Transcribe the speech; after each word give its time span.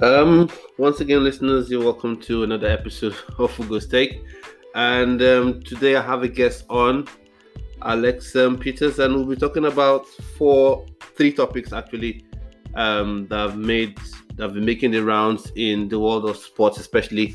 Um, 0.00 0.50
once 0.76 1.00
again, 1.00 1.24
listeners, 1.24 1.70
you're 1.70 1.82
welcome 1.82 2.20
to 2.20 2.42
another 2.42 2.66
episode 2.66 3.16
of 3.38 3.50
Fugo's 3.52 3.86
Take. 3.86 4.22
And 4.74 5.22
um, 5.22 5.62
today 5.62 5.96
I 5.96 6.02
have 6.02 6.22
a 6.22 6.28
guest 6.28 6.66
on, 6.68 7.08
Alex 7.80 8.36
um, 8.36 8.58
Peters, 8.58 8.98
and 8.98 9.14
we'll 9.14 9.24
be 9.24 9.36
talking 9.36 9.64
about 9.64 10.06
four, 10.06 10.84
three 11.16 11.32
topics 11.32 11.72
actually 11.72 12.26
um, 12.74 13.26
that 13.28 13.38
have 13.38 13.56
made 13.56 13.98
that 14.34 14.42
have 14.42 14.52
been 14.52 14.66
making 14.66 14.90
the 14.90 15.02
rounds 15.02 15.50
in 15.56 15.88
the 15.88 15.98
world 15.98 16.28
of 16.28 16.36
sports, 16.36 16.78
especially 16.78 17.34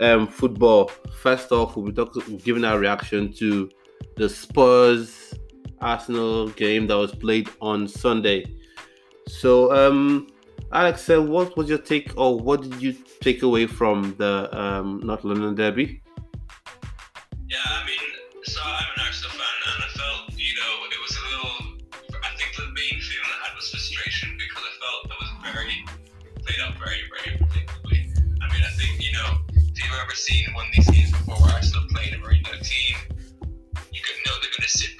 um, 0.00 0.26
football. 0.26 0.90
First 1.20 1.52
off, 1.52 1.76
we'll 1.76 1.86
be 1.86 1.92
talking, 1.92 2.38
giving 2.38 2.64
our 2.64 2.80
reaction 2.80 3.32
to 3.34 3.70
the 4.16 4.28
Spurs 4.28 5.32
Arsenal 5.80 6.48
game 6.48 6.88
that 6.88 6.96
was 6.96 7.14
played 7.14 7.48
on 7.60 7.86
Sunday. 7.86 8.52
So, 9.28 9.72
um, 9.72 10.26
Alex, 10.72 11.08
uh, 11.08 11.22
what 11.22 11.56
was 11.56 11.68
your 11.68 11.78
take, 11.78 12.12
or 12.16 12.38
what 12.38 12.62
did 12.62 12.82
you 12.82 12.94
take 13.20 13.42
away 13.42 13.66
from 13.66 14.14
the 14.18 14.48
um, 14.58 15.00
North 15.04 15.22
London 15.24 15.54
Derby? 15.54 16.02
Yeah, 17.48 17.58
I 17.62 17.86
mean, 17.86 17.98
so 18.42 18.60
I'm 18.64 18.88
an 18.96 19.06
Arsenal 19.06 19.30
fan, 19.30 19.58
and 19.70 19.84
I 19.84 19.88
felt, 19.94 20.36
you 20.36 20.54
know, 20.58 20.72
it 20.90 21.00
was 21.00 21.14
a 21.14 21.22
little. 21.30 21.78
I 22.24 22.34
think 22.36 22.56
the 22.56 22.66
main 22.74 22.98
feeling 23.00 23.30
I 23.30 23.46
had 23.46 23.54
was 23.54 23.70
frustration 23.70 24.36
because 24.36 24.64
I 24.66 24.72
felt 24.82 25.14
it 25.14 25.18
was 25.22 25.30
very 25.54 25.78
played 26.42 26.60
out 26.60 26.74
very, 26.78 27.00
very 27.06 27.38
predictably. 27.38 28.10
I 28.42 28.52
mean, 28.52 28.62
I 28.66 28.72
think, 28.74 29.00
you 29.00 29.12
know, 29.12 29.38
if 29.54 29.78
you've 29.78 30.00
ever 30.02 30.14
seen 30.14 30.52
one 30.54 30.66
of 30.66 30.72
these 30.74 30.90
games 30.90 31.10
before 31.12 31.36
where 31.36 31.54
Arsenal 31.54 31.86
played 31.94 32.12
a 32.14 32.18
Mourinho 32.18 32.58
team, 32.60 32.96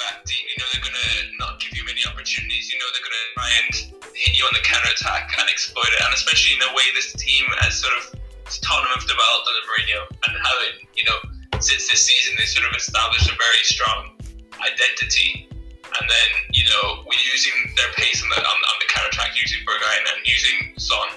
back 0.04 0.24
deep. 0.28 0.44
You 0.52 0.56
know 0.60 0.68
they're 0.72 0.84
going 0.84 1.00
to 1.00 1.12
not 1.40 1.56
give 1.56 1.72
you 1.72 1.84
many 1.88 2.04
opportunities. 2.04 2.68
You 2.68 2.76
know 2.76 2.88
they're 2.92 3.04
going 3.04 3.16
to 3.16 3.28
try 3.32 3.50
and 3.64 3.72
hit 4.12 4.36
you 4.36 4.44
on 4.44 4.52
the 4.52 4.64
counter 4.64 4.92
attack 4.92 5.32
and 5.40 5.48
exploit 5.48 5.88
it. 5.88 6.00
And 6.04 6.12
especially 6.12 6.60
in 6.60 6.62
the 6.62 6.72
way 6.76 6.84
this 6.92 7.16
team 7.16 7.44
has 7.64 7.80
sort 7.80 7.96
of 7.96 8.12
Tottenham 8.60 8.92
have 9.00 9.08
developed 9.08 9.48
under 9.48 9.64
Mourinho 9.64 10.00
and 10.28 10.32
how 10.36 10.54
it, 10.68 10.84
you 10.92 11.04
know, 11.08 11.18
since 11.58 11.88
this 11.88 12.04
season 12.04 12.36
they 12.36 12.44
sort 12.44 12.68
of 12.68 12.76
established 12.76 13.26
a 13.32 13.36
very 13.40 13.62
strong 13.64 14.20
identity. 14.60 15.48
And 15.94 16.04
then, 16.10 16.30
you 16.50 16.66
know, 16.68 17.06
we're 17.06 17.26
using 17.30 17.54
their 17.78 17.88
pace 17.94 18.18
on 18.18 18.28
the, 18.28 18.40
on, 18.42 18.58
on 18.58 18.76
the 18.82 18.88
counter 18.90 19.14
attack, 19.14 19.38
using 19.38 19.62
Bergwijn 19.62 20.02
and 20.10 20.20
using 20.26 20.74
Son. 20.76 21.08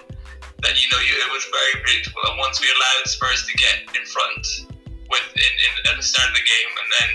That 0.61 0.77
you 0.77 0.85
know, 0.93 1.01
you, 1.01 1.13
it 1.17 1.31
was 1.33 1.45
very 1.49 1.81
predictable. 1.81 2.21
And 2.29 2.37
once 2.37 2.61
we 2.61 2.69
allowed 2.69 3.09
Spurs 3.09 3.45
to 3.45 3.53
get 3.57 3.89
in 3.97 4.05
front 4.05 4.69
with 5.09 5.27
in, 5.33 5.53
in, 5.65 5.71
at 5.89 5.95
the 5.97 6.05
start 6.05 6.29
of 6.29 6.35
the 6.37 6.45
game, 6.45 6.71
and 6.77 6.89
then 6.93 7.09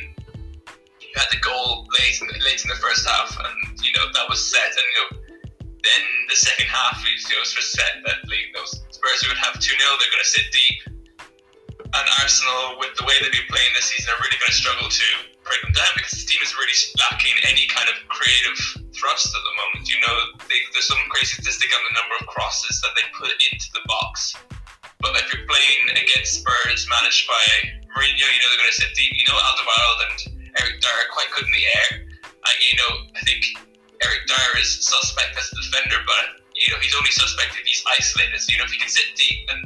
you 1.13 1.21
had 1.21 1.29
the 1.29 1.45
goal 1.45 1.85
late 2.01 2.17
in, 2.25 2.27
late 2.41 2.65
in 2.65 2.73
the 2.73 2.81
first 2.81 3.05
half, 3.05 3.37
and 3.37 3.77
you 3.85 3.93
know 3.93 4.09
that 4.17 4.27
was 4.33 4.41
set. 4.41 4.73
And 4.73 4.89
you 4.89 4.97
know, 4.97 5.09
then 5.85 6.03
the 6.33 6.39
second 6.41 6.73
half, 6.73 7.05
you 7.05 7.13
know, 7.37 7.45
was 7.45 7.53
just 7.53 7.77
set 7.77 8.01
that 8.09 8.25
you 8.25 8.49
know, 8.57 8.65
Spurs 8.65 9.21
would 9.29 9.37
have 9.37 9.61
two 9.61 9.77
0 9.77 9.85
They're 10.01 10.09
going 10.09 10.25
to 10.25 10.33
sit 10.33 10.49
deep, 10.49 10.79
and 11.85 12.07
Arsenal, 12.25 12.81
with 12.81 12.97
the 12.97 13.05
way 13.05 13.13
they've 13.21 13.35
been 13.35 13.51
playing 13.53 13.77
this 13.77 13.93
season, 13.93 14.09
are 14.09 14.21
really 14.25 14.41
going 14.41 14.57
to 14.57 14.57
struggle 14.57 14.89
to 14.89 15.09
break 15.45 15.61
them 15.61 15.77
down 15.77 15.93
because 16.01 16.17
this 16.17 16.25
team 16.25 16.41
is 16.41 16.57
really 16.57 16.73
lacking 16.97 17.37
any 17.45 17.69
kind 17.69 17.93
of 17.93 17.97
creative 18.09 18.57
thrust 18.97 19.29
at 19.37 19.43
the 19.45 19.55
moment. 19.61 19.85
You 19.85 20.01
know, 20.01 20.17
they, 20.49 20.65
there's 20.73 20.89
some 20.89 21.01
crazy 21.13 21.37
statistic 21.37 21.69
on 21.77 21.83
the 21.93 21.95
number 22.01 22.17
of 22.17 22.25
crosses 22.33 22.81
that 22.81 22.97
they 22.97 23.05
put 23.13 23.37
into 23.53 23.69
the 23.77 23.85
box. 23.85 24.33
But 25.05 25.13
if 25.21 25.29
you're 25.29 25.45
playing 25.45 25.93
against 25.93 26.41
Spurs 26.41 26.89
managed 26.89 27.29
by 27.29 27.45
Mourinho, 27.93 28.23
you 28.23 28.39
know 28.41 28.49
they're 28.49 28.65
going 28.65 28.73
to 28.73 28.81
sit 28.81 28.97
deep. 28.97 29.13
You 29.13 29.27
know, 29.29 29.37
Alderweireld 29.37 30.01
and 30.09 30.42
Eric 30.59 30.83
are 30.83 31.09
quite 31.13 31.31
good 31.33 31.47
in 31.47 31.55
the 31.55 31.67
air. 31.67 31.89
And, 32.23 32.57
you 32.61 32.75
know, 32.77 32.91
I 33.17 33.21
think 33.25 33.45
Eric 34.03 34.27
Dier 34.27 34.53
is 34.59 34.83
suspect 34.83 35.39
as 35.39 35.53
a 35.53 35.57
defender, 35.57 36.01
but, 36.05 36.43
you 36.55 36.73
know, 36.73 36.81
he's 36.83 36.95
only 36.95 37.11
suspect 37.11 37.55
if 37.55 37.65
he's 37.65 37.85
isolated. 37.99 38.39
So, 38.41 38.53
you 38.53 38.59
know, 38.59 38.67
if 38.67 38.73
he 38.75 38.79
can 38.79 38.91
sit 38.91 39.15
deep 39.15 39.47
and 39.49 39.65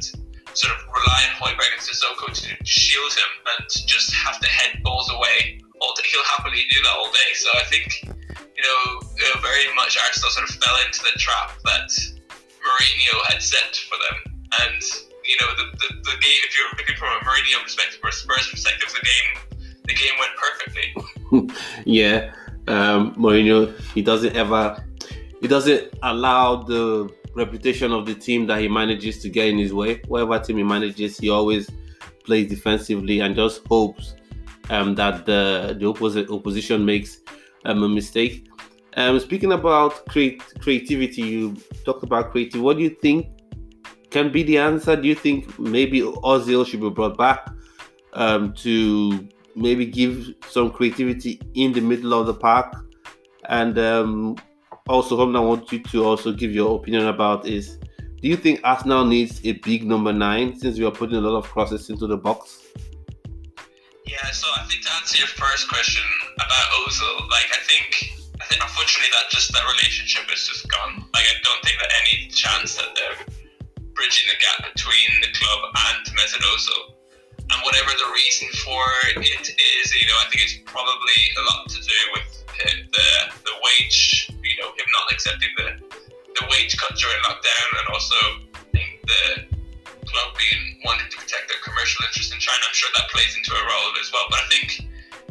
sort 0.53 0.73
of 0.73 0.81
rely 0.89 1.21
on 1.29 1.33
Højbjerg 1.41 1.73
and 1.73 1.83
Sissoko 1.83 2.33
to 2.33 2.49
shield 2.65 3.13
him 3.13 3.31
and 3.57 3.67
just 3.89 4.13
have 4.15 4.41
to 4.41 4.49
head 4.49 4.83
balls 4.83 5.11
away 5.11 5.61
all 5.81 5.93
day, 5.97 6.07
he'll 6.09 6.25
happily 6.37 6.65
do 6.71 6.81
that 6.85 6.95
all 6.97 7.13
day. 7.13 7.31
So 7.35 7.49
I 7.57 7.65
think, 7.69 8.05
you 8.57 8.63
know, 8.65 9.41
very 9.41 9.69
much 9.75 9.99
Arsenal 10.01 10.31
sort 10.31 10.49
of 10.49 10.57
fell 10.57 10.77
into 10.87 11.03
the 11.05 11.17
trap 11.19 11.57
that 11.65 11.91
Mourinho 12.61 13.15
had 13.29 13.43
set 13.43 13.77
for 13.89 13.99
them. 14.01 14.17
And, 14.65 14.81
you 15.25 15.37
know, 15.41 15.51
the, 15.59 15.67
the, 15.77 15.89
the 16.09 16.17
game, 16.23 16.41
if 16.47 16.57
you're 16.57 16.71
looking 16.79 16.97
from 16.97 17.13
a 17.13 17.21
Mourinho 17.25 17.61
perspective 17.63 18.01
or 18.03 18.09
a 18.09 18.13
Spurs 18.13 18.49
perspective, 18.49 18.89
the 18.93 19.05
game, 19.05 19.56
the 19.87 19.95
game 19.95 20.15
went 20.19 20.33
perfectly. 20.37 21.55
yeah, 21.85 22.33
um, 22.69 23.15
Mourinho, 23.15 23.79
he 23.95 24.03
doesn't 24.03 24.35
ever, 24.37 24.85
he 25.41 25.49
doesn't 25.49 25.93
allow 26.03 26.57
the 26.57 27.09
reputation 27.35 27.93
of 27.93 28.07
the 28.07 28.15
team 28.15 28.47
that 28.47 28.61
he 28.61 28.69
manages 28.69 29.21
to 29.23 29.29
get 29.29 29.49
in 29.49 29.59
his 29.59 29.73
way. 29.73 30.01
Whatever 30.09 30.39
team 30.39 30.57
he 30.57 30.63
manages, 30.63 31.19
he 31.19 31.31
always 31.31 31.71
plays 32.25 32.49
defensively 32.49 33.21
and 33.21 33.37
just 33.37 33.67
hopes 33.67 34.15
um, 34.71 34.95
that 34.97 35.27
the 35.27 35.77
the 35.79 35.87
opposite 35.87 36.31
opposition 36.31 36.85
makes 36.85 37.19
um, 37.65 37.83
a 37.83 37.89
mistake. 37.89 38.49
Um, 38.97 39.21
speaking 39.21 39.53
about 39.53 40.07
create, 40.07 40.43
creativity, 40.59 41.23
you 41.23 41.57
talked 41.85 42.03
about 42.03 42.31
creativity. 42.31 42.61
What 42.61 42.79
do 42.79 42.83
you 42.83 42.91
think 42.91 43.27
can 44.11 44.33
be 44.33 44.43
the 44.43 44.59
answer? 44.59 44.97
Do 44.97 45.07
you 45.07 45.15
think 45.15 45.59
maybe 45.59 46.01
Ozil 46.01 46.67
should 46.67 46.81
be 46.81 46.89
brought 46.89 47.19
back 47.19 47.47
um, 48.15 48.55
to 48.55 49.29
maybe 49.57 49.87
give 49.87 50.35
some 50.49 50.71
creativity 50.71 51.41
in 51.55 51.73
the 51.73 51.81
middle 51.81 52.15
of 52.15 52.27
the 52.27 52.35
park? 52.35 52.75
And 53.49 53.79
um, 53.79 54.37
also, 54.89 55.17
something 55.17 55.37
I 55.37 55.41
want 55.41 55.73
you 55.73 55.83
to 55.83 56.05
also 56.05 56.33
give 56.33 56.53
your 56.53 56.77
opinion 56.77 57.07
about 57.07 57.47
is 57.47 57.79
do 58.23 58.29
you 58.29 58.37
think 58.37 58.61
Arsenal 58.65 59.05
needs 59.05 59.45
a 59.45 59.53
big 59.53 59.85
number 59.85 60.13
nine 60.13 60.59
since 60.59 60.79
we 60.79 60.85
are 60.85 60.91
putting 60.91 61.17
a 61.17 61.21
lot 61.21 61.37
of 61.37 61.45
crosses 61.45 61.91
into 61.91 62.07
the 62.07 62.17
box? 62.17 62.63
Yeah, 64.07 64.31
so 64.31 64.49
I 64.57 64.65
think 64.65 64.83
to 64.87 64.93
answer 64.95 65.19
your 65.19 65.27
first 65.27 65.69
question 65.69 66.03
about 66.35 66.67
Ozil, 66.83 67.29
like 67.31 67.47
I 67.53 67.61
think, 67.67 68.19
I 68.41 68.45
think 68.47 68.63
unfortunately 68.63 69.11
that 69.13 69.31
just 69.31 69.53
that 69.53 69.63
relationship 69.63 70.25
is 70.33 70.49
just 70.49 70.67
gone. 70.71 71.07
Like 71.13 71.23
I 71.23 71.37
don't 71.45 71.63
think 71.63 71.79
that 71.79 71.93
any 72.03 72.29
chance 72.29 72.77
that 72.77 72.95
they're 72.95 73.27
bridging 73.95 74.27
the 74.27 74.39
gap 74.41 74.75
between 74.75 75.11
the 75.21 75.29
club 75.37 75.61
and 75.93 76.07
Mesut 76.17 76.41
Ozil. 76.41 76.96
And 77.47 77.59
whatever 77.63 77.91
the 77.95 78.11
reason 78.11 78.49
for 78.67 78.83
it 79.15 79.23
is, 79.23 79.87
you 79.95 80.07
know, 80.11 80.19
I 80.19 80.27
think 80.31 80.43
it's 80.43 80.59
probably 80.67 81.21
a 81.39 81.43
lot 81.55 81.69
to 81.71 81.79
do 81.79 82.01
with 82.13 82.27
the 82.59 83.09
the 83.47 83.55
wage, 83.63 84.31
you 84.31 84.57
know, 84.59 84.69
him 84.75 84.89
not 84.91 85.13
accepting 85.13 85.51
the 85.57 85.69
the 86.37 86.45
wage 86.51 86.77
cut 86.77 86.93
during 86.99 87.17
lockdown, 87.23 87.69
and 87.79 87.87
also 87.95 88.19
I 88.55 88.65
think 88.75 89.01
the 89.07 89.25
club 90.07 90.29
being 90.37 90.83
wanting 90.85 91.09
to 91.11 91.17
protect 91.17 91.49
their 91.49 91.61
commercial 91.63 92.05
interest 92.07 92.33
in 92.33 92.39
China. 92.39 92.61
I'm 92.67 92.75
sure 92.75 92.91
that 92.97 93.09
plays 93.11 93.37
into 93.37 93.53
a 93.55 93.63
role 93.63 93.91
as 94.01 94.11
well. 94.13 94.27
But 94.31 94.43
I 94.43 94.47
think, 94.51 94.83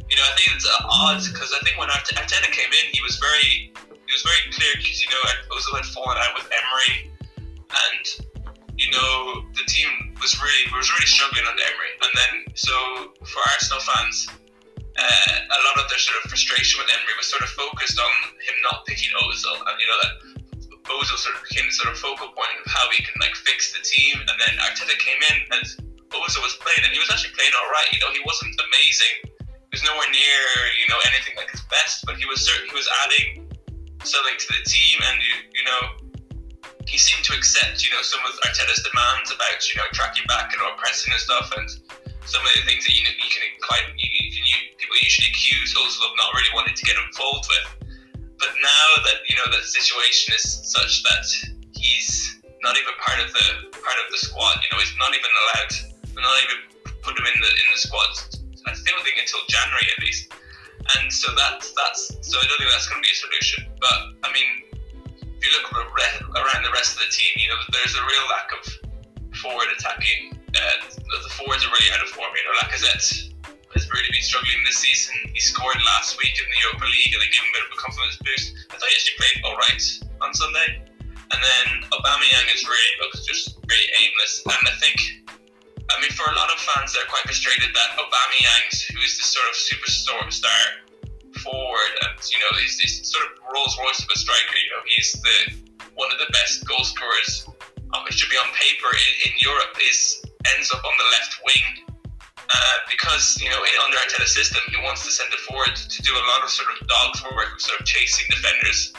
you 0.10 0.16
know, 0.16 0.26
I 0.26 0.34
think 0.40 0.56
it's 0.56 0.68
odd 0.88 1.20
because 1.20 1.52
I 1.52 1.60
think 1.64 1.78
when 1.78 1.90
Arteta 1.90 2.50
came 2.52 2.72
in, 2.72 2.86
he 2.96 3.02
was 3.04 3.20
very 3.20 3.74
he 3.76 4.12
was 4.14 4.24
very 4.24 4.44
clear 4.54 4.72
because 4.78 5.02
you 5.02 5.10
know 5.10 5.22
Ozil 5.52 5.76
had 5.78 5.88
fallen 5.90 6.18
out 6.22 6.34
with 6.38 6.48
Emery, 6.48 7.05
was 10.26 10.34
really 10.42 10.66
was 10.74 10.90
really 10.90 11.06
struggling 11.06 11.46
under 11.46 11.62
Emery, 11.62 11.94
and 12.02 12.14
then 12.18 12.34
so 12.58 12.74
for 13.22 13.46
Arsenal 13.54 13.78
fans 13.86 14.26
uh, 14.98 15.38
a 15.54 15.62
lot 15.70 15.78
of 15.78 15.86
their 15.92 16.02
sort 16.02 16.18
of 16.24 16.32
frustration 16.34 16.82
with 16.82 16.90
Emery 16.90 17.14
was 17.14 17.30
sort 17.30 17.46
of 17.46 17.52
focused 17.54 18.00
on 18.02 18.14
him 18.42 18.58
not 18.66 18.90
picking 18.90 19.14
Ozil, 19.22 19.54
and 19.54 19.76
you 19.78 19.86
know 19.86 20.00
that 20.02 20.14
Ozil 20.88 21.20
sort 21.20 21.38
of 21.38 21.46
became 21.46 21.70
the 21.70 21.76
sort 21.78 21.94
of 21.94 22.02
focal 22.02 22.34
point 22.34 22.58
of 22.58 22.66
how 22.66 22.90
he 22.90 23.06
can 23.06 23.14
like 23.22 23.38
fix 23.38 23.70
the 23.76 23.86
team. 23.86 24.18
And 24.24 24.38
then 24.40 24.54
Arteta 24.66 24.98
came 24.98 25.22
in, 25.30 25.38
and 25.62 25.66
Ozil 26.10 26.42
was 26.42 26.58
playing, 26.58 26.90
and 26.90 26.92
he 26.96 26.98
was 26.98 27.12
actually 27.14 27.38
playing 27.38 27.54
all 27.54 27.70
right. 27.70 27.86
You 27.94 28.02
know, 28.02 28.10
he 28.16 28.24
wasn't 28.26 28.56
amazing. 28.66 29.30
He 29.46 29.74
was 29.78 29.86
nowhere 29.86 30.10
near 30.10 30.42
you 30.80 30.88
know 30.90 31.00
anything 31.12 31.38
like 31.38 31.52
his 31.54 31.62
best, 31.70 32.08
but 32.08 32.18
he 32.18 32.26
was 32.26 32.42
certain 32.42 32.66
he 32.66 32.76
was 32.76 32.90
adding 33.06 33.46
something 34.02 34.38
to 34.42 34.48
the 34.58 34.64
team, 34.66 35.06
and 35.06 35.22
you, 35.22 35.36
you 35.54 35.66
know. 35.70 35.82
He 36.86 36.98
seemed 36.98 37.26
to 37.26 37.34
accept, 37.34 37.82
you 37.82 37.92
know, 37.92 38.02
some 38.06 38.22
of 38.24 38.38
Arteta's 38.46 38.82
demands 38.86 39.34
about, 39.34 39.60
you 39.68 39.76
know, 39.82 39.88
tracking 39.92 40.26
back 40.30 40.54
and 40.54 40.62
all 40.62 40.78
pressing 40.78 41.12
and 41.12 41.22
stuff, 41.22 41.52
and 41.58 41.68
some 42.26 42.42
of 42.42 42.52
the 42.58 42.66
things 42.66 42.86
that 42.86 42.94
you, 42.94 43.04
know, 43.06 43.14
you 43.14 43.30
can 43.30 43.46
quite 43.62 43.86
you, 43.98 44.10
you 44.10 44.58
people 44.78 44.98
usually 45.02 45.30
accuse 45.30 45.74
Ozil 45.78 46.06
of 46.06 46.14
not 46.18 46.34
really 46.34 46.54
wanting 46.54 46.78
to 46.78 46.86
get 46.86 46.98
involved 46.98 47.46
with. 47.50 47.90
But 48.38 48.52
now 48.62 48.88
that 49.06 49.26
you 49.30 49.36
know 49.38 49.48
the 49.50 49.62
situation 49.66 50.36
is 50.36 50.46
such 50.46 51.02
that 51.06 51.26
he's 51.74 52.42
not 52.62 52.78
even 52.78 52.94
part 52.98 53.22
of 53.22 53.30
the 53.30 53.48
part 53.78 53.98
of 54.02 54.08
the 54.10 54.18
squad, 54.18 54.58
you 54.66 54.70
know, 54.74 54.82
he's 54.82 54.94
not 54.98 55.14
even 55.14 55.30
allowed, 55.30 55.72
not 56.18 56.38
even 56.42 56.60
put 57.06 57.14
him 57.14 57.26
in 57.30 57.38
the 57.38 57.52
in 57.54 57.68
the 57.74 57.80
squad. 57.80 58.12
I 58.66 58.74
still 58.74 58.98
think 59.06 59.22
until 59.22 59.42
January 59.46 59.88
at 59.94 60.00
least. 60.02 60.34
And 60.98 61.14
so 61.14 61.34
that's 61.38 61.74
that's 61.78 62.10
so 62.26 62.38
I 62.38 62.46
don't 62.50 62.58
think 62.58 62.70
that's 62.74 62.90
going 62.90 63.02
to 63.02 63.06
be 63.06 63.14
a 63.14 63.20
solution. 63.22 63.60
But 63.78 64.00
I 64.26 64.34
mean, 64.34 64.50
if 65.36 65.42
you 65.44 65.52
look 65.54 65.68
around 65.72 66.64
the 66.64 66.72
rest 66.72 66.96
of 66.96 67.04
the 67.04 67.12
team, 67.12 67.32
you 67.36 67.48
know, 67.50 67.60
there's 67.72 67.96
a 67.96 68.04
real 68.04 68.26
lack 68.32 68.50
of 68.56 68.64
forward 69.36 69.68
attacking 69.78 70.36
uh, 70.56 70.78
the 70.88 71.32
forwards 71.36 71.64
are 71.68 71.72
really 71.72 71.92
out 71.92 72.02
of 72.02 72.10
form. 72.16 72.32
You 72.32 72.44
know, 72.48 72.56
Lacazette 72.64 73.36
has 73.76 73.84
really 73.92 74.12
been 74.12 74.24
struggling 74.24 74.60
this 74.64 74.80
season. 74.80 75.16
He 75.36 75.40
scored 75.40 75.78
last 75.84 76.16
week 76.16 76.36
in 76.40 76.48
the 76.48 76.60
Europa 76.64 76.88
League 76.88 77.12
and 77.12 77.20
they 77.20 77.32
gave 77.32 77.44
him 77.44 77.52
a 77.52 77.56
bit 77.60 77.64
of 77.68 77.72
a 77.76 77.80
confidence 77.80 78.18
boost. 78.24 78.48
I 78.72 78.80
thought 78.80 78.88
he 78.88 78.96
actually 78.96 79.20
played 79.20 79.38
all 79.44 79.58
right 79.60 79.84
on 80.24 80.30
Sunday. 80.32 80.70
And 81.26 81.40
then 81.42 81.68
Aubameyang 81.92 82.48
is 82.56 82.64
really 82.64 82.92
looks 83.04 83.26
just 83.28 83.60
really 83.68 83.90
aimless. 84.00 84.46
And 84.48 84.64
I 84.64 84.76
think, 84.80 84.96
I 85.92 85.96
mean, 86.00 86.14
for 86.16 86.24
a 86.32 86.36
lot 86.40 86.48
of 86.54 86.58
fans, 86.64 86.96
they're 86.96 87.10
quite 87.12 87.28
frustrated 87.28 87.76
that 87.76 87.90
Aubameyang, 88.00 88.68
who 88.96 89.00
is 89.04 89.20
this 89.20 89.36
sort 89.36 89.48
of 89.52 89.56
superstar 89.60 90.24
star 90.32 90.85
forward, 91.46 91.92
and 92.02 92.18
you 92.26 92.40
know, 92.42 92.52
he's 92.58 92.82
this 92.82 93.06
sort 93.06 93.30
of 93.30 93.38
Rolls 93.54 93.78
Royce 93.78 94.02
of 94.02 94.10
a 94.10 94.18
striker. 94.18 94.58
You 94.58 94.70
know, 94.74 94.84
he's 94.90 95.14
the 95.22 95.38
one 95.94 96.10
of 96.12 96.18
the 96.18 96.30
best 96.34 96.66
goal 96.66 96.84
scorers. 96.84 97.46
Um, 97.94 98.02
it 98.10 98.18
should 98.18 98.34
be 98.34 98.42
on 98.42 98.50
paper 98.58 98.90
in, 98.90 99.32
in 99.32 99.34
Europe. 99.40 99.78
Is 99.86 100.26
ends 100.58 100.74
up 100.74 100.82
on 100.82 100.94
the 100.98 101.08
left 101.14 101.34
wing 101.46 101.86
uh, 102.50 102.78
because 102.90 103.38
you 103.42 103.50
know 103.50 103.58
under 103.86 103.98
Arteta's 103.98 104.34
system, 104.34 104.62
he 104.70 104.78
wants 104.84 105.06
to 105.06 105.12
send 105.12 105.34
it 105.34 105.40
forward 105.46 105.76
to 105.76 106.00
do 106.02 106.14
a 106.14 106.24
lot 106.30 106.44
of 106.44 106.50
sort 106.50 106.70
of 106.70 106.88
dog's 106.88 107.22
work 107.24 107.54
of 107.54 107.62
sort 107.62 107.80
of 107.80 107.86
chasing 107.86 108.26
defenders, 108.30 108.94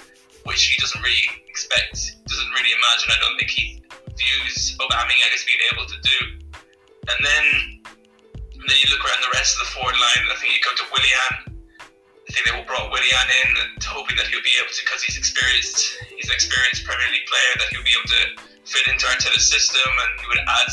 which 0.44 0.66
he 0.66 0.74
doesn't 0.80 1.02
really 1.02 1.26
expect, 1.46 2.16
doesn't 2.26 2.50
really 2.50 2.74
imagine. 2.74 3.08
I 3.10 3.18
don't 3.22 3.36
think 3.38 3.50
he 3.50 3.82
views 4.18 4.76
Aubameyang 4.80 5.34
as 5.34 5.44
being 5.44 5.62
able 5.72 5.86
to 5.86 5.98
do. 6.02 6.18
And 7.06 7.20
then, 7.22 7.44
and 8.34 8.66
then 8.66 8.78
you 8.82 8.90
look 8.90 9.04
around 9.06 9.22
the 9.22 9.30
rest 9.34 9.54
of 9.54 9.66
the 9.66 9.70
forward 9.78 9.94
line. 9.94 10.26
I 10.26 10.36
think 10.40 10.52
you 10.52 10.60
go 10.64 10.74
to 10.74 10.86
Willian. 10.90 11.55
I 12.26 12.34
think 12.34 12.42
they 12.42 12.54
will 12.58 12.66
brought 12.66 12.90
Willian 12.90 13.28
in, 13.46 13.50
and 13.54 13.78
hoping 13.86 14.18
that 14.18 14.26
he'll 14.26 14.42
be 14.42 14.56
able 14.58 14.74
to, 14.74 14.82
because 14.82 15.02
he's 15.06 15.14
experienced, 15.14 16.02
he's 16.10 16.26
an 16.26 16.34
experienced 16.34 16.82
Premier 16.82 17.06
League 17.14 17.26
player, 17.30 17.52
that 17.62 17.70
he'll 17.70 17.86
be 17.86 17.94
able 17.94 18.10
to 18.10 18.22
fit 18.66 18.82
into 18.90 19.06
Arteta's 19.06 19.46
system, 19.46 19.86
and 19.86 20.10
he 20.18 20.26
would 20.26 20.42
add 20.42 20.70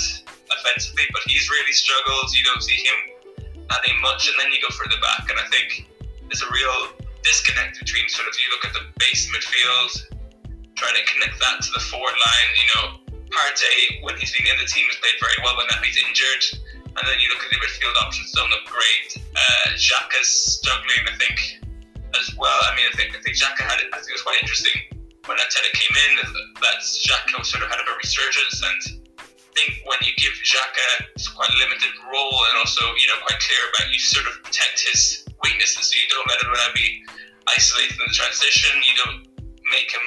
offensively, 0.49 1.05
but 1.13 1.21
he's 1.29 1.45
really 1.53 1.73
struggled. 1.73 2.33
You 2.33 2.43
don't 2.49 2.65
see 2.65 2.81
him 2.81 2.97
adding 3.69 3.97
much, 4.01 4.25
and 4.25 4.35
then 4.41 4.49
you 4.49 4.57
go 4.65 4.73
further 4.73 4.97
back, 4.97 5.29
and 5.29 5.37
I 5.37 5.45
think 5.53 5.85
there's 6.25 6.41
a 6.41 6.49
real 6.49 6.97
disconnect 7.21 7.77
between 7.77 8.09
sort 8.09 8.27
of 8.27 8.33
you 8.41 8.49
look 8.49 8.65
at 8.65 8.73
the 8.73 8.83
base 8.97 9.29
midfield, 9.29 10.09
trying 10.73 10.97
to 10.97 11.05
connect 11.05 11.37
that 11.37 11.61
to 11.61 11.69
the 11.77 11.83
forward 11.85 12.17
line. 12.17 12.49
You 12.57 12.67
know, 12.73 12.85
Partey 13.29 14.01
when 14.01 14.17
he's 14.17 14.33
been 14.33 14.49
in 14.49 14.57
the 14.57 14.65
team 14.65 14.89
has 14.89 14.97
played 14.97 15.17
very 15.21 15.37
well, 15.45 15.53
but 15.53 15.69
now 15.69 15.81
he's 15.85 16.01
injured. 16.01 16.43
And 16.93 17.03
then 17.09 17.17
you 17.17 17.27
look 17.33 17.41
at 17.41 17.49
the 17.49 17.57
midfield 17.57 17.97
options, 18.05 18.31
don't 18.37 18.49
look 18.53 18.65
great. 18.69 19.17
Uh, 19.33 19.73
struggling, 20.23 21.03
I 21.09 21.15
think, 21.17 21.37
as 22.15 22.31
well. 22.37 22.59
I 22.63 22.71
mean, 22.77 22.85
I 22.87 22.93
think 22.95 23.11
I 23.11 23.19
think 23.19 23.35
Xhaka 23.35 23.65
had 23.65 23.81
it. 23.81 23.91
I 23.91 23.99
think 23.99 24.13
it 24.13 24.17
was 24.21 24.23
quite 24.23 24.39
interesting 24.39 24.93
when 25.25 25.35
Arteta 25.39 25.71
came 25.73 25.95
in 25.95 26.11
that 26.61 26.79
Xhaka 26.79 27.43
sort 27.43 27.63
of 27.63 27.69
had 27.71 27.79
a 27.79 27.87
resurgence 27.99 28.59
and 28.63 29.03
I 29.19 29.51
think 29.55 29.85
when 29.85 29.99
you 30.01 30.11
give 30.17 30.33
Xhaka 30.41 31.13
quite 31.35 31.49
a 31.49 31.57
limited 31.61 31.93
role 32.09 32.39
and 32.49 32.57
also, 32.57 32.81
you 32.97 33.07
know, 33.07 33.21
quite 33.21 33.37
clear 33.37 33.63
about 33.69 33.93
you 33.93 33.99
sort 33.99 34.25
of 34.25 34.41
protect 34.41 34.81
his 34.81 35.25
weaknesses. 35.45 35.89
So 35.89 35.93
you 35.93 36.09
don't 36.09 36.25
let 36.25 36.41
him 36.41 36.73
be 36.73 37.05
isolated 37.47 37.93
in 37.93 38.05
the 38.07 38.15
transition. 38.17 38.73
You 38.81 38.95
don't 39.05 39.19
make 39.69 39.93
him 39.93 40.05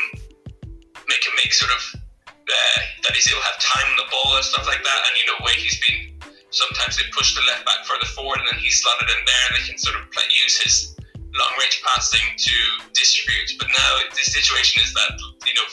make 1.06 1.22
him 1.22 1.34
make 1.38 1.54
sort 1.54 1.70
of 1.70 1.82
uh, 2.26 2.78
that 3.06 3.14
he'll 3.14 3.46
have 3.46 3.58
time 3.62 3.86
on 3.86 3.96
the 4.02 4.08
ball 4.10 4.34
and 4.34 4.44
stuff 4.44 4.66
like 4.66 4.82
that. 4.82 5.00
And 5.06 5.12
you 5.14 5.26
know, 5.30 5.38
way 5.46 5.54
he's 5.62 5.78
been 5.78 6.15
sometimes 6.56 6.96
they 6.96 7.04
push 7.12 7.36
the 7.36 7.44
left 7.44 7.68
back 7.68 7.84
further 7.84 8.08
forward 8.16 8.40
and 8.40 8.48
then 8.48 8.58
he 8.58 8.72
slotted 8.72 9.08
in 9.12 9.20
there 9.28 9.44
and 9.48 9.54
they 9.60 9.64
can 9.68 9.76
sort 9.76 10.00
of 10.00 10.08
play, 10.10 10.24
use 10.32 10.56
his 10.56 10.96
long 11.36 11.52
range 11.60 11.84
passing 11.84 12.24
to 12.40 12.56
distribute. 12.96 13.60
But 13.60 13.68
now 13.68 13.90
the 14.08 14.24
situation 14.24 14.80
is 14.80 14.96
that 14.96 15.12
you 15.44 15.54
know 15.54 15.68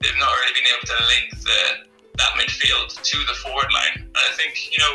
they've 0.00 0.16
not 0.16 0.32
really 0.40 0.56
been 0.56 0.68
able 0.72 0.88
to 0.88 0.98
link 1.12 1.26
the 1.44 1.60
that 2.16 2.32
midfield 2.40 2.96
to 2.96 3.16
the 3.28 3.36
forward 3.44 3.68
line. 3.72 4.08
And 4.08 4.24
I 4.24 4.32
think, 4.36 4.72
you 4.72 4.80
know, 4.80 4.92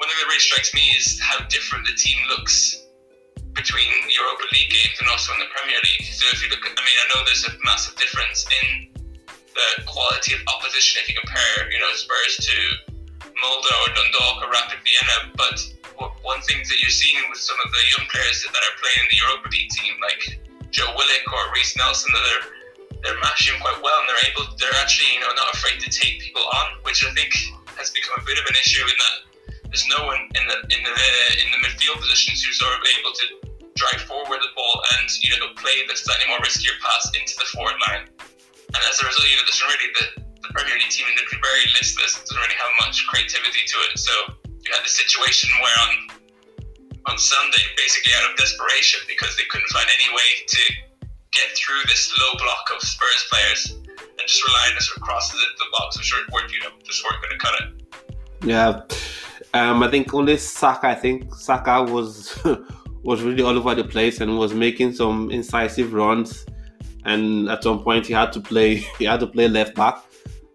one 0.00 0.06
thing 0.08 0.16
that 0.16 0.28
really 0.28 0.40
strikes 0.40 0.72
me 0.72 0.80
is 0.96 1.20
how 1.20 1.44
different 1.48 1.86
the 1.86 1.94
team 1.94 2.16
looks 2.28 2.88
between 3.52 3.92
Europa 4.10 4.48
League 4.52 4.72
games 4.72 4.96
and 4.98 5.08
also 5.08 5.32
in 5.36 5.40
the 5.40 5.50
Premier 5.52 5.78
League. 5.78 6.08
So 6.08 6.26
if 6.32 6.42
you 6.42 6.48
look 6.50 6.64
at, 6.66 6.72
I 6.74 6.82
mean, 6.82 6.98
I 6.98 7.06
know 7.12 7.20
there's 7.24 7.46
a 7.46 7.54
massive 7.64 7.94
difference 7.96 8.48
in 8.64 8.90
the 9.28 9.84
quality 9.86 10.34
of 10.34 10.40
opposition 10.50 11.04
if 11.04 11.08
you 11.08 11.14
compare, 11.14 11.70
you 11.70 11.78
know, 11.78 11.92
Spurs 11.94 12.34
to 12.48 12.56
Molde 13.40 13.70
or 13.70 13.88
Dundalk 13.94 14.36
or 14.44 14.50
Rapid 14.50 14.80
Vienna, 14.84 15.34
but 15.34 15.58
one 16.22 16.40
thing 16.42 16.58
that 16.58 16.78
you're 16.80 16.94
seeing 16.94 17.20
with 17.28 17.38
some 17.38 17.56
of 17.64 17.68
the 17.70 17.82
young 17.96 18.06
players 18.10 18.42
that 18.42 18.54
are 18.56 18.76
playing 18.80 19.00
in 19.04 19.08
the 19.12 19.18
Europa 19.22 19.48
League 19.52 19.70
team, 19.70 19.94
like 20.00 20.22
Joe 20.70 20.90
Willock 20.96 21.26
or 21.30 21.52
Reiss 21.54 21.76
Nelson, 21.76 22.10
that 22.12 22.24
they're 22.24 22.46
they're 23.04 23.20
matching 23.20 23.52
quite 23.60 23.76
well 23.84 23.92
and 24.00 24.08
they're 24.08 24.24
able 24.32 24.48
they're 24.56 24.80
actually 24.80 25.12
you 25.12 25.20
know 25.20 25.28
not 25.36 25.52
afraid 25.52 25.76
to 25.76 25.92
take 25.92 26.16
people 26.24 26.40
on 26.40 26.80
which 26.88 27.04
I 27.04 27.12
think 27.12 27.28
has 27.76 27.92
become 27.92 28.16
a 28.16 28.24
bit 28.24 28.40
of 28.40 28.48
an 28.48 28.56
issue 28.56 28.80
in 28.80 28.96
that 28.96 29.16
there's 29.68 29.84
no 29.92 30.08
one 30.08 30.24
in 30.32 30.44
the 30.48 30.56
in 30.72 30.80
the 30.80 30.94
in 31.36 31.48
the 31.52 31.60
midfield 31.60 32.00
positions 32.00 32.40
who's 32.40 32.56
sort 32.56 32.72
of 32.72 32.80
able 32.80 33.12
to 33.12 33.24
drive 33.76 34.08
forward 34.08 34.40
the 34.40 34.52
ball 34.56 34.80
and 34.96 35.06
you 35.20 35.36
know 35.36 35.52
play 35.60 35.84
the 35.84 35.92
slightly 35.92 36.24
more 36.32 36.40
riskier 36.40 36.72
pass 36.80 37.12
into 37.12 37.36
the 37.36 37.44
forward 37.52 37.76
line. 37.86 38.08
And 38.72 38.80
as 38.88 38.96
a 39.02 39.04
result 39.04 39.28
you 39.28 39.36
know 39.36 39.44
there's 39.44 39.62
really 39.68 39.90
the, 39.92 40.06
the 40.46 40.52
Premier 40.52 40.76
League 40.76 40.92
team 40.92 41.08
in 41.08 41.16
the 41.16 41.26
very 41.40 41.64
listless 41.76 42.20
doesn't 42.20 42.36
really 42.36 42.58
have 42.60 42.72
much 42.84 43.06
creativity 43.08 43.64
to 43.66 43.76
it 43.90 43.98
so 43.98 44.12
you 44.64 44.70
had 44.72 44.84
the 44.84 44.92
situation 44.92 45.48
where 45.60 45.78
on 45.88 45.92
on 47.06 47.18
Sunday 47.18 47.64
basically 47.76 48.12
out 48.16 48.30
of 48.30 48.36
desperation 48.36 49.00
because 49.08 49.36
they 49.36 49.44
couldn't 49.50 49.68
find 49.68 49.86
any 49.88 50.08
way 50.14 50.30
to 50.48 50.62
get 51.32 51.50
through 51.56 51.82
this 51.86 52.12
low 52.18 52.32
block 52.38 52.64
of 52.74 52.80
Spurs 52.80 53.28
players 53.30 53.76
and 54.24 54.26
just 54.26 54.46
rely 54.46 54.70
on 54.74 54.80
sort 54.80 54.96
of 54.96 55.02
crosses 55.02 55.32
into 55.32 55.58
the 55.58 55.70
box, 55.72 55.98
which 55.98 56.14
weren't, 56.32 56.50
you 56.52 56.60
know, 56.60 56.70
just 56.84 57.04
weren't 57.04 57.22
going 57.22 57.38
to 57.38 57.44
cut 57.44 57.54
it. 57.60 57.68
Yeah. 58.44 58.80
Um, 59.52 59.82
I 59.82 59.90
think 59.90 60.14
only 60.14 60.36
Saka, 60.36 60.88
I 60.88 60.94
think 60.94 61.34
Saka 61.34 61.82
was 61.82 62.38
was 63.02 63.22
really 63.22 63.42
all 63.42 63.56
over 63.56 63.74
the 63.74 63.84
place 63.84 64.20
and 64.20 64.38
was 64.38 64.54
making 64.54 64.94
some 64.94 65.30
incisive 65.30 65.92
runs. 65.92 66.46
And 67.04 67.50
at 67.50 67.62
some 67.62 67.82
point, 67.82 68.06
he 68.06 68.14
had 68.14 68.32
to 68.32 68.40
play. 68.40 68.76
He 68.98 69.04
had 69.04 69.20
to 69.20 69.26
play 69.26 69.48
left 69.48 69.74
back. 69.74 70.02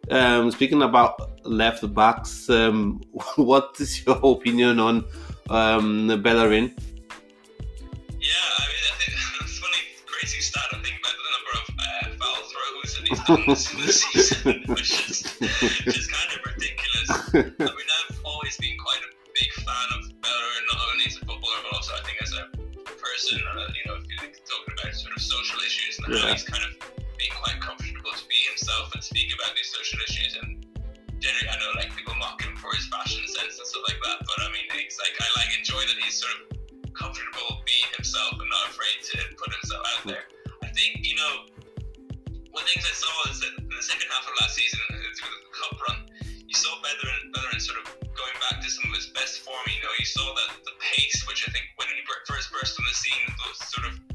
Um, 0.09 0.49
speaking 0.49 0.81
about 0.81 1.45
left 1.45 1.93
backs, 1.93 2.49
um, 2.49 3.01
what 3.35 3.75
is 3.79 4.05
your 4.05 4.19
opinion 4.23 4.79
on 4.79 5.05
um, 5.49 6.07
Bellerin? 6.23 6.73
Yeah, 8.19 8.33
I 8.41 8.65
mean, 8.67 8.85
I 8.89 8.95
think 8.97 9.13
that's 9.39 9.59
funny, 9.59 9.77
crazy 10.07 10.41
stat. 10.41 10.63
I 10.71 10.81
think 10.81 10.97
about 10.97 11.13
the 11.13 11.29
number 11.35 11.53
of 11.61 11.67
uh, 11.77 12.17
foul 12.17 12.41
throws 12.49 12.91
that 12.97 13.05
he's 13.07 13.21
done 13.29 13.43
this 13.85 14.01
season, 14.01 14.63
which 14.67 15.09
is, 15.09 15.37
is 15.85 16.07
kind 16.07 16.31
of 16.33 16.41
ridiculous. 16.53 17.09
I 17.13 17.69
mean, 17.69 17.89
I've 18.09 18.19
always 18.25 18.57
been 18.57 18.77
quite 18.77 19.01
a 19.05 19.13
big 19.37 19.51
fan 19.61 19.87
of 19.93 20.09
Bellerin, 20.21 20.63
not 20.73 20.81
only 20.91 21.05
as 21.05 21.15
a 21.17 21.19
footballer, 21.19 21.61
but 21.69 21.75
also 21.77 21.93
I 21.93 22.01
think 22.01 22.17
as 22.21 22.33
a 22.33 22.49
person. 22.97 23.37
Uh, 23.45 23.67
you 23.77 23.85
know, 23.85 23.97
if 24.01 24.09
you're 24.09 24.41
talking 24.41 24.73
about 24.73 24.95
sort 24.95 25.13
of 25.15 25.21
social 25.21 25.59
issues 25.61 25.99
and 25.99 26.15
yeah. 26.15 26.21
how 26.21 26.33
he's 26.33 26.43
kind 26.43 26.63
of 26.65 26.73
being 27.17 27.31
quite 27.37 27.61
comfortable 27.61 27.88
be 28.39 28.47
himself 28.47 28.95
and 28.95 29.03
speak 29.03 29.35
about 29.35 29.51
these 29.51 29.67
social 29.67 29.99
issues. 30.07 30.39
And 30.39 30.63
generally, 31.19 31.49
I 31.51 31.59
know 31.59 31.75
like 31.75 31.91
people 31.91 32.15
mock 32.15 32.39
him 32.39 32.55
for 32.55 32.71
his 32.71 32.87
fashion 32.87 33.27
sense 33.27 33.59
and 33.59 33.67
stuff 33.67 33.83
like 33.91 33.99
that, 33.99 34.23
but 34.23 34.39
I 34.39 34.47
mean, 34.55 34.63
it's 34.79 34.95
like 34.95 35.11
I 35.19 35.27
like 35.35 35.51
enjoy 35.59 35.83
that 35.83 35.99
he's 35.99 36.15
sort 36.15 36.31
of 36.39 36.55
comfortable 36.95 37.59
being 37.67 37.89
himself 37.99 38.39
and 38.39 38.47
not 38.47 38.71
afraid 38.71 38.97
to 39.11 39.17
put 39.35 39.51
himself 39.51 39.83
out 39.83 40.03
there. 40.07 40.25
I 40.63 40.71
think 40.71 41.03
you 41.03 41.19
know 41.19 41.51
one 42.55 42.63
thing 42.63 42.79
I 42.79 42.95
saw 42.95 43.11
is 43.27 43.43
that 43.43 43.53
in 43.59 43.67
the 43.67 43.83
second 43.83 44.07
half 44.07 44.23
of 44.23 44.33
last 44.39 44.55
season, 44.55 44.79
through 44.87 45.35
the 45.35 45.51
cup 45.51 45.75
run, 45.83 45.99
you 46.47 46.55
saw 46.55 46.71
Bellerin, 46.79 47.31
Bellerin 47.35 47.59
sort 47.59 47.83
of 47.83 47.87
going 48.15 48.37
back 48.39 48.63
to 48.63 48.67
some 48.71 48.87
of 48.87 48.95
his 48.95 49.11
best 49.11 49.43
form. 49.43 49.63
You 49.67 49.83
know, 49.83 49.93
you 49.99 50.07
saw 50.07 50.23
that 50.23 50.63
the 50.63 50.75
pace, 50.79 51.27
which 51.27 51.43
I 51.43 51.51
think 51.51 51.67
when 51.75 51.91
he 51.91 52.01
first 52.25 52.51
burst 52.55 52.79
on 52.79 52.85
the 52.87 52.95
scene, 52.95 53.27
was 53.43 53.57
sort 53.67 53.85
of 53.87 54.08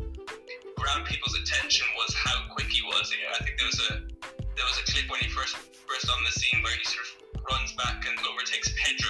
grabbed 0.84 1.08
people's 1.08 1.32
attention 1.32 1.86
was 1.96 2.12
how 2.12 2.44
quick 2.52 2.68
he 2.68 2.84
was. 2.84 3.08
You 3.08 3.24
know, 3.24 3.32
I 3.32 3.40
think 3.40 3.56
there 3.56 3.66
was 3.72 3.80
a 3.88 3.92
there 4.52 4.68
was 4.68 4.76
a 4.76 4.84
clip 4.84 5.08
when 5.08 5.20
he 5.24 5.32
first 5.32 5.56
burst 5.88 6.12
on 6.12 6.20
the 6.28 6.32
scene 6.36 6.60
where 6.60 6.76
he 6.76 6.84
sort 6.84 7.08
of 7.08 7.40
runs 7.48 7.72
back 7.72 8.04
and 8.04 8.12
overtakes 8.20 8.68
Pedro, 8.76 9.03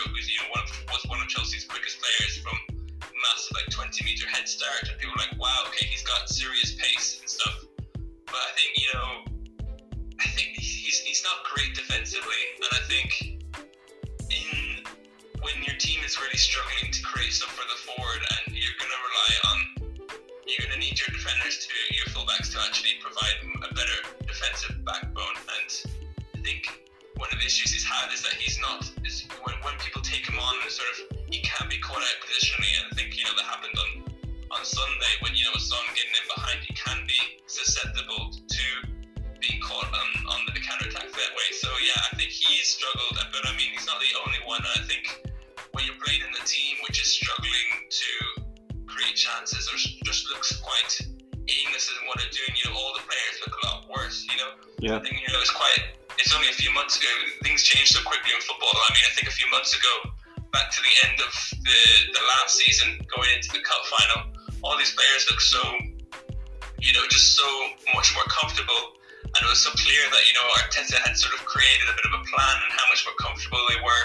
they 73.69 73.81
were, 73.83 74.05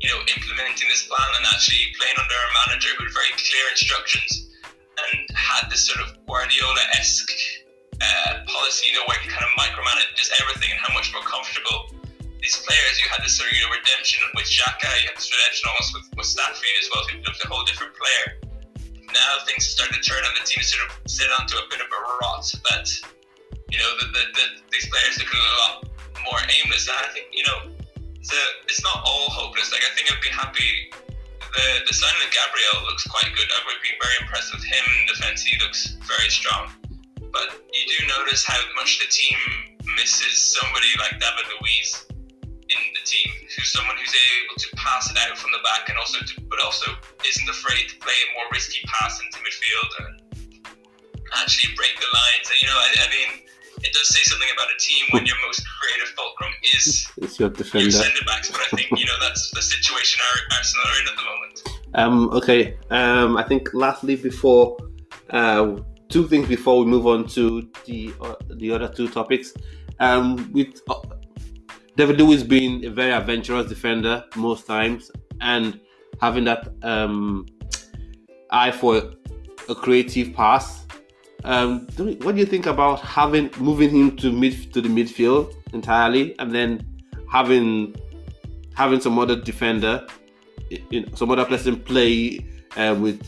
you 0.00 0.08
know, 0.08 0.20
implementing 0.36 0.88
this 0.88 1.06
plan 1.08 1.28
and 1.38 1.44
actually 1.52 1.90
playing 1.98 2.16
under 2.18 2.36
a 2.36 2.50
manager 2.64 2.92
with 2.98 3.12
very 3.12 3.32
clear 3.36 3.64
instructions 3.72 4.52
and 4.64 5.24
had 5.32 5.68
this 5.68 5.86
sort 5.86 6.04
of 6.04 6.16
Guardiola 6.26 6.84
esque 6.96 7.32
uh, 8.00 8.44
policy, 8.48 8.92
you 8.92 8.94
know, 8.96 9.04
where 9.08 9.18
he 9.20 9.28
kind 9.28 9.44
of 9.44 9.52
micromanages 9.56 10.32
everything 10.40 10.72
and 10.72 10.80
how 10.80 10.92
much 10.92 11.12
more 11.12 11.24
comfortable 11.24 11.92
these 12.40 12.56
players. 12.64 12.94
You 13.00 13.08
had 13.12 13.20
this 13.24 13.36
sort 13.36 13.48
of, 13.48 13.56
you 13.56 13.64
know, 13.64 13.72
redemption 13.72 14.24
with 14.36 14.48
Xhaka, 14.48 14.88
you 15.04 15.08
had 15.12 15.16
this 15.16 15.28
redemption 15.28 15.64
almost 15.68 15.90
with, 15.96 16.06
with 16.16 16.28
Mustafi 16.32 16.70
as 16.80 16.86
well, 16.92 17.04
who 17.08 17.20
looked 17.24 17.44
a 17.44 17.48
whole 17.48 17.64
different 17.64 17.92
player 17.96 18.40
now 19.12 19.42
things 19.46 19.66
starting 19.66 19.94
to 19.94 20.02
turn 20.02 20.22
and 20.22 20.34
the 20.38 20.46
team 20.46 20.62
sort 20.62 20.86
of 20.88 20.90
sit 21.10 21.26
onto 21.38 21.56
a 21.58 21.66
bit 21.70 21.80
of 21.80 21.88
a 21.90 22.00
rot 22.22 22.46
that, 22.70 22.86
you 23.70 23.78
know, 23.78 23.90
that 23.98 24.10
the, 24.14 24.22
the, 24.34 24.44
these 24.70 24.86
players 24.88 25.18
looking 25.18 25.40
a 25.40 25.56
lot 25.66 25.86
more 26.26 26.40
aimless. 26.62 26.88
And 26.88 26.96
I 26.98 27.08
think, 27.12 27.26
you 27.32 27.44
know, 27.46 27.58
a, 28.28 28.42
it's 28.68 28.84
not 28.84 29.00
all 29.00 29.32
hopeless. 29.32 29.72
Like, 29.72 29.80
I 29.80 29.90
think 29.96 30.12
I'd 30.12 30.20
be 30.20 30.28
happy. 30.28 30.92
The, 31.40 31.66
the 31.88 31.94
signing 31.96 32.20
of 32.20 32.30
Gabriel 32.30 32.84
looks 32.84 33.08
quite 33.08 33.32
good. 33.32 33.48
I 33.48 33.60
would 33.64 33.80
be 33.80 33.96
very 33.96 34.16
impressed 34.20 34.52
with 34.52 34.62
him 34.62 34.84
in 34.84 35.00
defence. 35.08 35.40
He 35.40 35.56
looks 35.64 35.96
very 36.04 36.28
strong. 36.28 36.68
But 37.32 37.64
you 37.72 37.82
do 37.88 37.98
notice 38.20 38.44
how 38.44 38.60
much 38.76 39.00
the 39.00 39.08
team 39.08 39.40
misses 39.96 40.38
somebody 40.38 40.92
like 41.00 41.16
David 41.16 41.48
Luiz 41.48 42.06
in 42.70 42.82
the 42.94 43.02
team, 43.02 43.30
who's 43.56 43.72
someone 43.72 43.96
who's 43.98 44.14
able 44.14 44.58
to 44.62 44.68
pass 44.76 45.10
it 45.10 45.18
out 45.18 45.34
from 45.34 45.50
the 45.50 45.62
back 45.66 45.88
and 45.88 45.98
also, 45.98 46.22
to, 46.22 46.34
but 46.46 46.60
also 46.62 46.92
isn't 47.26 47.48
afraid 47.50 47.88
to 47.88 47.96
play 47.98 48.14
a 48.14 48.28
more 48.38 48.46
risky 48.52 48.84
pass 48.86 49.18
into 49.18 49.42
midfield 49.42 49.90
and 50.06 50.22
actually 51.34 51.74
break 51.74 51.98
the 51.98 52.10
lines. 52.14 52.46
And, 52.46 52.58
you 52.62 52.68
know, 52.68 52.78
I, 52.78 52.88
I 52.94 53.08
mean, 53.10 53.30
it 53.82 53.92
does 53.92 54.08
say 54.08 54.22
something 54.24 54.48
about 54.54 54.68
a 54.74 54.78
team 54.78 55.06
when 55.10 55.26
your 55.26 55.36
most 55.46 55.62
creative 55.80 56.08
fulcrum 56.16 56.52
is 56.74 57.08
it's 57.16 57.38
your 57.38 57.50
defender. 57.50 57.84
Your 57.84 57.92
centre 57.92 58.24
backs, 58.26 58.50
but 58.50 58.60
I 58.60 58.76
think 58.76 58.98
you 58.98 59.06
know 59.06 59.18
that's 59.20 59.50
the 59.50 59.62
situation 59.62 60.20
Arsenal 60.52 60.86
are 60.86 61.00
in 61.00 61.08
at 61.08 61.16
the 61.16 61.24
moment. 61.24 61.80
Um, 61.94 62.30
okay. 62.30 62.76
Um, 62.90 63.36
I 63.36 63.42
think 63.42 63.72
lastly, 63.74 64.16
before 64.16 64.76
uh, 65.30 65.76
two 66.08 66.26
things 66.28 66.48
before 66.48 66.80
we 66.80 66.86
move 66.86 67.06
on 67.06 67.26
to 67.28 67.68
the 67.86 68.12
uh, 68.20 68.34
the 68.56 68.72
other 68.72 68.88
two 68.88 69.08
topics, 69.08 69.52
um, 69.98 70.50
with 70.52 70.80
uh, 70.88 71.00
David 71.96 72.20
Luiz 72.20 72.42
being 72.42 72.84
a 72.86 72.90
very 72.90 73.12
adventurous 73.12 73.68
defender 73.68 74.24
most 74.36 74.66
times 74.66 75.10
and 75.40 75.80
having 76.20 76.44
that 76.44 76.68
um, 76.82 77.46
eye 78.50 78.70
for 78.70 79.12
a 79.68 79.74
creative 79.74 80.34
pass. 80.34 80.86
Um, 81.44 81.86
what 81.96 82.34
do 82.34 82.40
you 82.40 82.46
think 82.46 82.66
about 82.66 83.00
having 83.00 83.50
moving 83.58 83.90
him 83.90 84.16
to 84.18 84.30
mid 84.30 84.72
to 84.74 84.80
the 84.80 84.88
midfield 84.88 85.54
entirely, 85.72 86.38
and 86.38 86.54
then 86.54 86.86
having 87.30 87.94
having 88.74 89.00
some 89.00 89.18
other 89.18 89.36
defender, 89.40 90.06
in, 90.90 91.14
some 91.16 91.30
other 91.30 91.44
person 91.44 91.80
play 91.80 92.46
uh, 92.76 92.94
with 92.98 93.18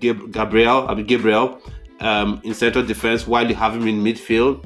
Gabriel, 0.00 0.88
I 0.88 0.94
mean 0.94 1.06
Gabriel, 1.06 1.60
um, 2.00 2.40
in 2.44 2.54
central 2.54 2.84
defense 2.84 3.26
while 3.26 3.48
you 3.48 3.54
have 3.54 3.74
him 3.74 3.88
in 3.88 4.02
midfield? 4.02 4.64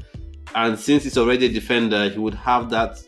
and 0.54 0.78
since 0.78 1.04
he's 1.04 1.18
already 1.18 1.46
a 1.46 1.48
defender, 1.48 2.08
he 2.08 2.18
would 2.18 2.34
have 2.34 2.70
that 2.70 3.02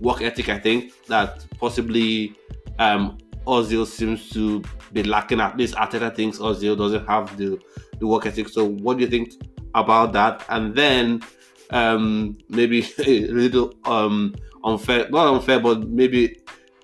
work 0.00 0.22
ethic. 0.22 0.48
I 0.48 0.58
think 0.58 0.92
that 1.06 1.44
possibly 1.58 2.34
um, 2.78 3.18
Ozil 3.46 3.86
seems 3.86 4.28
to 4.30 4.62
be 4.92 5.02
lacking. 5.02 5.40
At 5.40 5.56
least 5.56 5.74
Arteta 5.74 6.14
thinks 6.14 6.38
Ozil 6.38 6.76
doesn't 6.76 7.06
have 7.06 7.36
the 7.36 7.60
the 7.98 8.06
work 8.06 8.26
ethic. 8.26 8.48
So, 8.48 8.64
what 8.64 8.98
do 8.98 9.04
you 9.04 9.10
think 9.10 9.32
about 9.74 10.12
that? 10.12 10.44
And 10.48 10.74
then 10.74 11.22
um, 11.70 12.36
maybe 12.48 12.86
a 12.98 13.26
little 13.28 13.74
um, 13.84 14.34
unfair, 14.64 15.08
not 15.10 15.34
unfair, 15.34 15.60
but 15.60 15.88
maybe 15.88 16.36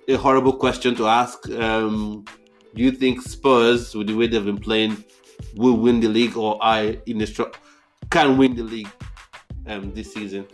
a 0.08 0.14
horrible 0.16 0.52
question 0.52 0.94
to 0.96 1.06
ask. 1.06 1.48
Um, 1.50 2.24
do 2.74 2.82
you 2.82 2.90
think 2.90 3.20
Spurs, 3.22 3.94
with 3.94 4.06
the 4.06 4.14
way 4.14 4.26
they've 4.26 4.44
been 4.44 4.58
playing, 4.58 5.04
will 5.54 5.76
win 5.76 6.00
the 6.00 6.08
league, 6.08 6.36
or 6.36 6.58
I 6.62 6.98
in 7.06 7.18
the 7.18 7.26
str- 7.26 7.52
can 8.10 8.36
win 8.38 8.54
the 8.54 8.62
league 8.62 8.90
um, 9.66 9.92
this 9.92 10.12
season? 10.12 10.46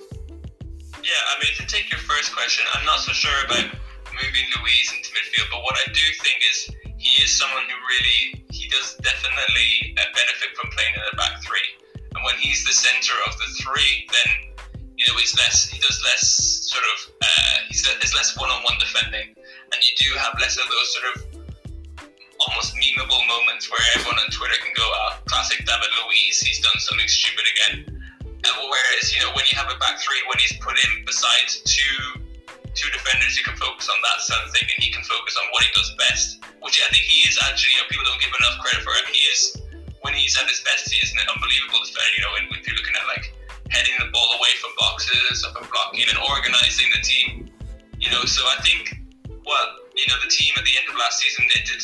Yeah, 1.02 1.14
I 1.30 1.42
mean, 1.42 1.54
to 1.56 1.66
take 1.66 1.90
your 1.90 2.00
first 2.00 2.34
question, 2.34 2.66
I'm 2.74 2.84
not 2.84 2.98
so 2.98 3.12
sure 3.12 3.44
about 3.46 3.70
moving 4.18 4.46
Luiz 4.58 4.88
into 4.94 5.10
midfield, 5.14 5.48
but 5.50 5.62
what 5.62 5.76
I 5.78 5.86
do 5.90 6.04
think 6.22 6.38
is 6.50 6.58
he 6.98 7.22
is 7.22 7.30
someone 7.30 7.64
who 7.70 7.78
really, 7.78 8.44
he 8.50 8.66
does 8.68 8.98
definitely 8.98 9.94
benefit 9.94 10.50
from 10.58 10.70
playing 10.74 10.94
in 10.94 11.02
a 11.02 11.16
back 11.16 11.38
three. 11.42 11.68
And 11.94 12.20
when 12.26 12.34
he's 12.42 12.66
the 12.66 12.74
centre 12.74 13.18
of 13.30 13.38
the 13.38 13.48
three, 13.62 14.06
then 14.10 14.30
you 14.98 15.06
know 15.06 15.16
he's 15.18 15.34
less, 15.38 15.70
he 15.70 15.78
does 15.78 15.98
less 16.04 16.26
sort 16.66 16.84
of, 16.84 16.96
uh, 17.22 17.54
he's 17.70 17.86
there's 17.86 18.14
less 18.14 18.34
one-on-one 18.34 18.78
defending, 18.82 19.34
and 19.34 19.78
you 19.80 19.92
do 19.96 20.10
have 20.18 20.34
less 20.42 20.58
of 20.58 20.66
those 20.66 20.88
sort 20.94 21.06
of 21.14 21.16
almost 22.46 22.74
memeable 22.74 23.22
moments 23.26 23.70
where 23.70 23.82
everyone 23.94 24.18
on 24.18 24.30
Twitter 24.30 24.58
can 24.58 24.74
go, 24.74 24.86
"Ah, 25.06 25.22
classic 25.26 25.58
David 25.62 25.90
Luiz, 26.02 26.40
he's 26.42 26.60
done 26.60 26.78
something 26.78 27.08
stupid 27.08 27.46
again." 27.54 27.98
whereas, 28.68 29.14
you 29.14 29.20
know, 29.20 29.30
when 29.34 29.44
you 29.50 29.56
have 29.56 29.70
a 29.70 29.78
back 29.78 29.98
three, 30.00 30.20
when 30.26 30.38
he's 30.38 30.56
put 30.58 30.76
in 30.76 31.04
beside 31.04 31.48
two 31.64 32.20
two 32.78 32.88
defenders, 32.94 33.34
you 33.34 33.42
can 33.42 33.58
focus 33.58 33.90
on 33.90 33.98
that 34.06 34.22
sort 34.22 34.38
of 34.46 34.54
thing, 34.54 34.62
and 34.62 34.78
he 34.78 34.94
can 34.94 35.02
focus 35.02 35.34
on 35.34 35.50
what 35.50 35.66
he 35.66 35.70
does 35.74 35.90
best, 35.98 36.38
which 36.62 36.78
I 36.78 36.86
think 36.94 37.02
he 37.02 37.26
is 37.26 37.34
actually. 37.42 37.74
You 37.74 37.82
know, 37.82 37.90
people 37.90 38.06
don't 38.06 38.22
give 38.22 38.30
enough 38.38 38.62
credit 38.62 38.86
for 38.86 38.94
him. 38.94 39.06
He 39.10 39.22
is 39.34 39.58
when 40.06 40.14
he's 40.14 40.38
at 40.38 40.46
his 40.46 40.62
best, 40.62 40.86
he 40.86 41.02
is 41.02 41.10
an 41.10 41.26
unbelievable 41.26 41.82
defender. 41.82 42.14
You 42.14 42.22
know, 42.22 42.34
and 42.38 42.44
if 42.54 42.62
you're 42.62 42.78
looking 42.78 42.94
at 42.94 43.06
like 43.10 43.26
heading 43.74 43.98
the 43.98 44.08
ball 44.14 44.30
away 44.38 44.54
from 44.62 44.70
boxes, 44.78 45.42
and 45.42 45.52
blocking, 45.68 46.06
and 46.06 46.18
organizing 46.22 46.88
the 46.94 47.02
team, 47.02 47.50
you 47.98 48.08
know. 48.14 48.22
So 48.24 48.46
I 48.46 48.62
think, 48.62 48.94
well, 49.26 49.66
you 49.98 50.06
know, 50.06 50.18
the 50.22 50.30
team 50.30 50.54
at 50.54 50.62
the 50.62 50.74
end 50.78 50.86
of 50.86 50.94
last 50.94 51.18
season, 51.18 51.44
they 51.50 51.62
did 51.66 51.82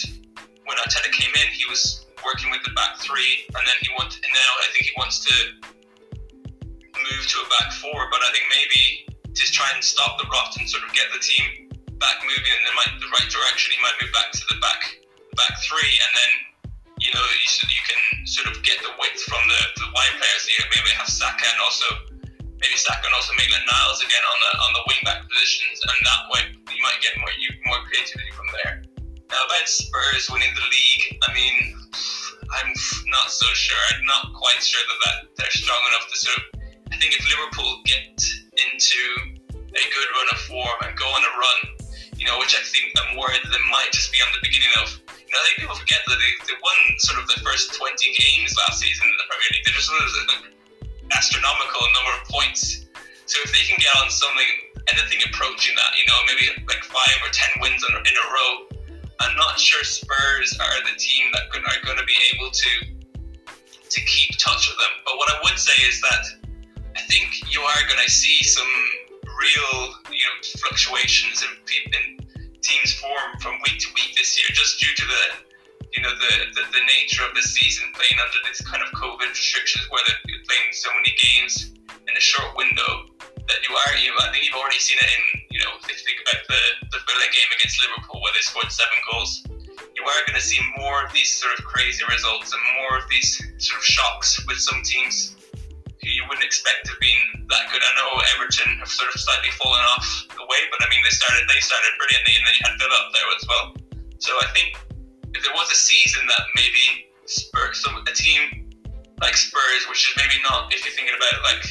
when 0.65 0.77
Arteta 0.79 1.13
came 1.13 1.33
in, 1.45 1.49
he 1.53 1.65
was 1.69 2.07
working 2.25 2.51
with 2.51 2.63
the 2.65 2.73
back 2.73 2.97
three, 3.01 3.45
and 3.53 3.63
then 3.67 3.79
he 3.83 3.89
wanted. 3.99 4.25
And 4.25 4.33
now 4.33 4.53
I 4.65 4.67
think 4.73 4.89
he 4.89 4.95
wants 4.97 5.21
to 5.29 5.35
move 6.95 7.23
to 7.27 7.37
a 7.45 7.49
back 7.61 7.73
four, 7.73 8.09
but 8.11 8.21
I 8.25 8.31
think 8.33 8.45
maybe 8.49 9.04
just 9.35 9.53
try 9.53 9.67
and 9.75 9.83
stop 9.83 10.17
the 10.19 10.27
rot 10.31 10.55
and 10.57 10.67
sort 10.71 10.87
of 10.87 10.91
get 10.95 11.11
the 11.11 11.19
team 11.19 11.69
back 11.99 12.23
moving 12.23 12.55
in 12.55 12.63
the, 12.71 12.75
the 13.03 13.11
right 13.11 13.29
direction. 13.29 13.75
He 13.75 13.81
might 13.83 13.99
move 13.99 14.15
back 14.15 14.31
to 14.31 14.45
the 14.47 14.59
back 14.63 14.81
back 15.35 15.55
three, 15.67 15.95
and 15.99 16.13
then 16.15 16.33
you 17.03 17.11
know 17.11 17.23
you, 17.23 17.51
you 17.67 17.83
can 17.83 18.03
sort 18.27 18.47
of 18.49 18.63
get 18.63 18.79
the 18.87 18.95
width 18.97 19.21
from 19.27 19.43
the, 19.51 19.61
the 19.83 19.89
wide 19.91 20.15
players. 20.17 20.43
You 20.47 20.63
maybe 20.71 20.95
have 20.95 21.11
Saka 21.11 21.43
and 21.43 21.61
also 21.61 21.89
maybe 22.63 22.79
Saka 22.79 23.03
and 23.03 23.15
also 23.19 23.35
Maitland 23.35 23.67
Niles 23.67 24.01
again 24.01 24.23
on 24.23 24.39
the 24.39 24.51
on 24.63 24.71
the 24.79 24.83
wing 24.87 25.03
back 25.03 25.21
positions, 25.27 25.83
and 25.83 25.99
that 26.07 26.23
way 26.31 26.43
you 26.55 26.83
might 26.87 27.03
get 27.03 27.19
more 27.19 27.35
you, 27.37 27.51
more 27.67 27.83
creativity 27.91 28.31
from 28.33 28.47
there. 28.63 28.87
Now 29.35 29.43
about 29.51 29.67
Spurs 29.67 30.31
winning 30.31 30.55
the 30.55 30.67
league, 30.71 31.05
I 31.27 31.29
mean. 31.35 31.57
I'm 32.45 32.71
not 33.09 33.31
so 33.33 33.47
sure. 33.55 33.79
I'm 33.91 34.05
not 34.05 34.33
quite 34.35 34.63
sure 34.63 34.79
that, 34.87 34.99
that 35.03 35.17
they're 35.35 35.51
strong 35.51 35.81
enough 35.91 36.07
to 36.13 36.17
sort 36.17 36.39
of 36.39 36.61
I 36.93 36.97
think 36.97 37.19
if 37.19 37.27
Liverpool 37.27 37.83
get 37.85 38.23
into 38.55 39.03
a 39.51 39.85
good 39.91 40.09
run 40.15 40.29
of 40.31 40.41
form 40.47 40.79
and 40.87 40.95
go 40.95 41.07
on 41.11 41.23
a 41.23 41.33
run, 41.35 41.61
you 42.15 42.27
know, 42.27 42.39
which 42.39 42.55
I 42.55 42.63
think 42.63 42.95
I'm 42.95 43.19
worried 43.19 43.43
that 43.43 43.51
they 43.51 43.65
might 43.71 43.91
just 43.91 44.15
be 44.15 44.23
on 44.23 44.31
the 44.31 44.43
beginning 44.43 44.71
of. 44.83 44.87
You 45.19 45.31
know, 45.35 45.39
I 45.39 45.45
think 45.51 45.57
people 45.67 45.75
forget 45.75 45.99
that 46.07 46.19
they, 46.19 46.33
they 46.47 46.57
won 46.63 46.79
sort 47.03 47.19
of 47.19 47.27
the 47.27 47.43
first 47.43 47.75
20 47.75 47.91
games 47.91 48.55
last 48.55 48.79
season 48.79 49.11
in 49.11 49.17
the 49.19 49.27
Premier 49.27 49.51
League. 49.51 49.65
They 49.67 49.75
just 49.75 49.91
won 49.91 49.99
an 49.99 51.11
astronomical 51.11 51.83
number 51.91 52.15
of 52.15 52.23
points. 52.31 52.87
So 53.27 53.43
if 53.43 53.51
they 53.51 53.65
can 53.67 53.81
get 53.83 53.91
on 53.99 54.07
something, 54.15 54.51
anything 54.95 55.27
approaching 55.27 55.75
that, 55.75 55.91
you 55.99 56.07
know, 56.07 56.19
maybe 56.31 56.45
like 56.71 56.87
five 56.87 57.19
or 57.25 57.33
10 57.35 57.59
wins 57.59 57.83
in 57.83 57.91
a 57.99 58.27
row, 58.31 58.75
I'm 59.21 59.35
not 59.37 59.59
sure 59.59 59.83
Spurs 59.83 60.55
are 60.61 60.79
the 60.87 60.95
team 60.99 61.33
that 61.33 61.51
are 61.51 61.81
going 61.83 61.99
to 61.99 62.07
be 62.07 62.19
able 62.35 62.51
to 62.51 62.71
to 63.95 64.01
keep 64.11 64.37
touch 64.39 64.69
with 64.69 64.79
them. 64.79 64.95
But 65.07 65.17
what 65.17 65.31
I 65.31 65.39
would 65.45 65.59
say 65.59 65.75
is 65.87 66.01
that 66.01 66.44
I 66.97 67.03
think 67.11 67.53
you 67.53 67.61
are 67.61 67.83
going 67.89 68.03
to 68.05 68.11
see 68.11 68.43
some 68.43 68.71
real, 69.27 69.75
you 70.15 70.25
know, 70.25 70.37
fluctuations 70.63 71.43
in, 71.43 71.53
in 71.91 72.05
teams' 72.63 72.95
form 72.95 73.35
from 73.41 73.59
week 73.67 73.79
to 73.83 73.89
week 73.95 74.15
this 74.17 74.39
year, 74.39 74.49
just 74.55 74.79
due 74.79 74.95
to 74.95 75.07
the, 75.07 75.25
you 75.93 76.03
know, 76.03 76.13
the, 76.15 76.33
the, 76.55 76.63
the 76.71 76.85
nature 76.87 77.27
of 77.27 77.35
the 77.35 77.43
season 77.43 77.91
playing 77.95 78.19
under 78.23 78.41
this 78.47 78.63
kind 78.63 78.83
of 78.83 78.89
COVID 78.95 79.29
restrictions, 79.29 79.87
where 79.91 80.03
they're 80.07 80.23
playing 80.47 80.71
so 80.73 80.89
many 80.95 81.13
games 81.19 81.75
in 81.91 82.15
a 82.15 82.23
short 82.23 82.55
window 82.57 83.11
that 83.19 83.61
you 83.69 83.75
are, 83.75 83.93
you 84.01 84.09
know, 84.09 84.21
I 84.23 84.31
think 84.33 84.47
you've 84.47 84.57
already 84.57 84.81
seen 84.81 84.97
it 85.03 85.11
in, 85.11 85.25
you 85.51 85.61
know, 85.61 85.77
if 85.77 85.85
you 85.91 85.99
think 85.99 86.21
about 86.25 86.41
the, 86.49 86.63
the 86.95 87.01
Villa 87.05 87.29
game 87.35 87.51
against 87.59 87.77
Liverpool 87.85 88.23
where 88.23 88.33
they 88.33 88.45
scored 88.45 88.71
seven 88.71 88.99
goals. 89.11 89.45
You 89.95 90.03
are 90.03 90.21
going 90.27 90.39
to 90.39 90.45
see 90.45 90.61
more 90.79 91.05
of 91.05 91.13
these 91.13 91.33
sort 91.33 91.59
of 91.59 91.65
crazy 91.65 92.03
results 92.09 92.53
and 92.53 92.63
more 92.81 92.99
of 92.99 93.05
these 93.09 93.41
sort 93.59 93.79
of 93.79 93.85
shocks 93.85 94.41
with 94.47 94.59
some 94.59 94.83
teams 94.83 95.37
who 96.05 96.13
you 96.13 96.25
wouldn't 96.29 96.45
expect 96.45 96.85
to 96.85 96.93
have 96.93 97.01
been 97.01 97.49
that 97.49 97.65
good. 97.73 97.81
I 97.81 97.93
know 97.97 98.21
Everton 98.37 98.77
have 98.85 98.93
sort 98.93 99.09
of 99.09 99.17
slightly 99.17 99.49
fallen 99.57 99.81
off 99.97 100.05
the 100.37 100.45
way, 100.45 100.63
but 100.69 100.85
I 100.85 100.87
mean 100.93 101.01
they 101.01 101.15
started 101.17 101.49
they 101.49 101.61
started 101.65 101.93
brilliantly, 101.97 102.37
and 102.37 102.45
then 102.45 102.55
you 102.61 102.65
had 102.69 102.77
Villa 102.77 102.97
up 103.01 103.09
there 103.17 103.29
as 103.33 103.45
well. 103.49 103.65
So 104.21 104.37
I 104.45 104.49
think 104.53 104.77
if 105.33 105.41
there 105.41 105.57
was 105.57 105.73
a 105.73 105.79
season 105.81 106.29
that 106.29 106.45
maybe 106.53 107.09
Spurs, 107.25 107.81
some 107.81 107.97
a 107.97 108.13
team 108.13 108.69
like 109.25 109.37
Spurs, 109.37 109.89
which 109.89 110.13
is 110.13 110.15
maybe 110.21 110.37
not 110.45 110.69
if 110.69 110.85
you're 110.85 110.93
thinking 110.93 111.17
about 111.17 111.33
it, 111.33 111.43
like 111.49 111.65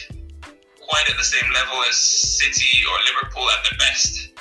quite 0.82 1.06
at 1.10 1.18
the 1.18 1.26
same 1.26 1.48
level 1.54 1.80
as 1.86 1.96
City 1.96 2.82
or 2.90 2.96
Liverpool 3.14 3.46
at 3.54 3.62
their 3.70 3.78
best. 3.78 4.34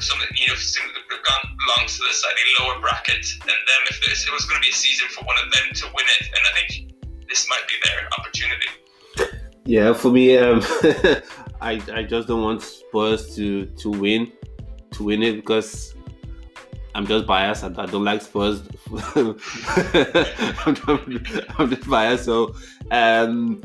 Something 0.00 0.26
you 0.34 0.50
know, 0.50 0.58
that 0.58 1.22
gone 1.22 1.46
belongs 1.54 1.96
to 1.96 2.02
the 2.02 2.12
slightly 2.12 2.44
lower 2.58 2.82
bracket 2.82 3.24
than 3.46 3.54
them. 3.54 3.82
If 3.88 4.02
it 4.02 4.32
was 4.34 4.44
going 4.44 4.58
to 4.58 4.64
be 4.64 4.74
a 4.74 4.76
season 4.76 5.06
for 5.14 5.22
one 5.22 5.38
of 5.38 5.48
them 5.54 5.70
to 5.70 5.84
win 5.94 6.04
it, 6.18 6.28
and 6.34 6.42
I 6.44 6.52
think 6.58 6.92
this 7.30 7.46
might 7.48 7.62
be 7.70 7.78
their 7.86 8.10
opportunity. 8.18 8.68
Yeah, 9.66 9.92
for 9.94 10.10
me, 10.10 10.36
um, 10.36 10.60
I 11.60 11.80
I 11.92 12.02
just 12.02 12.28
don't 12.28 12.42
want 12.42 12.62
Spurs 12.62 13.34
to 13.36 13.66
to 13.66 13.90
win 13.90 14.32
to 14.92 15.04
win 15.04 15.22
it 15.22 15.36
because 15.36 15.94
I'm 16.94 17.06
just 17.06 17.26
biased. 17.26 17.64
I, 17.64 17.68
I 17.76 17.86
don't 17.86 18.04
like 18.04 18.22
Spurs. 18.22 18.62
I'm, 19.16 20.76
I'm, 21.58 21.70
just 21.70 21.88
biased. 21.88 22.24
So, 22.24 22.54
um, 22.90 23.62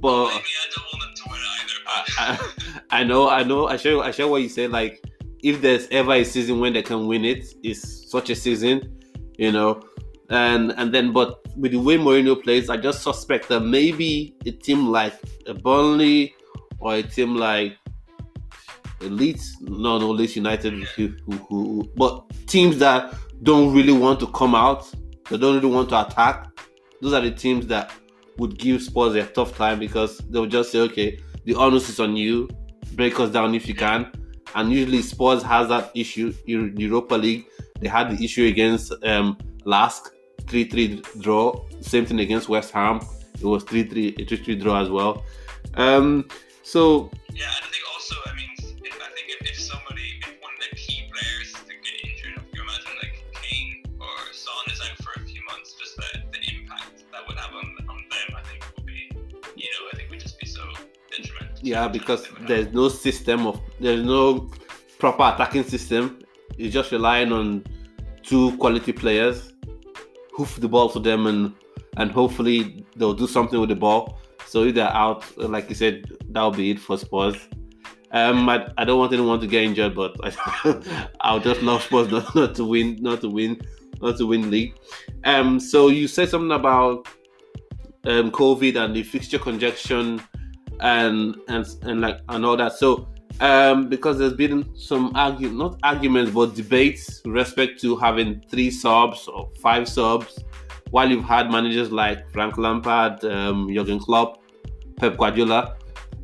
but 0.00 0.26
I 0.26 0.42
don't 0.74 0.86
want 0.92 1.02
them 1.02 1.14
to 1.14 1.22
win 1.30 1.40
either. 1.60 1.76
I, 2.18 2.52
I, 2.90 3.04
know, 3.04 3.30
I 3.30 3.42
know. 3.44 3.66
I 3.66 3.76
share, 3.76 3.98
I 4.00 4.10
share 4.10 4.28
what 4.28 4.42
you 4.42 4.50
say. 4.50 4.68
Like, 4.68 5.02
if 5.42 5.62
there's 5.62 5.88
ever 5.90 6.12
a 6.12 6.24
season 6.24 6.60
when 6.60 6.74
they 6.74 6.82
can 6.82 7.06
win 7.06 7.24
it, 7.24 7.46
it's 7.62 8.10
such 8.10 8.28
a 8.28 8.36
season, 8.36 9.00
you 9.38 9.52
know. 9.52 9.82
And 10.30 10.72
and 10.76 10.92
then, 10.92 11.12
but 11.12 11.46
with 11.56 11.72
the 11.72 11.78
way 11.78 11.96
Mourinho 11.96 12.42
plays, 12.42 12.68
I 12.68 12.76
just 12.76 13.02
suspect 13.02 13.48
that 13.48 13.60
maybe 13.60 14.34
a 14.44 14.50
team 14.50 14.88
like 14.88 15.14
a 15.46 15.54
Burnley 15.54 16.34
or 16.80 16.94
a 16.94 17.02
team 17.02 17.36
like 17.36 17.76
Leeds, 19.00 19.56
no, 19.60 19.98
no, 19.98 20.10
Leeds 20.10 20.36
United, 20.36 20.72
who, 20.72 21.14
who, 21.24 21.32
who, 21.36 21.92
but 21.96 22.24
teams 22.46 22.78
that 22.78 23.14
don't 23.42 23.74
really 23.74 23.92
want 23.92 24.18
to 24.20 24.26
come 24.28 24.54
out, 24.54 24.90
they 25.28 25.36
don't 25.36 25.54
really 25.56 25.74
want 25.74 25.88
to 25.90 26.06
attack. 26.06 26.46
Those 27.00 27.12
are 27.12 27.20
the 27.20 27.30
teams 27.30 27.66
that 27.66 27.92
would 28.38 28.58
give 28.58 28.82
Spurs 28.82 29.14
a 29.14 29.26
tough 29.26 29.56
time 29.56 29.78
because 29.78 30.18
they'll 30.30 30.46
just 30.46 30.72
say, 30.72 30.80
okay, 30.80 31.18
the 31.44 31.54
onus 31.54 31.88
is 31.88 32.00
on 32.00 32.16
you, 32.16 32.48
break 32.92 33.20
us 33.20 33.30
down 33.30 33.54
if 33.54 33.68
you 33.68 33.74
can. 33.74 34.10
And 34.54 34.72
usually 34.72 35.02
Spurs 35.02 35.42
has 35.42 35.68
that 35.68 35.90
issue 35.94 36.32
in 36.46 36.74
Europa 36.78 37.14
League. 37.14 37.46
They 37.80 37.88
had 37.88 38.16
the 38.16 38.24
issue 38.24 38.46
against 38.46 38.92
um, 39.04 39.36
LASK, 39.64 40.10
3-3 40.42 41.20
draw. 41.22 41.64
Same 41.80 42.06
thing 42.06 42.20
against 42.20 42.48
West 42.48 42.72
Ham. 42.72 43.00
It 43.34 43.44
was 43.44 43.64
3-3, 43.64 44.20
a 44.20 44.24
3-3 44.24 44.62
draw 44.62 44.80
as 44.80 44.90
well. 44.90 45.24
Um, 45.74 46.28
so 46.62 47.10
yeah, 47.32 47.44
I 47.50 47.66
think 47.66 47.84
also, 47.92 48.16
I 48.26 48.34
mean, 48.34 48.48
if, 48.58 48.94
I 48.96 49.08
think 49.12 49.28
if, 49.28 49.50
if 49.50 49.58
somebody, 49.60 50.18
if 50.20 50.40
one 50.40 50.52
of 50.56 50.70
the 50.70 50.76
key 50.76 51.04
players 51.12 51.52
to 51.52 51.72
get 51.84 51.94
injured, 52.02 52.42
if 52.42 52.54
you 52.54 52.62
imagine 52.62 52.96
like 53.02 53.24
Kane 53.42 53.84
or 54.00 54.32
Son 54.32 54.72
is 54.72 54.80
out 54.80 54.96
for 55.04 55.12
a 55.20 55.24
few 55.24 55.44
months, 55.44 55.74
just 55.74 55.96
the, 55.96 56.08
the 56.32 56.40
impact 56.56 57.04
that 57.12 57.26
would 57.28 57.36
have 57.36 57.52
on, 57.52 57.76
on 57.88 58.04
them, 58.08 58.36
I 58.36 58.42
think 58.48 58.64
would 58.76 58.86
be, 58.86 59.10
you 59.54 59.68
know, 59.68 59.82
I 59.92 59.96
think 59.96 60.10
would 60.10 60.20
just 60.20 60.40
be 60.40 60.46
so 60.46 60.62
detrimental. 61.10 61.58
Yeah, 61.60 61.88
because 61.88 62.26
there's 62.46 62.72
no 62.72 62.88
system 62.88 63.46
of, 63.46 63.60
there's 63.78 64.02
no 64.04 64.50
proper 64.98 65.34
attacking 65.34 65.64
system. 65.64 66.20
It's 66.56 66.72
just 66.72 66.90
relying 66.90 67.32
on 67.32 67.64
two 68.22 68.56
quality 68.56 68.92
players, 68.92 69.52
hoof 70.36 70.56
the 70.56 70.68
ball 70.68 70.88
to 70.90 71.00
them, 71.00 71.26
and 71.26 71.52
and 71.96 72.10
hopefully 72.10 72.84
they'll 72.96 73.14
do 73.14 73.26
something 73.26 73.58
with 73.58 73.70
the 73.70 73.76
ball. 73.76 74.18
So 74.46 74.64
if 74.64 74.74
they're 74.74 74.88
out, 74.88 75.24
like 75.36 75.68
you 75.68 75.74
said, 75.74 76.04
that'll 76.30 76.50
be 76.50 76.70
it 76.70 76.78
for 76.78 76.96
Spurs. 76.98 77.36
Um, 78.12 78.48
I, 78.48 78.68
I 78.78 78.84
don't 78.84 78.98
want 78.98 79.12
anyone 79.12 79.40
to 79.40 79.46
get 79.46 79.64
injured, 79.64 79.94
but 79.94 80.16
I, 80.22 81.08
I'll 81.20 81.40
just 81.40 81.62
love 81.62 81.82
Spurs 81.82 82.08
not, 82.10 82.34
not 82.34 82.54
to 82.54 82.64
win, 82.64 82.96
not 83.00 83.20
to 83.22 83.28
win, 83.28 83.60
not 84.00 84.18
to 84.18 84.26
win 84.26 84.50
league. 84.50 84.74
Um, 85.24 85.58
so 85.58 85.88
you 85.88 86.06
said 86.06 86.28
something 86.28 86.52
about 86.52 87.08
um 88.04 88.30
COVID 88.30 88.76
and 88.76 88.94
the 88.94 89.02
fixture 89.02 89.38
congestion 89.38 90.22
and 90.80 91.36
and 91.48 91.66
and 91.82 92.00
like 92.00 92.20
and 92.28 92.44
all 92.44 92.56
that. 92.56 92.74
So 92.74 93.08
um, 93.40 93.88
because 93.88 94.18
there's 94.18 94.32
been 94.32 94.68
some 94.76 95.12
argue 95.14 95.50
not 95.50 95.78
arguments 95.82 96.30
but 96.30 96.54
debates 96.54 97.22
respect 97.24 97.80
to 97.80 97.96
having 97.96 98.42
three 98.50 98.70
subs 98.70 99.28
or 99.28 99.50
five 99.60 99.88
subs. 99.88 100.38
While 100.90 101.10
you've 101.10 101.24
had 101.24 101.50
managers 101.50 101.90
like 101.90 102.30
Frank 102.30 102.58
Lampard, 102.58 103.24
um, 103.24 103.68
Jurgen 103.72 103.98
Klopp, 103.98 104.40
Pep 104.96 105.16
Guardiola, 105.16 105.76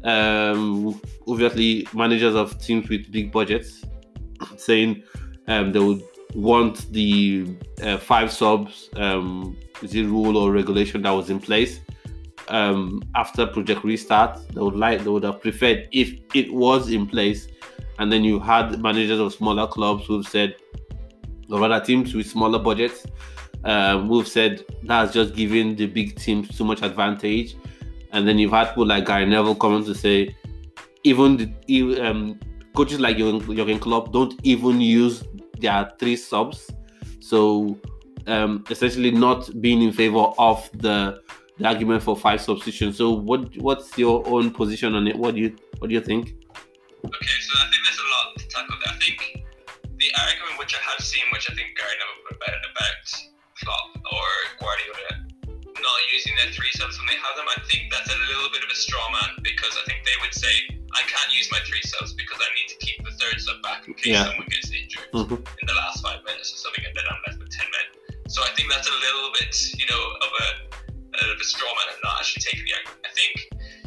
um, 0.04 1.00
obviously 1.26 1.86
managers 1.92 2.34
of 2.34 2.58
teams 2.60 2.88
with 2.88 3.10
big 3.10 3.32
budgets, 3.32 3.82
saying 4.56 5.02
um, 5.48 5.72
they 5.72 5.80
would 5.80 6.02
want 6.34 6.90
the 6.92 7.54
uh, 7.82 7.98
five 7.98 8.32
subs 8.32 8.88
um, 8.96 9.56
the 9.82 10.04
rule 10.04 10.36
or 10.36 10.52
regulation 10.52 11.02
that 11.02 11.10
was 11.10 11.28
in 11.28 11.38
place 11.38 11.80
um, 12.48 13.02
after 13.14 13.46
Project 13.46 13.84
Restart. 13.84 14.38
They 14.48 14.60
would 14.60 14.76
like 14.76 15.04
they 15.04 15.10
would 15.10 15.24
have 15.24 15.40
preferred 15.40 15.88
if 15.92 16.12
it 16.34 16.52
was 16.52 16.90
in 16.90 17.06
place, 17.06 17.48
and 17.98 18.10
then 18.12 18.24
you 18.24 18.38
had 18.38 18.80
managers 18.80 19.20
of 19.20 19.32
smaller 19.32 19.66
clubs 19.66 20.06
who've 20.06 20.26
said, 20.26 20.56
or 21.50 21.60
rather 21.60 21.84
teams 21.84 22.14
with 22.14 22.26
smaller 22.26 22.58
budgets 22.58 23.06
um, 23.64 24.08
who've 24.08 24.28
said 24.28 24.64
that's 24.82 25.12
just 25.12 25.34
giving 25.34 25.76
the 25.76 25.86
big 25.86 26.16
teams 26.16 26.56
too 26.56 26.64
much 26.64 26.82
advantage. 26.82 27.56
And 28.12 28.28
then 28.28 28.38
you've 28.38 28.50
had 28.52 28.68
people 28.68 28.86
like 28.86 29.06
Gary 29.06 29.26
Neville 29.26 29.54
coming 29.54 29.84
to 29.84 29.94
say, 29.94 30.36
even 31.04 31.56
the 31.66 32.00
um, 32.00 32.38
coaches 32.74 33.00
like 33.00 33.16
Jurgen, 33.16 33.56
Jurgen 33.56 33.78
Klopp 33.78 34.12
don't 34.12 34.38
even 34.42 34.80
use 34.80 35.24
their 35.58 35.90
three 35.98 36.16
subs. 36.16 36.70
So 37.20 37.78
um, 38.26 38.64
essentially 38.68 39.10
not 39.10 39.50
being 39.60 39.80
in 39.82 39.92
favor 39.92 40.26
of 40.38 40.68
the, 40.74 41.21
the 41.58 41.66
argument 41.66 42.02
for 42.02 42.16
five 42.16 42.40
substitutions. 42.40 42.96
So 42.96 43.10
what 43.12 43.56
what's 43.58 43.96
your 43.98 44.26
own 44.26 44.50
position 44.50 44.94
on 44.94 45.06
it? 45.06 45.16
What 45.16 45.34
do 45.34 45.40
you 45.40 45.56
what 45.78 45.88
do 45.88 45.94
you 45.94 46.00
think? 46.00 46.34
Okay, 47.04 47.36
so 47.46 47.52
I 47.58 47.66
think 47.70 47.80
there's 47.84 47.98
a 47.98 48.08
lot 48.14 48.26
to 48.38 48.44
tackle 48.48 48.76
there. 48.84 48.94
I 48.94 48.98
think 49.02 49.18
the 49.98 50.08
argument 50.22 50.58
which 50.58 50.74
I 50.74 50.80
have 50.90 51.00
seen, 51.04 51.22
which 51.32 51.50
I 51.50 51.54
think 51.54 51.74
Gary 51.76 51.94
Neville 51.98 52.22
put 52.28 52.36
about, 52.38 52.62
about 52.70 53.04
Klopp 53.58 53.90
or 54.10 54.26
Guardiola 54.60 55.26
not 55.82 55.98
using 56.14 56.30
their 56.38 56.46
three 56.54 56.70
subs 56.78 56.94
when 56.98 57.10
they 57.10 57.18
have 57.18 57.34
them, 57.34 57.46
I 57.50 57.58
think 57.66 57.90
that's 57.90 58.06
a 58.06 58.18
little 58.30 58.46
bit 58.54 58.62
of 58.62 58.70
a 58.70 58.78
straw 58.78 59.02
man 59.10 59.34
because 59.42 59.74
I 59.74 59.82
think 59.90 60.06
they 60.06 60.14
would 60.22 60.30
say, 60.30 60.54
I 60.94 61.02
can't 61.10 61.30
use 61.34 61.50
my 61.50 61.58
three 61.66 61.82
subs 61.82 62.14
because 62.14 62.38
I 62.38 62.46
need 62.54 62.70
to 62.70 62.78
keep 62.78 63.02
the 63.02 63.10
third 63.18 63.34
sub 63.42 63.58
back 63.66 63.88
in 63.90 63.94
case 63.98 64.14
Yeah. 64.14 64.30
someone 64.30 64.46
gets 64.46 64.70
injured 64.70 65.10
Mhm. 65.10 65.42
in 65.42 65.64
the 65.66 65.74
last 65.74 65.98
five 66.06 66.22
minutes 66.22 66.54
or 66.54 66.58
something, 66.62 66.86
and 66.86 66.94
then 66.94 67.02
I'm 67.10 67.18
left 67.26 67.42
with 67.42 67.50
10 67.50 67.66
men. 67.66 67.86
So 68.30 68.46
I 68.46 68.50
think 68.54 68.70
that's 68.70 68.86
a 68.86 68.94
little 68.94 69.30
bit, 69.34 69.50
you 69.74 69.86
know, 69.90 70.02
of 70.22 70.30
a, 70.38 70.46
a 71.12 71.16
little 71.20 71.36
bit 71.36 71.48
straw 71.48 71.68
man 71.68 71.92
and 71.92 72.00
not 72.00 72.24
actually 72.24 72.42
taking 72.42 72.64
the. 72.64 72.74
I 73.04 73.10
think, 73.12 73.32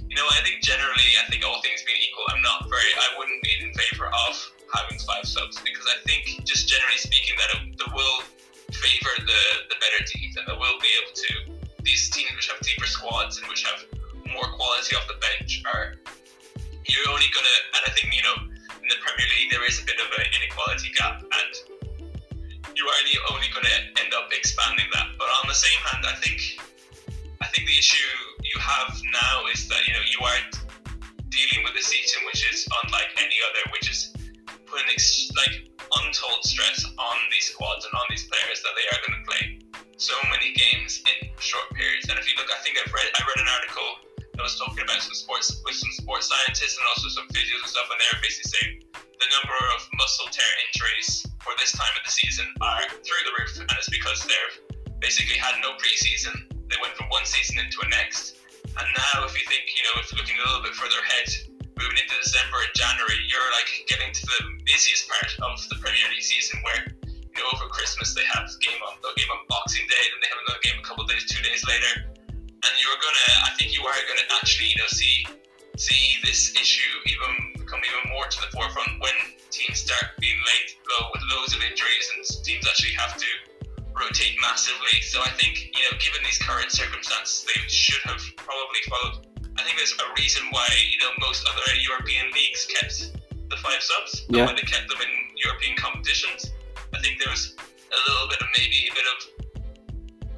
you 0.05 0.15
know, 0.15 0.27
I 0.29 0.41
think 0.45 0.61
generally, 0.61 1.09
I 1.17 1.25
think 1.29 1.41
all 1.41 1.57
things 1.65 1.81
being 1.81 1.97
equal, 2.01 2.25
I'm 2.29 2.41
not 2.45 2.69
very, 2.69 2.91
I 2.93 3.17
wouldn't 3.17 3.41
be 3.41 3.53
in 3.61 3.73
favor 3.73 4.07
of 4.07 4.33
having 4.77 5.01
five 5.01 5.25
subs 5.25 5.57
because 5.61 5.85
I 5.89 5.97
think, 6.05 6.45
just 6.45 6.69
generally 6.69 7.01
speaking, 7.01 7.33
that 7.41 7.49
it 7.57 7.89
will 7.93 8.21
favor 8.69 9.13
the, 9.25 9.43
the 9.73 9.77
better 9.81 10.01
teams 10.05 10.38
and 10.38 10.45
they 10.45 10.57
will 10.57 10.77
be 10.81 10.91
able 11.01 11.13
to, 11.13 11.31
these 11.81 12.09
teams 12.13 12.33
which 12.38 12.49
have 12.49 12.61
deeper 12.61 12.85
squads 12.85 13.38
and 13.41 13.45
which 13.49 13.65
have 13.65 13.85
more 14.29 14.45
quality 14.57 14.93
off 14.95 15.05
the 15.09 15.17
bench 15.21 15.61
are, 15.69 15.97
you're 16.85 17.09
only 17.09 17.29
going 17.33 17.45
to, 17.45 17.57
and 17.77 17.83
I 17.88 17.91
think, 17.97 18.13
you 18.13 18.21
know, 18.21 18.38
in 18.81 18.88
the 18.89 18.99
Premier 19.01 19.25
League, 19.38 19.49
there 19.49 19.65
is 19.65 19.81
a 19.81 19.85
bit 19.85 19.97
of 19.97 20.09
an 20.13 20.29
inequality 20.29 20.93
gap 20.93 21.25
and 21.25 21.53
you 22.75 22.83
are 22.85 23.33
only 23.33 23.47
going 23.49 23.65
to 23.65 23.77
end 24.03 24.13
up 24.13 24.29
expanding 24.31 24.85
that. 24.93 25.07
But 25.17 25.29
on 25.41 25.47
the 25.47 25.55
same 25.55 25.79
hand, 25.89 26.05
I 26.05 26.15
think, 26.19 26.59
I 27.41 27.48
think 27.52 27.67
the 27.67 27.78
issue 27.78 28.12
you 28.43 28.58
have 28.60 28.95
now 29.12 29.48
is 29.52 29.67
that, 29.67 29.82
you 29.88 29.93
know, 29.93 30.06
you 30.08 30.19
are 30.24 30.39
dealing 31.30 31.67
with 31.67 31.76
a 31.76 31.84
season 31.84 32.24
which 32.28 32.48
is 32.48 32.67
unlike 32.84 33.12
any 33.17 33.36
other, 33.52 33.63
which 33.76 33.91
is 33.91 34.15
putting 34.65 34.88
ex- 34.91 35.32
like 35.36 35.67
untold 36.04 36.41
stress 36.43 36.84
on 36.86 37.17
these 37.32 37.52
squads 37.52 37.84
and 37.86 37.93
on 37.93 38.06
these 38.10 38.26
players 38.28 38.63
that 38.63 38.74
they 38.76 38.86
are 38.91 39.00
going 39.04 39.15
to 39.19 39.24
play 39.28 39.43
so 39.98 40.15
many 40.32 40.56
games 40.56 41.04
in 41.04 41.28
short 41.39 41.67
periods. 41.76 42.08
And 42.08 42.19
if 42.19 42.28
you 42.28 42.36
look, 42.39 42.52
I 42.52 42.60
think 42.63 42.80
I've 42.80 42.91
read 42.91 43.08
I 43.15 43.21
read 43.24 43.39
an 43.39 43.52
article 43.52 43.89
that 44.36 44.43
was 44.43 44.60
talking 44.60 44.84
about 44.84 45.00
some 45.00 45.15
sports 45.15 45.52
with 45.63 45.76
some 45.76 45.91
sports 45.95 46.28
scientists 46.28 46.76
and 46.76 46.86
also 46.91 47.08
some 47.12 47.28
physios 47.32 47.63
and 47.63 47.71
stuff, 47.71 47.88
and 47.91 48.00
they 48.00 48.10
were 48.12 48.24
basically 48.24 48.52
saying 48.52 48.71
the 48.93 49.30
number 49.32 49.58
of 49.76 49.80
muscle 49.95 50.28
tear 50.32 50.52
injuries 50.67 51.24
for 51.39 51.56
this 51.60 51.71
time 51.71 51.91
of 51.95 52.04
the 52.04 52.12
season 52.12 52.48
are 52.60 52.84
through 52.91 53.24
the 53.24 53.34
roof, 53.39 53.56
and 53.60 53.76
it's 53.80 53.91
because 53.91 54.24
they've 54.28 54.56
basically 55.00 55.39
had 55.39 55.56
no 55.63 55.76
preseason. 55.80 56.54
They 56.75 56.83
went 56.83 56.99
from 56.99 57.07
one 57.07 57.23
season 57.23 57.55
into 57.63 57.79
a 57.79 57.88
next, 57.88 58.35
and 58.67 58.83
now 58.83 59.23
if 59.23 59.31
you 59.31 59.47
think, 59.47 59.63
you 59.71 59.79
know, 59.88 59.95
if 60.03 60.11
you're 60.11 60.19
looking 60.19 60.35
a 60.35 60.43
little 60.43 60.59
bit 60.59 60.75
further 60.75 60.99
ahead, 61.07 61.31
moving 61.79 62.03
into 62.03 62.19
December 62.19 62.67
and 62.67 62.73
January, 62.75 63.15
you're 63.31 63.47
like 63.55 63.71
getting 63.88 64.11
to 64.11 64.23
the 64.27 64.59
busiest 64.67 65.07
part 65.07 65.31
of 65.39 65.55
the 65.71 65.79
Premier 65.79 66.03
League 66.11 66.19
season 66.19 66.59
where, 66.67 66.83
you 67.07 67.39
know, 67.39 67.47
over 67.55 67.71
Christmas 67.71 68.11
they 68.11 68.27
have 68.27 68.43
a 68.43 68.51
game 68.59 68.75
on 68.91 68.99
the 68.99 69.07
game 69.15 69.31
on 69.31 69.47
Boxing 69.47 69.88
Day, 69.88 70.03
then 70.03 70.19
they 70.19 70.27
have 70.27 70.43
another 70.43 70.59
game 70.67 70.75
a 70.75 70.83
couple 70.83 71.07
of 71.07 71.09
days, 71.15 71.23
two 71.31 71.39
days 71.47 71.63
later. 71.63 72.11
And 72.27 72.73
you're 72.75 72.99
gonna 72.99 73.27
I 73.47 73.55
think 73.55 73.71
you 73.71 73.79
are 73.88 73.95
gonna 74.11 74.27
actually, 74.35 74.75
you 74.75 74.79
know 74.83 74.91
see 74.91 75.23
see 75.79 76.19
this 76.27 76.59
issue 76.59 76.91
even 77.07 77.55
become 77.55 77.79
even 77.88 78.03
more 78.11 78.27
to 78.27 78.38
the 78.43 78.51
forefront 78.51 78.99
when 78.99 79.15
teams 79.47 79.79
start 79.79 80.11
being 80.19 80.35
laid 80.43 80.75
low 80.91 81.07
with 81.15 81.23
loads 81.31 81.55
of 81.55 81.63
injuries 81.63 82.07
and 82.19 82.19
teams 82.43 82.67
actually 82.67 82.99
have 82.99 83.15
to 83.15 83.31
rotate 83.95 84.36
massively. 84.41 84.99
So 85.01 85.21
I 85.23 85.31
think 85.39 85.71
you 85.73 85.84
know, 85.89 85.97
given 85.97 86.21
these 86.23 86.38
current 86.39 86.71
circumstances, 86.71 87.45
they 87.47 87.60
should 87.67 88.01
have 88.05 88.21
probably 88.38 88.81
followed. 88.91 89.27
I 89.58 89.63
think 89.63 89.77
there's 89.79 89.95
a 89.95 90.08
reason 90.19 90.43
why 90.51 90.67
you 90.91 90.99
know 90.99 91.12
most 91.19 91.47
other 91.47 91.67
European 91.79 92.27
leagues 92.36 92.65
kept 92.67 93.12
the 93.49 93.58
five 93.58 93.81
subs. 93.81 94.25
Yeah. 94.29 94.45
When 94.45 94.55
they 94.55 94.67
kept 94.67 94.88
them 94.89 94.99
in 95.01 95.12
European 95.39 95.75
competitions, 95.77 96.51
I 96.93 96.99
think 96.99 97.19
there 97.23 97.31
was 97.31 97.55
a 97.58 97.99
little 98.12 98.27
bit 98.27 98.39
of 98.41 98.47
maybe 98.58 98.79
a 98.91 98.93
bit 98.93 99.08
of 99.13 99.17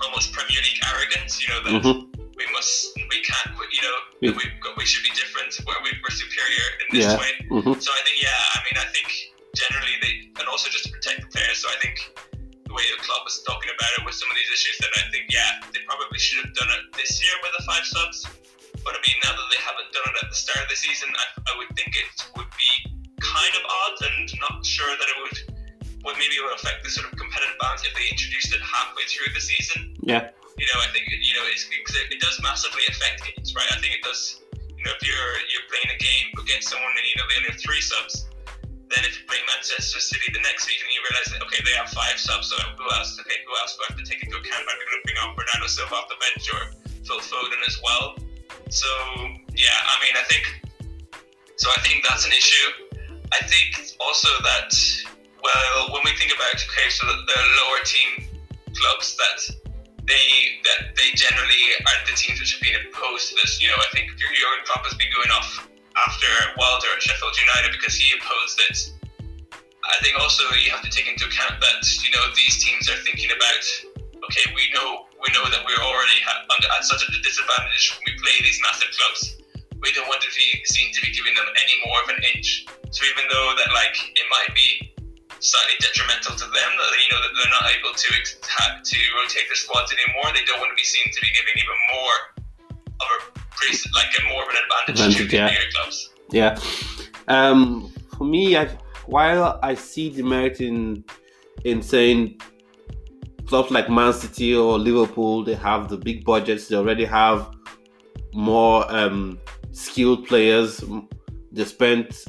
almost 0.06 0.32
Premier 0.34 0.62
League 0.62 0.82
arrogance. 0.94 1.42
You 1.42 1.48
know 1.54 1.62
that. 1.64 1.74
Mhm. 1.84 2.14
We 2.38 2.46
must, 2.54 2.94
we 3.10 3.18
can't, 3.26 3.50
you 3.74 3.82
know, 3.82 3.98
We- 4.22 4.30
we, 4.30 4.46
we 4.78 4.86
should 4.86 5.02
be 5.04 5.10
different. 5.18 5.58
Where 5.66 5.76
we, 5.84 5.90
we're 6.06 6.14
superior 6.14 6.68
in 6.86 6.88
this 6.94 7.06
Yeah. 7.10 7.18
way. 7.18 7.34
hmm 7.50 7.74
So 7.82 7.90
I 7.92 8.02
think, 8.06 8.22
yeah, 8.22 8.54
I 8.54 8.60
mean, 8.62 8.78
I 8.78 8.86
think 8.94 9.10
generally 9.58 9.96
they, 10.04 10.14
and 10.40 10.48
also 10.48 10.70
just 10.70 10.86
to 10.86 10.92
protect 10.92 11.22
the 11.22 11.28
players. 11.34 11.58
So 11.58 11.68
I 11.70 11.78
think 11.82 11.98
the 12.68 12.76
way 12.76 12.84
the 12.94 13.02
club 13.02 13.24
was 13.24 13.40
talking 13.48 13.72
about 13.72 13.92
it 13.98 14.02
with 14.04 14.16
some 14.16 14.28
of 14.30 14.36
these 14.36 14.52
issues, 14.52 14.76
then 14.84 14.92
I 15.00 15.04
think, 15.10 15.32
yeah, 15.32 15.64
they 15.72 15.82
probably 15.88 16.20
should 16.20 16.44
have 16.44 16.54
done 16.54 16.70
it 16.76 16.92
this 17.00 17.20
year 17.24 17.34
with 17.42 17.56
the 17.58 17.64
five 17.64 17.86
subs. 17.88 18.28
But 18.84 18.96
I 18.96 19.00
mean, 19.04 19.18
now 19.24 19.34
that 19.36 19.48
they 19.52 19.60
haven't 19.60 19.90
done 19.92 20.06
it 20.12 20.16
at 20.24 20.28
the 20.32 20.38
start 20.38 20.62
of 20.64 20.70
the 20.72 20.80
season, 20.80 21.10
I, 21.12 21.26
I 21.48 21.52
would 21.60 21.72
think 21.76 21.96
it 21.96 22.08
would 22.36 22.52
be 22.56 22.72
kind 23.20 23.54
of 23.56 23.64
odd 23.66 23.98
and 24.12 24.28
not 24.40 24.64
sure 24.64 24.92
that 24.92 25.08
it 25.08 25.18
would, 25.24 25.38
would 26.06 26.16
maybe 26.20 26.36
it 26.40 26.44
would 26.44 26.56
affect 26.56 26.84
the 26.84 26.92
sort 26.92 27.10
of 27.12 27.18
competitive 27.20 27.58
balance 27.60 27.84
if 27.84 27.92
they 27.98 28.08
introduced 28.12 28.54
it 28.54 28.62
halfway 28.62 29.04
through 29.10 29.32
the 29.34 29.42
season 29.42 29.98
Yeah. 30.06 30.30
you 30.56 30.68
know, 30.70 30.80
I 30.80 30.88
think 30.94 31.10
you 31.10 31.34
know 31.36 31.44
it's 31.52 31.66
because 31.68 31.98
it, 31.98 32.14
it 32.14 32.20
does 32.22 32.38
massively 32.44 32.86
affect 32.88 33.26
games, 33.26 33.56
right? 33.58 33.68
I 33.74 33.82
think 33.82 33.96
it 33.98 34.04
does. 34.06 34.40
You 34.54 34.84
know, 34.86 34.94
if 34.94 35.02
you're 35.02 35.34
you're 35.50 35.68
playing 35.68 35.90
a 35.90 36.00
game 36.00 36.28
against 36.38 36.70
someone 36.70 36.94
and 36.94 37.06
you 37.06 37.16
know 37.18 37.26
they 37.28 37.36
only 37.42 37.50
have 37.52 37.60
three 37.60 37.82
subs, 37.82 38.27
then 38.88 39.04
if 39.04 39.20
you 39.20 39.24
play 39.28 39.40
Manchester 39.52 40.00
City 40.00 40.28
the 40.32 40.44
next 40.44 40.64
week 40.68 40.80
and 40.80 40.90
you 40.96 41.00
realize 41.04 41.28
that 41.36 41.42
okay 41.48 41.60
they 41.64 41.76
have 41.76 41.92
five 41.92 42.16
subs, 42.16 42.48
so 42.52 42.56
who 42.80 42.88
else? 42.96 43.20
Okay, 43.20 43.44
who 43.44 43.52
else 43.60 43.76
I 43.76 43.92
have 43.92 44.00
to 44.00 44.06
take 44.08 44.24
into 44.24 44.40
account? 44.40 44.64
They 44.64 44.74
going 44.74 44.96
to 44.96 45.06
bring 45.06 45.20
on 45.20 45.36
Bernardo 45.36 45.68
Silva 45.68 45.96
off 45.96 46.08
the 46.08 46.20
bench 46.20 46.44
or 46.56 46.62
Phil 47.04 47.20
Foden 47.20 47.62
as 47.68 47.76
well? 47.84 48.16
So 48.72 48.88
yeah, 49.56 49.76
I 49.76 49.96
mean, 50.04 50.16
I 50.16 50.26
think 50.28 50.46
so. 51.56 51.68
I 51.72 51.80
think 51.84 52.04
that's 52.08 52.24
an 52.24 52.32
issue. 52.32 52.88
I 53.32 53.44
think 53.44 53.96
also 54.00 54.32
that 54.44 54.72
well, 55.44 55.92
when 55.92 56.04
we 56.04 56.16
think 56.16 56.32
about 56.32 56.56
okay, 56.56 56.88
so 56.90 57.08
the, 57.08 57.16
the 57.28 57.40
lower 57.64 57.80
team 57.84 58.28
clubs 58.76 59.16
that 59.16 59.40
they 60.08 60.60
that 60.64 60.96
they 60.96 61.12
generally 61.16 61.64
are 61.84 62.00
the 62.08 62.16
teams 62.16 62.40
which 62.40 62.56
have 62.56 62.64
been 62.64 62.76
opposed 62.88 63.30
to 63.30 63.36
this. 63.44 63.62
You 63.62 63.68
know, 63.68 63.80
I 63.80 63.90
think 63.92 64.12
Jurgen 64.16 64.64
Klopp 64.66 64.86
has 64.88 64.96
been 64.96 65.12
going 65.12 65.32
off 65.32 65.68
after 66.06 66.30
Wilder 66.58 66.94
at 66.94 67.02
Sheffield 67.02 67.34
United 67.34 67.72
because 67.74 67.98
he 67.98 68.14
opposed 68.18 68.58
it. 68.70 68.78
I 69.88 69.98
think 70.04 70.20
also 70.20 70.44
you 70.60 70.70
have 70.70 70.84
to 70.84 70.92
take 70.92 71.08
into 71.08 71.26
account 71.26 71.58
that 71.64 71.82
you 72.04 72.12
know 72.12 72.22
these 72.36 72.62
teams 72.62 72.86
are 72.92 73.00
thinking 73.08 73.32
about 73.32 73.64
okay, 74.30 74.46
we 74.54 74.70
know 74.76 75.08
we 75.18 75.32
know 75.34 75.48
that 75.50 75.64
we're 75.66 75.82
already 75.82 76.20
under, 76.28 76.70
at 76.70 76.84
such 76.84 77.02
a 77.02 77.10
disadvantage 77.24 77.96
when 77.96 78.04
we 78.06 78.14
play 78.20 78.36
these 78.44 78.60
massive 78.62 78.92
clubs. 78.94 79.40
We 79.80 79.94
don't 79.94 80.10
want 80.10 80.22
to 80.26 80.32
be 80.34 80.48
seen 80.66 80.92
to 80.94 81.00
be 81.02 81.14
giving 81.14 81.34
them 81.38 81.48
any 81.54 81.76
more 81.86 82.02
of 82.04 82.10
an 82.10 82.20
inch. 82.36 82.66
So 82.92 83.06
even 83.06 83.26
though 83.30 83.54
that 83.58 83.70
like 83.74 83.96
it 84.14 84.28
might 84.30 84.52
be 84.54 84.94
slightly 85.40 85.78
detrimental 85.80 86.34
to 86.34 86.48
them 86.50 86.72
that 86.82 86.90
you 86.98 87.10
know 87.14 87.22
that 87.22 87.32
they're 87.38 87.56
not 87.56 87.70
able 87.70 87.94
to 87.94 88.10
to 88.18 88.98
rotate 89.22 89.46
their 89.48 89.60
squads 89.60 89.94
anymore. 89.94 90.34
They 90.34 90.44
don't 90.46 90.60
want 90.60 90.74
to 90.74 90.80
be 90.80 90.88
seen 90.88 91.06
to 91.06 91.20
be 91.22 91.30
giving 91.32 91.56
even 91.58 91.78
more 91.94 92.16
of 93.02 93.42
a 93.42 93.96
like 93.96 94.08
a 94.20 94.34
more 94.34 94.44
of 94.44 94.50
an 94.50 94.56
advantage, 94.64 95.06
Advantage, 95.06 95.30
to 95.30 95.36
yeah. 95.36 95.48
bigger 95.50 95.72
clubs. 95.74 96.10
Yeah. 96.32 96.60
Um, 97.28 97.92
for 98.18 98.24
me, 98.24 98.58
I, 98.58 98.68
while 99.06 99.60
I 99.64 99.76
see 99.76 100.10
the 100.10 100.24
merit 100.24 100.62
in 100.62 101.04
in 101.66 101.82
saying 101.82 102.40
clubs 103.48 103.72
like 103.72 103.90
Man 103.90 104.14
City 104.14 104.56
or 104.56 104.78
Liverpool, 104.78 105.44
they 105.44 105.56
have 105.56 105.90
the 105.90 105.98
big 105.98 106.26
budgets. 106.26 106.68
They 106.68 106.76
already 106.76 107.06
have 107.06 107.50
more 108.34 108.86
um, 108.94 109.40
skilled 109.72 110.28
players. 110.28 110.84
They 111.52 111.66
spent 111.66 112.26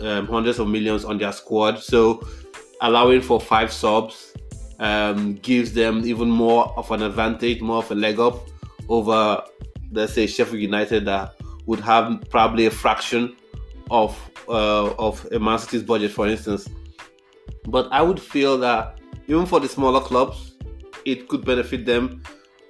um, 0.00 0.26
hundreds 0.26 0.58
of 0.58 0.68
millions 0.68 1.04
on 1.04 1.18
their 1.18 1.32
squad, 1.32 1.80
so 1.80 2.26
allowing 2.80 3.20
for 3.20 3.40
five 3.40 3.72
subs 3.72 4.34
um, 4.78 5.34
gives 5.36 5.72
them 5.72 6.02
even 6.04 6.30
more 6.30 6.76
of 6.78 6.90
an 6.90 7.02
advantage, 7.02 7.60
more 7.60 7.78
of 7.78 7.90
a 7.90 7.94
leg 7.94 8.20
up 8.20 8.48
over, 8.88 9.42
let's 9.90 10.12
say, 10.12 10.26
Sheffield 10.26 10.60
United 10.60 11.04
that 11.06 11.34
would 11.66 11.80
have 11.80 12.22
probably 12.30 12.66
a 12.66 12.70
fraction 12.70 13.36
of 13.90 14.18
uh, 14.48 14.92
of 14.94 15.26
a 15.32 15.38
Man 15.38 15.58
City's 15.58 15.82
budget, 15.82 16.10
for 16.10 16.26
instance. 16.26 16.68
But 17.66 17.88
I 17.90 18.02
would 18.02 18.20
feel 18.20 18.58
that 18.58 18.98
even 19.26 19.46
for 19.46 19.60
the 19.60 19.68
smaller 19.68 20.00
clubs, 20.00 20.56
it 21.04 21.28
could 21.28 21.44
benefit 21.44 21.84
them 21.84 22.22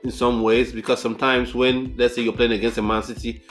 in 0.05 0.11
some 0.11 0.42
ways 0.42 0.72
because 0.72 1.00
sometimes 1.00 1.55
when 1.55 1.94
let's 1.96 2.14
say 2.14 2.22
you're 2.22 2.33
playing 2.33 2.52
against 2.52 2.79
a 2.79 2.83
Man 2.83 3.02
City 3.02 3.42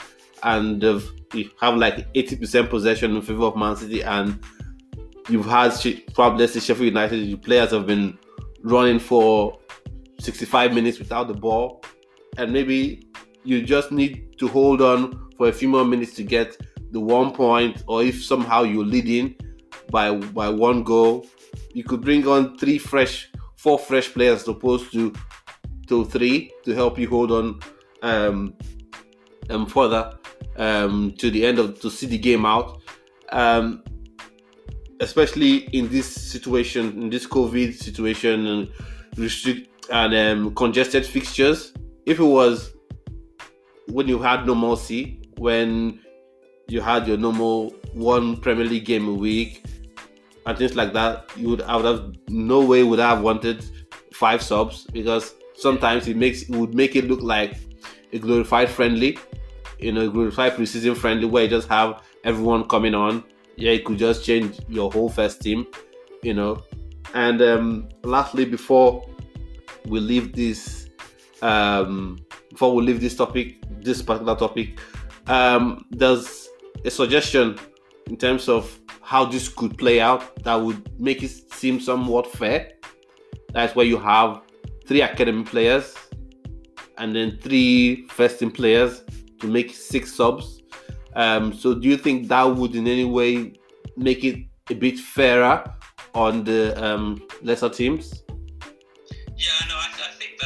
and 0.42 0.82
you 0.82 1.50
have 1.60 1.76
like 1.76 2.12
80% 2.14 2.70
possession 2.70 3.16
in 3.16 3.22
favor 3.22 3.44
of 3.44 3.56
Man 3.56 3.76
City 3.76 4.02
and 4.02 4.38
you've 5.28 5.46
had 5.46 5.72
probably 6.14 6.40
let's 6.40 6.54
say 6.54 6.60
Sheffield 6.60 6.86
United, 6.86 7.16
your 7.16 7.38
players 7.38 7.70
have 7.72 7.86
been 7.86 8.18
running 8.62 8.98
for 8.98 9.58
65 10.18 10.72
minutes 10.72 10.98
without 10.98 11.28
the 11.28 11.34
ball 11.34 11.82
and 12.38 12.52
maybe 12.52 13.05
you 13.46 13.62
just 13.62 13.92
need 13.92 14.36
to 14.38 14.48
hold 14.48 14.82
on 14.82 15.30
for 15.36 15.48
a 15.48 15.52
few 15.52 15.68
more 15.68 15.84
minutes 15.84 16.14
to 16.14 16.22
get 16.22 16.56
the 16.90 17.00
one 17.00 17.32
point 17.32 17.82
or 17.86 18.02
if 18.02 18.24
somehow 18.24 18.62
you're 18.62 18.84
leading 18.84 19.34
by 19.90 20.14
by 20.14 20.48
one 20.48 20.82
goal 20.82 21.26
you 21.72 21.84
could 21.84 22.00
bring 22.00 22.26
on 22.26 22.56
three 22.58 22.78
fresh 22.78 23.30
four 23.56 23.78
fresh 23.78 24.12
players 24.12 24.42
as 24.42 24.48
opposed 24.48 24.92
to 24.92 25.12
to 25.86 26.04
three 26.06 26.50
to 26.64 26.74
help 26.74 26.98
you 26.98 27.08
hold 27.08 27.30
on 27.30 27.60
um 28.02 28.54
um 29.50 29.66
further 29.66 30.18
um 30.56 31.12
to 31.12 31.30
the 31.30 31.46
end 31.46 31.58
of 31.58 31.80
to 31.80 31.90
see 31.90 32.06
the 32.06 32.18
game 32.18 32.44
out. 32.44 32.80
Um 33.30 33.82
especially 35.00 35.56
in 35.76 35.88
this 35.90 36.06
situation 36.06 37.02
in 37.02 37.10
this 37.10 37.26
covid 37.26 37.74
situation 37.74 38.46
and 38.46 38.70
restrict 39.18 39.68
and 39.90 40.14
um, 40.14 40.54
congested 40.54 41.04
fixtures 41.04 41.74
if 42.06 42.18
it 42.18 42.24
was 42.24 42.75
when 43.88 44.08
you 44.08 44.18
had 44.18 44.46
normalcy 44.46 45.20
when 45.38 46.00
you 46.68 46.80
had 46.80 47.06
your 47.06 47.16
normal 47.16 47.70
one 47.92 48.36
Premier 48.36 48.64
League 48.64 48.84
game 48.84 49.08
a 49.08 49.12
week 49.12 49.64
and 50.46 50.58
things 50.58 50.76
like 50.76 50.92
that, 50.92 51.30
you 51.36 51.48
would 51.48 51.62
I 51.62 51.76
would 51.76 51.84
have 51.84 52.14
no 52.28 52.64
way 52.64 52.82
would 52.82 53.00
I 53.00 53.10
have 53.10 53.22
wanted 53.22 53.64
five 54.12 54.42
subs 54.42 54.86
because 54.92 55.34
sometimes 55.54 56.08
it 56.08 56.16
makes 56.16 56.42
it 56.42 56.50
would 56.50 56.74
make 56.74 56.96
it 56.96 57.06
look 57.06 57.20
like 57.20 57.56
a 58.12 58.18
glorified 58.18 58.68
friendly, 58.68 59.18
you 59.78 59.92
know, 59.92 60.10
glorified 60.10 60.52
preseason 60.52 60.96
friendly 60.96 61.26
where 61.26 61.44
you 61.44 61.50
just 61.50 61.68
have 61.68 62.02
everyone 62.24 62.66
coming 62.68 62.94
on. 62.94 63.24
Yeah, 63.56 63.72
it 63.72 63.84
could 63.84 63.98
just 63.98 64.24
change 64.24 64.58
your 64.68 64.90
whole 64.90 65.08
first 65.08 65.40
team, 65.40 65.66
you 66.22 66.34
know. 66.34 66.62
And 67.14 67.40
um 67.42 67.88
lastly, 68.02 68.44
before 68.44 69.08
we 69.86 70.00
leave 70.00 70.34
this 70.34 70.88
um 71.42 72.18
before 72.56 72.74
we 72.74 72.82
leave 72.82 73.02
this 73.02 73.14
topic, 73.14 73.58
this 73.82 74.00
particular 74.00 74.34
topic, 74.34 74.80
um, 75.26 75.84
there's 75.90 76.48
a 76.86 76.90
suggestion 76.90 77.58
in 78.06 78.16
terms 78.16 78.48
of 78.48 78.80
how 79.02 79.26
this 79.26 79.46
could 79.46 79.76
play 79.76 80.00
out 80.00 80.42
that 80.42 80.54
would 80.54 80.98
make 80.98 81.22
it 81.22 81.52
seem 81.52 81.78
somewhat 81.78 82.26
fair. 82.32 82.72
That's 83.52 83.76
where 83.76 83.84
you 83.84 83.98
have 83.98 84.40
three 84.86 85.02
academy 85.02 85.44
players 85.44 85.94
and 86.96 87.14
then 87.14 87.38
three 87.42 88.06
first 88.06 88.38
team 88.38 88.50
players 88.50 89.02
to 89.40 89.46
make 89.48 89.74
six 89.74 90.14
subs. 90.14 90.62
Um, 91.14 91.52
so, 91.52 91.74
do 91.74 91.86
you 91.86 91.98
think 91.98 92.28
that 92.28 92.44
would 92.44 92.74
in 92.74 92.86
any 92.86 93.04
way 93.04 93.52
make 93.98 94.24
it 94.24 94.46
a 94.70 94.74
bit 94.74 94.98
fairer 94.98 95.62
on 96.14 96.42
the 96.44 96.72
um, 96.82 97.22
lesser 97.42 97.68
teams? 97.68 98.22
Yeah, 99.36 99.52
no, 99.68 99.74
I, 99.74 99.95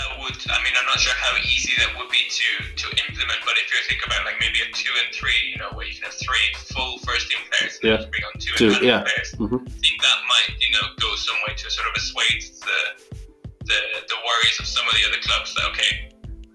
that 0.00 0.16
would. 0.24 0.36
I 0.48 0.58
mean, 0.64 0.72
I'm 0.80 0.88
not 0.88 0.96
sure 0.96 1.12
how 1.12 1.36
easy 1.44 1.76
that 1.76 1.92
would 2.00 2.08
be 2.08 2.24
to 2.24 2.48
to 2.64 2.86
implement, 3.04 3.40
but 3.44 3.54
if 3.60 3.68
you 3.68 3.76
think 3.84 4.00
about 4.08 4.24
like 4.24 4.40
maybe 4.40 4.64
a 4.64 4.68
two 4.72 4.92
and 5.04 5.12
three, 5.12 5.36
you 5.52 5.58
know, 5.60 5.68
where 5.76 5.84
you 5.84 5.92
can 5.92 6.08
have 6.08 6.16
three 6.16 6.46
full 6.72 6.96
first 7.04 7.28
team 7.28 7.40
players 7.52 7.76
and 7.84 8.00
Yeah. 8.00 8.08
bring 8.08 8.24
on 8.24 8.34
two, 8.40 8.52
Two, 8.56 8.72
academy 8.72 8.88
yeah. 8.88 9.04
players, 9.04 9.28
Mhm. 9.36 9.60
I 9.60 9.72
think 9.84 9.96
that 10.00 10.18
might, 10.32 10.50
you 10.56 10.70
know, 10.74 10.84
go 10.96 11.10
some 11.16 11.36
way 11.46 11.52
to 11.54 11.66
sort 11.68 11.86
of 11.88 11.94
assuage 12.00 12.48
the 12.64 12.80
the 13.68 13.80
the 14.08 14.18
worries 14.24 14.56
of 14.58 14.66
some 14.66 14.86
of 14.88 14.94
the 14.96 15.04
other 15.04 15.20
clubs. 15.20 15.52
That 15.54 15.68
okay, 15.76 16.08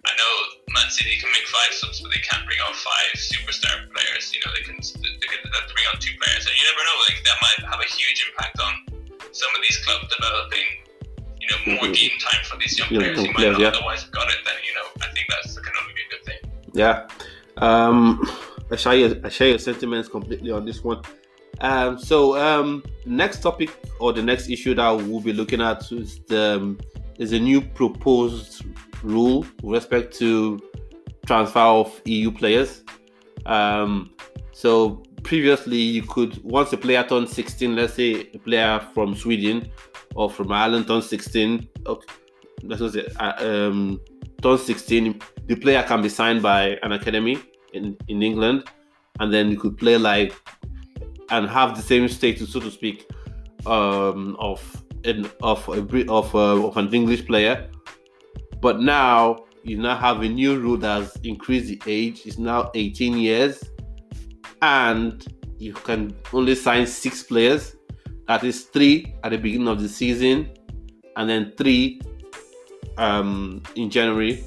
I 0.09 0.11
know 0.17 0.31
Man 0.73 0.89
City 0.89 1.15
can 1.21 1.29
make 1.31 1.47
five 1.47 1.71
subs, 1.73 2.01
but 2.01 2.11
they 2.11 2.19
can't 2.25 2.43
bring 2.49 2.59
on 2.65 2.73
five 2.73 3.13
superstar 3.15 3.85
these 12.65 12.79
young 12.79 12.89
Young 12.91 13.01
players 13.01 13.27
might 13.27 13.35
players, 13.35 13.59
yeah. 13.59 13.67
otherwise 13.67 14.03
got 14.05 14.27
it. 14.27 14.37
Then 14.45 14.53
you 14.67 14.73
know, 14.75 14.87
I 15.01 15.13
think 15.13 15.27
that's 15.29 15.57
can 15.57 15.73
only 15.81 15.93
be 15.93 16.01
a 16.01 16.09
good 16.09 16.25
thing. 16.25 16.51
Yeah. 16.73 17.07
Um, 17.57 18.29
I 18.71 18.75
share 18.75 18.95
your, 18.95 19.15
I 19.23 19.29
share 19.29 19.49
your 19.49 19.59
sentiments 19.59 20.09
completely 20.09 20.51
on 20.51 20.65
this 20.65 20.83
one. 20.83 21.01
Um, 21.61 21.97
so 21.97 22.37
um, 22.37 22.83
next 23.05 23.39
topic 23.41 23.71
or 23.99 24.11
the 24.11 24.21
next 24.21 24.49
issue 24.49 24.73
that 24.75 24.89
we'll 24.89 25.21
be 25.21 25.31
looking 25.31 25.61
at 25.61 25.89
is 25.91 26.19
the 26.27 26.55
um, 26.55 26.79
is 27.17 27.31
a 27.31 27.39
new 27.39 27.61
proposed 27.61 28.65
rule 29.03 29.45
with 29.61 29.83
respect 29.83 30.13
to 30.17 30.59
transfer 31.25 31.59
of 31.59 32.01
EU 32.05 32.31
players. 32.31 32.83
Um, 33.45 34.11
so 34.51 35.03
previously, 35.23 35.77
you 35.77 36.03
could 36.03 36.43
once 36.43 36.73
a 36.73 36.77
player 36.77 37.03
turned 37.03 37.29
16, 37.29 37.75
let's 37.75 37.93
say 37.93 38.29
a 38.33 38.39
player 38.39 38.79
from 38.93 39.15
Sweden 39.15 39.69
or 40.15 40.29
from 40.29 40.51
Ireland 40.51 40.87
turned 40.87 41.03
16, 41.03 41.67
okay, 41.85 42.07
let's 42.67 42.93
say 42.93 43.07
uh, 43.19 43.33
um, 43.39 43.99
turned 44.41 44.59
16, 44.59 45.21
the 45.47 45.55
player 45.55 45.83
can 45.83 46.01
be 46.01 46.09
signed 46.09 46.41
by 46.41 46.77
an 46.83 46.91
academy 46.91 47.37
in 47.73 47.97
in 48.07 48.21
England, 48.21 48.63
and 49.19 49.33
then 49.33 49.51
you 49.51 49.57
could 49.57 49.77
play 49.77 49.97
like 49.97 50.33
and 51.29 51.49
have 51.49 51.75
the 51.75 51.81
same 51.81 52.07
status, 52.07 52.51
so 52.51 52.59
to 52.59 52.71
speak, 52.71 53.09
um, 53.65 54.35
of 54.39 54.61
in, 55.03 55.29
of 55.41 55.67
a, 55.69 56.11
of 56.11 56.33
uh, 56.35 56.67
of 56.67 56.77
an 56.77 56.93
English 56.93 57.25
player. 57.25 57.69
But 58.61 58.79
now 58.79 59.45
you 59.63 59.77
now 59.77 59.95
have 59.95 60.21
a 60.21 60.29
new 60.29 60.59
rule 60.59 60.77
that 60.77 61.01
has 61.01 61.15
increased 61.23 61.67
the 61.67 61.81
age. 61.87 62.21
It's 62.25 62.37
now 62.37 62.71
18 62.73 63.17
years, 63.17 63.63
and 64.61 65.25
you 65.57 65.73
can 65.73 66.15
only 66.33 66.55
sign 66.55 66.85
six 66.87 67.23
players. 67.23 67.75
That 68.27 68.43
is 68.43 68.63
three 68.63 69.15
at 69.23 69.31
the 69.31 69.37
beginning 69.37 69.67
of 69.67 69.81
the 69.81 69.89
season, 69.89 70.51
and 71.15 71.29
then 71.29 71.53
three 71.57 72.01
um, 72.97 73.61
in 73.75 73.89
January. 73.89 74.43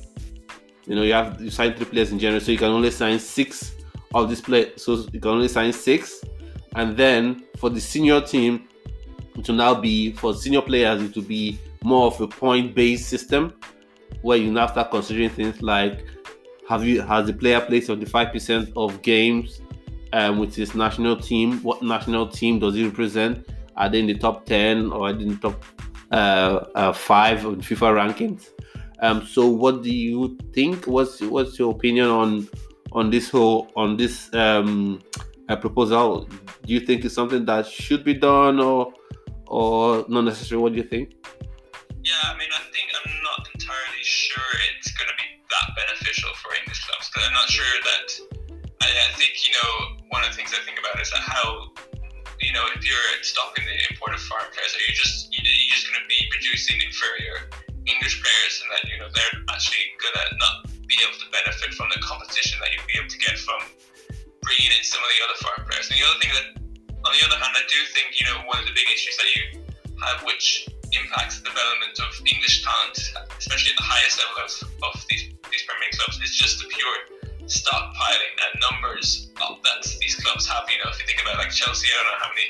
You 0.87 0.95
know, 0.95 1.03
you 1.03 1.13
have 1.13 1.41
you 1.41 1.51
sign 1.51 1.75
three 1.75 1.87
players 1.87 2.13
in 2.13 2.19
January, 2.19 2.41
so 2.41 2.53
you 2.53 2.59
can 2.59 2.69
only 2.69 2.91
sign 2.91 3.19
six 3.19 3.75
of 4.15 4.29
this 4.29 4.41
play. 4.41 4.73
So 4.77 5.05
you 5.13 5.21
can 5.21 5.33
only 5.33 5.49
sign 5.49 5.73
six, 5.73 6.25
and 6.75 6.97
then 6.97 7.45
for 7.59 7.71
the 7.71 7.81
senior 7.81 8.21
team, 8.21 8.69
it 9.37 9.47
will 9.49 9.57
now 9.57 9.75
be 9.75 10.13
for 10.13 10.35
senior 10.35 10.63
players. 10.63 11.03
It 11.03 11.15
will 11.15 11.23
be 11.23 11.59
more 11.83 12.07
of 12.07 12.21
a 12.21 12.27
point-based 12.27 13.09
system 13.09 13.53
where 14.23 14.37
you 14.37 14.51
now 14.51 14.67
start 14.67 14.91
considering 14.91 15.31
things 15.31 15.63
like 15.63 16.05
have 16.69 16.85
you 16.85 17.01
has 17.01 17.27
the 17.27 17.33
player 17.33 17.61
played 17.61 17.83
75% 17.83 18.73
of 18.77 19.01
games 19.03 19.63
um, 20.13 20.39
with 20.39 20.55
his 20.55 20.75
national 20.75 21.17
team? 21.17 21.63
What 21.63 21.83
national 21.83 22.29
team 22.29 22.59
does 22.59 22.75
he 22.75 22.85
represent? 22.85 23.49
Are 23.77 23.89
they 23.89 24.01
in 24.01 24.07
the 24.07 24.19
top 24.19 24.45
10 24.45 24.93
or 24.93 25.09
are 25.09 25.13
they 25.13 25.23
in 25.23 25.29
the 25.31 25.37
top 25.37 25.65
five 26.11 27.47
on 27.47 27.61
FIFA 27.61 27.95
rankings? 28.01 28.49
Um, 29.01 29.27
so, 29.27 29.47
what 29.47 29.83
do 29.83 29.95
you 29.95 30.37
think? 30.53 30.87
What's 30.87 31.21
what's 31.21 31.59
your 31.59 31.73
opinion 31.73 32.09
on 32.09 32.49
on 32.93 33.11
this 33.11 33.31
whole 33.31 33.71
on 33.77 33.97
this 33.97 34.33
um, 34.35 35.01
uh, 35.49 35.57
proposal? 35.57 36.29
Do 36.67 36.75
you 36.75 36.81
think 36.81 37.05
it's 37.05 37.15
something 37.15 37.45
that 37.47 37.67
should 37.67 38.05
be 38.05 38.15
done 38.15 38.59
or 38.59 38.93
or 39.47 40.05
not 40.09 40.23
necessarily? 40.23 40.63
What 40.63 40.73
do 40.73 40.79
you 40.79 40.89
think? 40.89 41.15
Yeah, 42.03 42.15
I 42.25 42.35
mean, 42.39 42.49
I 42.51 42.63
think 42.73 42.91
I'm 42.95 43.13
not 43.23 43.49
entirely 43.55 44.03
sure 44.03 44.43
it's 44.79 44.91
going 44.93 45.09
to 45.09 45.17
be 45.17 45.29
that 45.51 45.77
beneficial 45.77 46.31
for 46.35 46.51
English 46.55 46.85
clubs 46.87 47.11
because 47.11 47.29
I'm 47.29 47.35
not 47.35 47.49
sure 47.49 47.65
that. 47.85 48.09
I, 48.81 48.87
I, 48.87 49.13
think 49.19 49.35
you 49.43 49.53
know 49.59 50.07
one 50.11 50.23
of 50.23 50.31
the 50.31 50.37
things 50.37 50.55
I 50.55 50.65
think 50.65 50.79
about 50.79 51.03
is 51.03 51.11
how 51.13 51.75
you 52.41 52.53
know 52.55 52.65
if 52.75 52.83
you're 52.87 53.11
stopping 53.23 53.65
the 53.67 53.77
import 53.91 54.15
of 54.15 54.23
foreign 54.23 54.49
players, 54.55 54.73
are 54.75 54.85
you 54.87 54.95
just 54.95 55.31
you, 55.35 55.43
you're 55.43 55.75
just 55.75 55.87
going 55.91 55.99
to 55.99 56.09
be 56.09 56.19
producing 56.31 56.79
inferior 56.83 57.51
English 57.87 58.23
players, 58.23 58.55
and 58.63 58.69
then 58.73 58.83
you 58.91 58.99
know 59.03 59.09
they're 59.11 59.37
actually 59.51 59.83
going 59.99 60.17
to 60.17 60.27
not 60.39 60.55
be 60.87 60.97
able 61.03 61.19
to 61.19 61.29
benefit 61.35 61.75
from 61.75 61.91
the 61.93 62.01
competition 62.01 62.57
that 62.63 62.71
you'd 62.73 62.89
be 62.89 62.97
able 62.97 63.11
to 63.11 63.21
get 63.21 63.37
from 63.37 63.61
bringing 64.41 64.71
in 64.73 64.83
some 64.87 65.03
of 65.03 65.11
the 65.13 65.21
other 65.27 65.39
foreign 65.43 65.65
players. 65.69 65.87
And 65.91 66.01
the 66.01 66.05
other 66.07 66.19
thing 66.23 66.33
that, 66.33 66.49
on 67.05 67.13
the 67.13 67.23
other 67.27 67.37
hand, 67.37 67.53
I 67.53 67.65
do 67.67 67.79
think 67.93 68.17
you 68.17 68.25
know 68.31 68.47
one 68.47 68.63
of 68.63 68.67
the 68.67 68.75
big 68.75 68.89
issues 68.89 69.19
that 69.19 69.29
you 69.35 69.43
have, 70.07 70.23
which 70.25 70.71
impacts 70.95 71.43
the 71.43 71.51
development 71.51 71.99
of 72.01 72.11
English 72.25 72.65
talent, 72.65 72.97
especially 73.37 73.75
at 73.75 73.79
the 73.83 73.89
highest 73.89 74.17
level 74.17 74.37
of, 74.41 74.51
of 74.89 74.95
these, 75.11 75.29
these 75.53 75.65
Premier 75.69 75.85
League 75.85 75.99
clubs, 76.01 76.17
is 76.25 76.33
just 76.33 76.65
the 76.65 76.69
pure 76.71 77.18
stockpiling 77.49 78.35
and 78.45 78.53
numbers 78.61 79.33
up 79.41 79.61
that 79.65 79.85
these 80.01 80.15
clubs 80.21 80.47
have. 80.47 80.69
You 80.69 80.79
know, 80.85 80.93
if 80.93 81.01
you 81.01 81.07
think 81.09 81.21
about 81.25 81.41
like 81.41 81.51
Chelsea, 81.51 81.89
I 81.89 81.97
don't 81.97 82.09
know 82.13 82.21
how 82.21 82.33
many, 82.37 82.49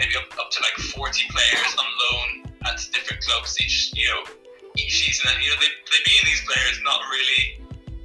maybe 0.00 0.14
up, 0.16 0.28
up 0.40 0.48
to 0.50 0.58
like 0.64 0.76
40 0.96 1.28
players 1.28 1.70
on 1.76 1.86
loan 1.86 2.28
at 2.64 2.80
different 2.92 3.20
clubs 3.22 3.60
each, 3.60 3.92
you 3.94 4.08
know, 4.08 4.24
each 4.76 5.04
season. 5.04 5.30
And, 5.32 5.38
you 5.44 5.52
know, 5.52 5.58
they, 5.60 5.70
they 5.92 6.00
being 6.04 6.24
these 6.24 6.42
players 6.48 6.80
not 6.82 7.00
really, 7.12 7.60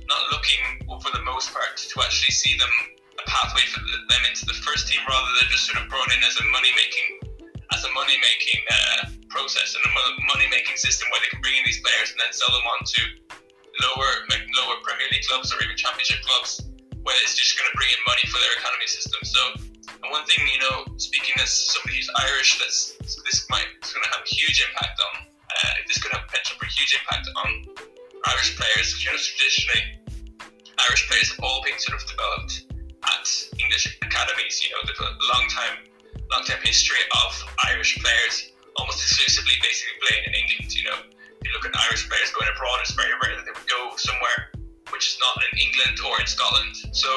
not 0.08 0.22
looking 0.36 0.62
for 1.00 1.12
the 1.16 1.24
most 1.24 1.56
part 1.56 1.80
to 1.80 1.96
actually 2.04 2.36
see 2.36 2.60
them 2.60 2.74
a 3.18 3.26
pathway 3.30 3.64
for 3.72 3.80
them 3.80 4.24
into 4.28 4.46
the 4.46 4.58
first 4.68 4.88
team 4.92 5.00
rather 5.08 5.32
than 5.40 5.48
just 5.50 5.66
sort 5.66 5.80
of 5.80 5.88
brought 5.90 6.12
in 6.12 6.20
as 6.28 6.36
a 6.38 6.46
money 6.52 6.72
making 6.76 7.34
as 7.72 7.82
a 7.86 7.92
money 7.98 8.14
making 8.22 8.62
uh, 8.70 9.10
process 9.30 9.74
and 9.74 9.82
a 9.82 9.92
money 10.30 10.46
making 10.52 10.78
system 10.78 11.10
where 11.10 11.22
they 11.26 11.32
can 11.34 11.42
bring 11.42 11.58
in 11.58 11.66
these 11.66 11.82
players 11.82 12.14
and 12.14 12.20
then 12.22 12.30
sell 12.30 12.52
them 12.54 12.66
on 12.70 12.80
to 12.86 13.02
lower 13.82 14.12
lower 14.30 14.78
Premier 14.86 15.10
League 15.12 15.26
clubs 15.26 15.50
or 15.50 15.58
even 15.64 15.76
Championship 15.78 16.22
clubs 16.22 16.62
where 17.04 17.16
it's 17.24 17.36
just 17.36 17.60
going 17.60 17.68
to 17.68 17.76
bring 17.76 17.92
in 17.92 18.00
money 18.08 18.24
for 18.32 18.40
their 18.40 18.56
economy 18.60 18.88
system. 18.88 19.20
So, 19.28 19.42
and 19.92 20.08
one 20.08 20.24
thing 20.24 20.40
you 20.48 20.60
know, 20.64 20.88
speaking 20.96 21.36
as 21.44 21.52
somebody 21.52 22.00
who's 22.00 22.10
Irish, 22.32 22.60
that's 22.60 22.96
this 23.28 23.44
might 23.52 23.68
it's 23.80 23.92
going 23.92 24.04
to 24.04 24.12
have 24.16 24.24
a 24.24 24.32
huge 24.32 24.64
impact 24.64 24.98
on. 25.00 25.14
Uh, 25.28 25.74
this 25.86 26.02
could 26.02 26.12
have 26.16 26.26
potential 26.28 26.58
for 26.58 26.66
a 26.66 26.74
huge 26.74 26.98
impact 26.98 27.28
on 27.36 27.50
Irish 28.34 28.56
players. 28.56 28.96
You 29.04 29.12
know, 29.12 29.20
traditionally, 29.20 29.84
Irish 30.90 31.04
players 31.12 31.30
have 31.36 31.42
all 31.44 31.62
been 31.62 31.78
sort 31.78 32.00
of 32.00 32.04
developed 32.08 32.72
at 33.04 33.28
English 33.60 34.00
academies. 34.02 34.64
You 34.64 34.72
know, 34.74 34.82
they've 34.88 35.04
a 35.04 35.14
long 35.36 35.46
time 35.52 35.76
long-term 36.32 36.64
history 36.64 37.04
of 37.14 37.32
Irish 37.70 38.00
players 38.02 38.50
almost 38.78 39.04
exclusively 39.04 39.54
basically 39.62 39.94
playing 40.08 40.24
in 40.26 40.34
England. 40.34 40.72
You 40.74 40.84
know, 40.88 41.00
you 41.44 41.52
look 41.54 41.68
at 41.68 41.76
Irish 41.92 42.08
players 42.08 42.32
going 42.32 42.50
abroad, 42.50 42.80
it's 42.82 42.96
very 42.96 43.14
rare 43.22 43.36
that 43.36 43.46
they 43.46 43.54
would 43.54 43.70
go 43.70 43.96
somewhere 44.00 44.54
which 44.94 45.10
is 45.10 45.18
not 45.18 45.34
in 45.50 45.52
England 45.58 45.98
or 46.06 46.22
in 46.22 46.30
Scotland. 46.30 46.78
So 46.94 47.10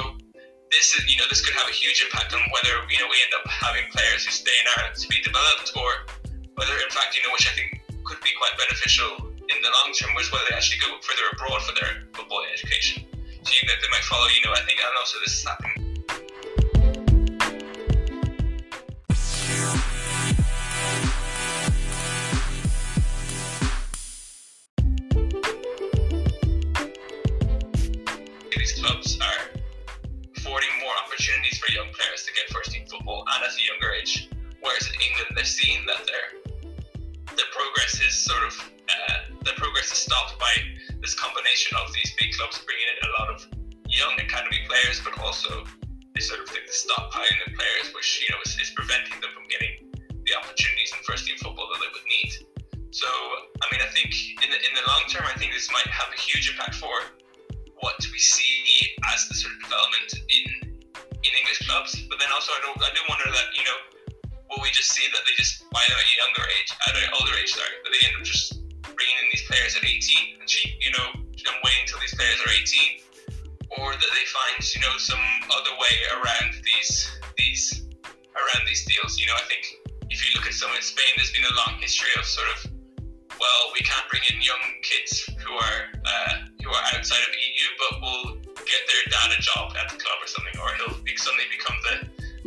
this 0.73 0.97
is, 0.97 1.05
you 1.05 1.21
know, 1.21 1.29
this 1.29 1.45
could 1.45 1.53
have 1.53 1.69
a 1.69 1.77
huge 1.77 2.01
impact 2.01 2.33
on 2.33 2.41
whether 2.51 2.73
you 2.89 2.99
know 2.99 3.07
we 3.13 3.21
end 3.21 3.37
up 3.37 3.45
having 3.47 3.85
players 3.93 4.25
who 4.25 4.33
stay 4.33 4.57
in 4.57 4.67
Ireland 4.75 4.97
to 4.97 5.07
be 5.13 5.21
developed, 5.21 5.77
or 5.77 6.09
whether, 6.57 6.75
in 6.81 6.91
fact, 6.91 7.15
you 7.15 7.23
know, 7.23 7.31
which 7.37 7.47
I 7.47 7.53
think 7.53 7.85
could 8.09 8.19
be 8.25 8.33
quite 8.41 8.57
beneficial 8.57 9.29
in 9.39 9.59
the 9.61 9.71
long 9.71 9.93
term, 9.93 10.17
was 10.17 10.33
whether 10.33 10.49
they 10.49 10.57
actually 10.57 10.81
go 10.81 10.97
further 11.05 11.29
abroad 11.37 11.61
for 11.63 11.77
their 11.77 12.09
football 12.17 12.43
education. 12.49 13.05
So 13.45 13.53
know, 13.55 13.77
they 13.79 13.91
might 13.93 14.09
follow. 14.09 14.27
You 14.33 14.43
know, 14.49 14.57
I 14.57 14.65
think, 14.65 14.81
and 14.81 14.97
also 14.99 15.21
this 15.23 15.37
is 15.37 15.45
happening 15.45 15.86
clubs 28.73 29.19
are 29.21 29.43
affording 30.37 30.71
more 30.83 30.95
opportunities 31.07 31.59
for 31.59 31.71
young 31.73 31.87
players 31.95 32.27
to 32.27 32.33
get 32.35 32.51
first 32.51 32.73
team 32.73 32.87
football 32.91 33.25
and 33.35 33.45
at 33.45 33.55
a 33.55 33.63
younger 33.63 33.95
age. 33.95 34.29
Whereas 34.61 34.87
in 34.87 34.97
England, 34.99 35.31
they're 35.35 35.47
seeing 35.47 35.87
that 35.87 36.03
their 36.07 37.51
progress 37.53 38.01
is 38.01 38.17
sort 38.17 38.43
of 38.45 38.55
uh, 38.89 39.37
progress 39.57 39.91
is 39.91 39.99
stopped 39.99 40.39
by 40.39 40.53
this 41.01 41.15
combination 41.17 41.77
of 41.81 41.89
these 41.93 42.13
big 42.21 42.33
clubs 42.37 42.61
bringing 42.65 42.87
in 42.87 42.99
a 43.09 43.13
lot 43.19 43.29
of 43.33 43.39
young 43.89 44.15
academy 44.21 44.61
players, 44.69 45.01
but 45.01 45.17
also 45.21 45.65
they 46.15 46.21
sort 46.21 46.41
of 46.41 46.49
think 46.49 46.65
the 46.69 46.77
stockpiling 46.77 47.41
of 47.45 47.53
players, 47.57 47.93
which 47.97 48.21
you 48.21 48.29
know 48.33 48.41
is, 48.45 48.57
is 48.61 48.71
preventing 48.77 49.17
them 49.21 49.33
from 49.33 49.45
getting 49.49 49.89
the 50.25 50.33
opportunities 50.37 50.93
in 50.93 51.01
first 51.05 51.25
team 51.27 51.37
football 51.41 51.69
that 51.73 51.81
they 51.81 51.91
would 51.93 52.07
need. 52.09 52.33
So, 52.93 53.09
I 53.09 53.67
mean, 53.73 53.85
I 53.85 53.91
think 53.93 54.13
in 54.41 54.49
the, 54.49 54.57
in 54.57 54.73
the 54.73 54.85
long 54.89 55.05
term, 55.09 55.29
I 55.29 55.37
think 55.37 55.53
this 55.53 55.69
might 55.73 55.89
have 55.89 56.09
a 56.09 56.19
huge 56.21 56.49
impact 56.49 56.81
for 56.81 56.93
what 57.87 57.95
do 58.03 58.11
we 58.11 58.19
see 58.19 58.99
as 59.15 59.31
the 59.31 59.35
sort 59.39 59.55
of 59.55 59.63
development 59.63 60.11
in 60.27 60.75
in 61.23 61.33
English 61.39 61.63
clubs. 61.71 61.95
But 62.11 62.19
then 62.19 62.27
also, 62.35 62.51
I 62.51 62.59
do 62.67 62.75
I 62.83 62.91
do 62.91 63.03
wonder 63.07 63.31
that 63.31 63.47
you 63.55 63.63
know, 63.63 63.79
will 64.51 64.59
we 64.59 64.75
just 64.75 64.91
see 64.91 65.07
that 65.15 65.23
they 65.23 65.35
just 65.39 65.63
by 65.71 65.87
a 65.87 65.99
younger 66.19 66.43
age, 66.59 66.71
at 66.91 66.99
an 66.99 67.15
older 67.15 67.39
age, 67.39 67.55
sorry, 67.55 67.79
that 67.79 67.91
they 67.95 68.03
end 68.11 68.19
up 68.19 68.27
just 68.27 68.59
bringing 68.83 69.19
in 69.23 69.27
these 69.31 69.47
players 69.47 69.79
at 69.79 69.87
18 69.87 70.43
and 70.43 70.49
cheap, 70.51 70.75
you 70.83 70.91
know, 70.99 71.15
and 71.15 71.57
waiting 71.63 71.87
until 71.87 72.03
these 72.03 72.17
players 72.19 72.43
are 72.43 72.51
18, 72.51 73.79
or 73.79 73.95
that 73.95 74.11
they 74.11 74.27
find 74.35 74.59
you 74.67 74.83
know 74.83 74.95
some 74.99 75.23
other 75.55 75.75
way 75.79 75.95
around 76.19 76.59
these 76.67 77.07
these 77.39 77.87
around 78.35 78.67
these 78.67 78.83
deals. 78.83 79.15
You 79.15 79.31
know, 79.31 79.39
I 79.39 79.47
think 79.47 79.63
if 80.11 80.19
you 80.27 80.35
look 80.35 80.51
at 80.51 80.59
some 80.59 80.75
in 80.75 80.83
Spain, 80.83 81.15
there's 81.15 81.31
been 81.31 81.47
a 81.47 81.55
long 81.55 81.79
history 81.79 82.11
of 82.19 82.27
sort 82.27 82.51
of 82.51 82.67
well, 83.39 83.63
we 83.75 83.81
can't 83.87 84.09
bring 84.11 84.23
in 84.33 84.43
young 84.43 84.65
kids 84.83 85.29
who 85.39 85.53
are 85.55 85.81
uh, 86.03 86.35
who 86.63 86.71
are 86.71 86.85
outside 86.95 87.23
of 87.23 87.33
but 87.79 88.01
we'll 88.01 88.39
get 88.67 88.83
their 88.87 89.05
dad 89.11 89.31
a 89.35 89.41
job 89.43 89.75
at 89.79 89.91
the 89.91 89.99
club 89.99 90.19
or 90.23 90.29
something, 90.29 90.57
or 90.59 90.69
he'll 90.79 90.97
suddenly 91.17 91.49
become 91.51 91.77
the, 91.87 91.95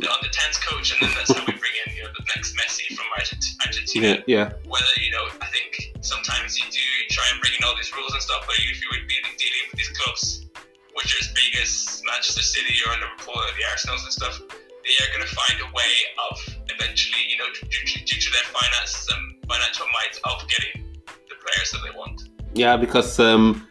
the 0.00 0.08
under 0.08 0.30
tens 0.32 0.58
coach, 0.58 0.94
and 0.94 1.00
then 1.04 1.12
that's 1.16 1.32
how 1.32 1.44
we 1.44 1.54
bring 1.56 1.74
in 1.86 1.96
you 1.96 2.04
know 2.04 2.12
the 2.16 2.24
next 2.34 2.56
Messi 2.56 2.94
from 2.94 3.06
Argentina. 3.16 4.22
Yeah, 4.24 4.24
yeah. 4.26 4.46
Whether 4.66 4.94
you 5.00 5.10
know, 5.12 5.28
I 5.40 5.48
think 5.52 5.96
sometimes 6.00 6.56
you 6.58 6.66
do 6.70 6.86
try 7.10 7.24
and 7.32 7.40
bring 7.40 7.54
in 7.58 7.62
all 7.64 7.76
these 7.76 7.92
rules 7.92 8.12
and 8.12 8.22
stuff, 8.22 8.44
but 8.46 8.56
if 8.56 8.80
you 8.80 8.88
would 8.92 9.06
be 9.08 9.18
dealing 9.36 9.64
with 9.70 9.78
these 9.78 9.92
clubs 9.98 10.50
which 10.94 11.14
are 11.14 11.20
as 11.20 11.32
big 11.32 11.56
as 11.62 12.02
Manchester 12.04 12.42
City 12.42 12.74
or 12.86 12.92
Liverpool 12.92 13.34
or 13.34 13.52
the 13.56 13.64
Arsenals 13.70 14.04
and 14.04 14.12
stuff, 14.12 14.40
they 14.84 14.96
are 15.00 15.10
going 15.16 15.26
to 15.26 15.34
find 15.34 15.56
a 15.60 15.68
way 15.72 15.94
of 16.30 16.36
eventually, 16.68 17.22
you 17.28 17.38
know, 17.38 17.46
due, 17.54 17.84
due, 17.86 18.04
due 18.04 18.20
to 18.20 18.30
their 18.30 18.46
finances 18.52 19.08
and 19.08 19.48
financial 19.48 19.86
might 19.94 20.18
of 20.24 20.48
getting 20.48 20.84
the 21.06 21.36
players 21.40 21.70
that 21.72 21.80
they 21.84 21.96
want. 21.96 22.28
Yeah, 22.54 22.76
because 22.76 23.20
um, 23.20 23.66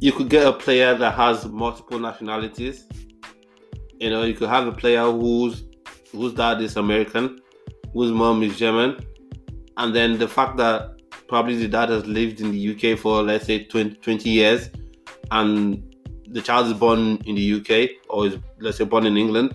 you 0.00 0.12
could 0.12 0.28
get 0.28 0.46
a 0.46 0.52
player 0.52 0.94
that 0.96 1.14
has 1.14 1.46
multiple 1.46 1.98
nationalities. 1.98 2.86
You 3.98 4.10
know, 4.10 4.22
you 4.22 4.34
could 4.34 4.48
have 4.48 4.66
a 4.66 4.72
player 4.72 5.04
whose 5.04 5.64
whose 6.12 6.34
dad 6.34 6.60
is 6.60 6.76
American, 6.76 7.40
whose 7.92 8.12
mom 8.12 8.42
is 8.42 8.56
German, 8.56 9.04
and 9.76 9.94
then 9.94 10.18
the 10.18 10.28
fact 10.28 10.56
that 10.58 11.00
probably 11.26 11.56
the 11.56 11.68
dad 11.68 11.90
has 11.90 12.06
lived 12.06 12.40
in 12.40 12.52
the 12.52 12.92
UK 12.92 12.98
for 12.98 13.22
let's 13.22 13.44
say 13.44 13.64
20, 13.64 13.96
20 13.96 14.30
years, 14.30 14.70
and 15.32 15.82
the 16.28 16.40
child 16.40 16.66
is 16.68 16.74
born 16.74 17.20
in 17.26 17.34
the 17.34 17.54
UK 17.54 17.90
or 18.08 18.26
is 18.26 18.38
let's 18.60 18.78
say 18.78 18.84
born 18.84 19.04
in 19.04 19.16
England, 19.16 19.54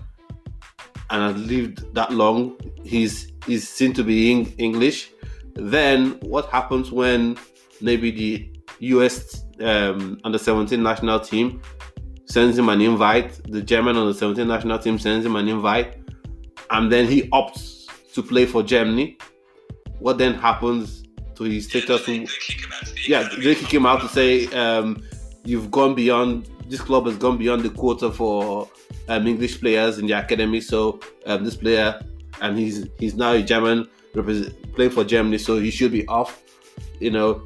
and 1.10 1.22
has 1.22 1.46
lived 1.46 1.94
that 1.94 2.12
long, 2.12 2.56
he's 2.84 3.32
he's 3.46 3.66
seen 3.66 3.94
to 3.94 4.04
be 4.04 4.30
in 4.30 4.46
English. 4.58 5.10
Then 5.54 6.18
what 6.20 6.50
happens 6.50 6.92
when 6.92 7.38
maybe 7.80 8.10
the 8.10 8.53
US 8.80 9.44
um, 9.60 10.20
under 10.24 10.38
17 10.38 10.82
national 10.82 11.20
team 11.20 11.60
sends 12.26 12.58
him 12.58 12.68
an 12.68 12.80
invite, 12.80 13.40
the 13.50 13.62
German 13.62 13.96
under 13.96 14.14
17 14.14 14.46
national 14.46 14.78
team 14.78 14.98
sends 14.98 15.24
him 15.24 15.36
an 15.36 15.48
invite, 15.48 15.98
and 16.70 16.90
then 16.90 17.06
he 17.06 17.22
opts 17.28 17.86
to 18.14 18.22
play 18.22 18.46
for 18.46 18.62
Germany. 18.62 19.18
What 19.98 20.18
then 20.18 20.34
happens 20.34 21.04
to 21.36 21.44
his 21.44 21.66
status? 21.66 22.08
Yeah, 22.08 22.24
yeah, 23.06 23.28
they 23.42 23.54
kick 23.54 23.72
him 23.72 23.86
out 23.86 24.00
to 24.00 24.08
say 24.08 24.46
um, 24.48 25.02
you've 25.44 25.70
gone 25.70 25.94
beyond. 25.94 26.48
This 26.68 26.80
club 26.80 27.06
has 27.06 27.16
gone 27.16 27.36
beyond 27.36 27.62
the 27.62 27.70
quota 27.70 28.10
for 28.10 28.68
um, 29.08 29.26
English 29.26 29.60
players 29.60 29.98
in 29.98 30.06
the 30.06 30.14
academy. 30.14 30.60
So 30.60 31.00
um, 31.26 31.44
this 31.44 31.56
player, 31.56 32.00
and 32.40 32.58
he's 32.58 32.86
he's 32.98 33.14
now 33.14 33.32
a 33.32 33.42
German 33.42 33.88
playing 34.14 34.90
for 34.90 35.04
Germany, 35.04 35.38
so 35.38 35.58
he 35.58 35.70
should 35.70 35.92
be 35.92 36.06
off. 36.08 36.42
You 37.00 37.10
know, 37.10 37.44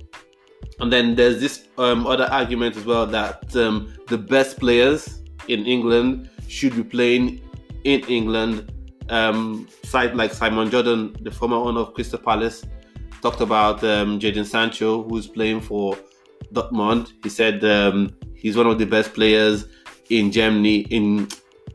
and 0.81 0.93
then 0.93 1.15
there's 1.15 1.41
this 1.41 1.69
um, 1.79 2.07
other 2.07 2.25
argument 2.31 2.77
as 2.77 2.85
well 2.85 3.07
that 3.07 3.55
um, 3.57 3.93
the 4.09 4.19
best 4.19 4.59
players 4.59 5.23
in 5.49 5.67
England 5.67 6.31
should 6.49 6.75
be 6.77 6.83
playing 6.83 7.41
in 7.85 8.01
England. 8.03 8.73
Um, 9.09 9.67
side 9.85 10.15
like 10.15 10.35
Simon 10.35 10.71
Jordan, 10.71 11.17
the 11.23 11.31
former 11.31 11.57
owner 11.57 11.81
of 11.81 11.95
Crystal 11.95 12.19
Palace, 12.19 12.65
talked 13.23 13.41
about 13.41 13.83
um, 13.83 14.21
Jadon 14.21 14.45
Sancho, 14.45 15.03
who's 15.05 15.27
playing 15.27 15.63
for 15.63 15.97
Dortmund. 16.53 17.13
He 17.23 17.31
said 17.31 17.65
um, 17.65 18.15
he's 18.35 18.57
one 18.57 18.67
of 18.67 18.79
the 18.79 18.85
best 18.85 19.15
players 19.15 19.67
in 20.11 20.31
Germany, 20.31 20.81
in 20.91 21.29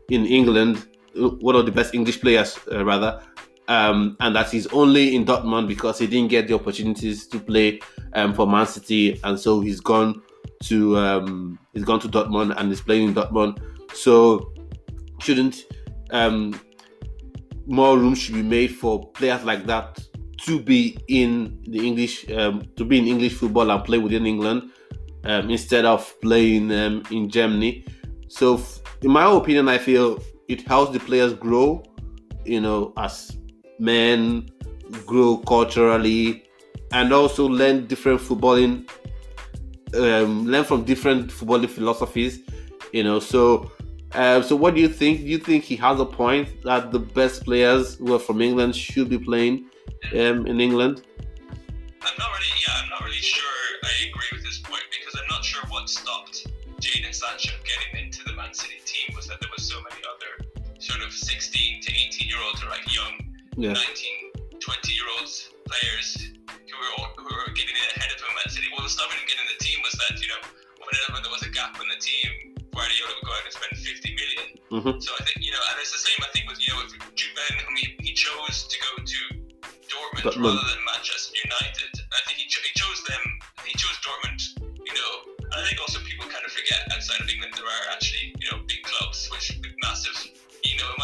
in 0.10 0.26
England, 0.26 0.88
one 1.16 1.56
of 1.56 1.66
the 1.66 1.72
best 1.72 1.94
English 1.94 2.22
players, 2.22 2.60
uh, 2.72 2.86
rather 2.86 3.22
um, 3.68 4.18
and 4.20 4.36
that 4.36 4.50
he's 4.50 4.68
only 4.68 5.16
in 5.16 5.26
Dortmund 5.26 5.68
because 5.68 6.00
he 6.00 6.08
didn't 6.08 6.30
get 6.30 6.48
the 6.48 6.54
opportunities 6.54 7.28
to 7.28 7.40
play 7.40 7.80
um, 8.14 8.34
for 8.34 8.48
Man 8.48 8.66
City, 8.66 9.20
and 9.24 9.40
so 9.40 9.62
he's 9.62 9.80
gone 9.80 10.22
to 10.64 10.98
um, 10.98 11.60
he's 11.74 11.84
gone 11.84 12.00
to 12.02 12.08
Dortmund 12.08 12.56
and 12.58 12.72
is 12.72 12.82
playing 12.82 13.10
in 13.10 13.16
Dortmund. 13.16 13.60
So 13.94 14.54
shouldn't 15.20 15.64
um, 16.12 16.60
more 17.66 17.98
room 17.98 18.16
should 18.16 18.36
be 18.36 18.44
made 18.44 18.76
for 18.76 19.08
players 19.12 19.44
like 19.44 19.66
that 19.66 20.00
to 20.42 20.60
be 20.60 20.98
in 21.08 21.62
the 21.68 21.86
English 21.86 22.30
um, 22.32 22.68
to 22.76 22.84
be 22.84 22.98
in 23.00 23.08
English 23.08 23.34
football 23.36 23.72
and 23.72 23.84
play 23.84 23.98
within 23.98 24.26
England 24.26 24.72
um, 25.24 25.50
instead 25.50 25.86
of 25.86 26.14
playing 26.22 26.70
in 26.72 27.30
Germany. 27.30 27.86
So, 28.28 28.62
in 29.02 29.12
my 29.12 29.32
opinion, 29.32 29.70
I 29.70 29.78
feel 29.78 30.22
it 30.50 30.68
helps 30.68 30.92
the 30.92 31.00
players 31.00 31.34
grow, 31.34 31.84
you 32.46 32.60
know, 32.60 32.94
as 32.98 33.38
men 33.80 34.50
grow 35.06 35.38
culturally 35.38 36.44
and 36.92 37.12
also 37.12 37.48
learn 37.48 37.88
different 37.88 38.20
footballing 38.20 38.88
um, 39.96 40.46
learn 40.46 40.64
from 40.64 40.84
different 40.84 41.30
footballing 41.30 41.70
philosophies 41.70 42.40
you 42.94 43.04
know. 43.04 43.20
So 43.20 43.72
uh, 44.14 44.42
so 44.42 44.56
what 44.56 44.76
do 44.76 44.80
you 44.82 44.88
think? 44.88 45.22
Do 45.22 45.26
you 45.26 45.40
think 45.40 45.64
he 45.64 45.76
has 45.78 46.00
a 46.00 46.06
point 46.06 46.62
that 46.64 46.92
the 46.92 47.00
best 47.00 47.44
players 47.44 47.96
who 47.96 48.14
are 48.14 48.20
from 48.20 48.42
england 48.42 48.76
should 48.76 49.10
be 49.10 49.18
playing 49.18 49.66
um, 50.14 50.48
in 50.48 50.62
england? 50.62 51.02
I'm 52.06 52.18
not 52.20 52.30
really 52.32 52.54
yeah 52.68 52.84
i'm 52.84 52.90
not 52.90 53.02
really 53.02 53.26
sure 53.36 53.50
i 53.84 54.10
agree 54.10 54.30
with 54.34 54.44
this 54.44 54.60
point 54.60 54.84
because 54.92 55.18
i'm 55.20 55.30
not 55.30 55.44
sure 55.44 55.64
what 55.70 55.90
stopped 55.90 56.48
Jadon 56.82 57.16
Sancho 57.16 57.54
getting 57.64 58.06
into 58.06 58.26
the 58.26 58.34
Man 58.34 58.54
City 58.54 58.76
team 58.86 59.16
was 59.16 59.26
that 59.28 59.40
there 59.40 59.50
was 59.56 59.64
so 59.64 59.78
many 59.88 60.02
other 60.04 60.52
sort 60.80 61.02
of 61.02 61.14
16 61.14 61.82
to 61.82 61.90
18 61.90 62.28
year 62.28 62.38
olds 62.46 62.62
or 62.62 62.68
like 62.68 62.84
young 62.94 63.23
yeah. 63.58 63.74
19, 63.74 64.60
20 64.60 64.94
year 64.94 65.08
olds 65.20 65.54
players 65.66 66.34
who 66.48 66.76
were, 66.78 66.94
who 67.18 67.30
were 67.30 67.52
getting 67.54 67.76
in 67.76 67.88
ahead 67.98 68.12
of 68.12 68.20
him 68.20 68.36
at 68.44 68.52
City. 68.52 68.68
What 68.74 68.84
was 68.84 68.94
stopping 68.94 69.18
him 69.18 69.28
getting 69.30 69.46
in 69.46 69.52
the 69.54 69.62
team 69.62 69.80
was 69.86 69.94
that, 69.98 70.18
you 70.18 70.30
know, 70.30 70.42
whenever 70.82 71.22
there 71.24 71.34
was 71.34 71.44
a 71.46 71.52
gap 71.54 71.78
in 71.78 71.88
the 71.88 72.00
team, 72.02 72.58
Guardiola 72.74 73.14
would 73.14 73.26
go 73.26 73.34
out 73.34 73.46
and 73.46 73.54
spend 73.54 73.74
50 73.78 74.18
million. 74.18 74.48
Mm-hmm. 74.74 74.96
So 74.98 75.10
I 75.14 75.22
think, 75.30 75.46
you 75.46 75.54
know, 75.54 75.62
and 75.62 75.78
it's 75.78 75.94
the 75.94 76.02
same, 76.02 76.20
I 76.26 76.30
think, 76.34 76.50
with, 76.50 76.58
you 76.58 76.74
know, 76.74 76.82
with 76.82 76.98
Jude 77.14 77.34
Bellingham, 77.38 77.78
he, 77.78 77.86
he 78.02 78.12
chose 78.18 78.66
to 78.66 78.76
go 78.82 78.92
to 79.06 79.20
Dortmund 79.86 80.26
but, 80.26 80.36
rather 80.42 80.66
than 80.66 80.82
Manchester 80.90 81.38
United. 81.38 81.94
I 82.10 82.22
think 82.26 82.42
he, 82.42 82.50
cho- 82.50 82.66
he 82.66 82.74
chose 82.74 83.00
them, 83.06 83.24
he 83.62 83.74
chose 83.78 83.98
Dortmund, 84.02 84.42
you 84.82 84.94
know, 84.98 85.12
and 85.54 85.58
I 85.62 85.64
think 85.70 85.78
also 85.78 86.02
people 86.02 86.26
kind 86.26 86.42
of 86.42 86.50
forget 86.50 86.82
outside 86.90 87.22
of 87.22 87.30
England 87.30 87.54
there 87.54 87.70
are 87.70 87.86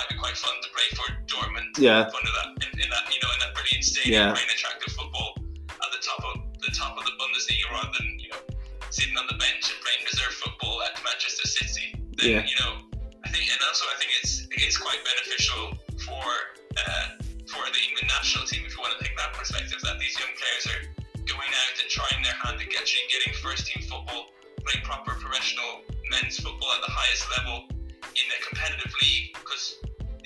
might 0.10 0.18
be 0.18 0.22
quite 0.22 0.38
fun 0.38 0.54
to 0.62 0.70
play 0.74 0.90
for 0.98 1.06
Dortmund. 1.30 1.78
Yeah. 1.78 2.10
Under 2.10 2.34
that, 2.42 2.50
in, 2.66 2.70
in, 2.82 2.90
that, 2.90 3.06
you 3.14 3.22
know, 3.22 3.30
in 3.30 3.40
that 3.46 3.54
brilliant 3.54 3.86
stadium, 3.86 4.14
yeah. 4.18 4.34
playing 4.34 4.50
attractive 4.50 4.94
football 4.94 5.38
at 5.70 5.90
the 5.94 6.02
top 6.02 6.22
of 6.26 6.34
the 6.66 6.74
top 6.74 6.98
of 6.98 7.06
the 7.06 7.14
Bundesliga, 7.22 7.70
rather 7.72 7.94
than 8.02 8.18
you 8.18 8.30
know 8.34 8.42
sitting 8.90 9.16
on 9.16 9.30
the 9.30 9.38
bench 9.38 9.70
and 9.70 9.78
playing 9.86 10.02
reserve 10.10 10.34
football 10.34 10.82
at 10.90 10.98
Manchester 11.06 11.46
City. 11.46 11.94
Then 12.18 12.42
yeah. 12.42 12.44
you 12.44 12.58
know, 12.58 12.90
I 13.22 13.30
think, 13.30 13.46
and 13.48 13.62
also 13.70 13.86
I 13.86 13.96
think 14.02 14.12
it's 14.20 14.50
it's 14.50 14.78
quite 14.78 15.00
beneficial 15.06 15.78
for 16.04 16.26
uh, 16.74 17.22
for 17.46 17.64
the 17.70 17.82
England 17.86 18.10
national 18.10 18.50
team 18.50 18.66
if 18.66 18.74
you 18.74 18.82
want 18.82 18.98
to 18.98 19.02
take 19.06 19.16
that 19.16 19.38
perspective 19.38 19.78
that 19.86 20.02
these 20.02 20.18
young 20.18 20.34
players 20.36 20.66
are 20.74 20.82
going 21.30 21.52
out 21.54 21.76
and 21.78 21.88
trying 21.88 22.20
their 22.26 22.36
hand 22.44 22.58
at 22.60 22.70
actually 22.76 23.06
getting 23.14 23.34
first 23.40 23.70
team 23.70 23.86
football, 23.86 24.34
playing 24.66 24.84
proper 24.84 25.14
professional 25.16 25.86
men's 26.10 26.42
football 26.42 26.74
at 26.74 26.82
the 26.82 26.92
highest 26.92 27.30
level 27.38 27.70
in 28.18 28.26
a 28.26 28.40
competitive 28.50 28.92
league 29.06 29.32
because 29.38 29.80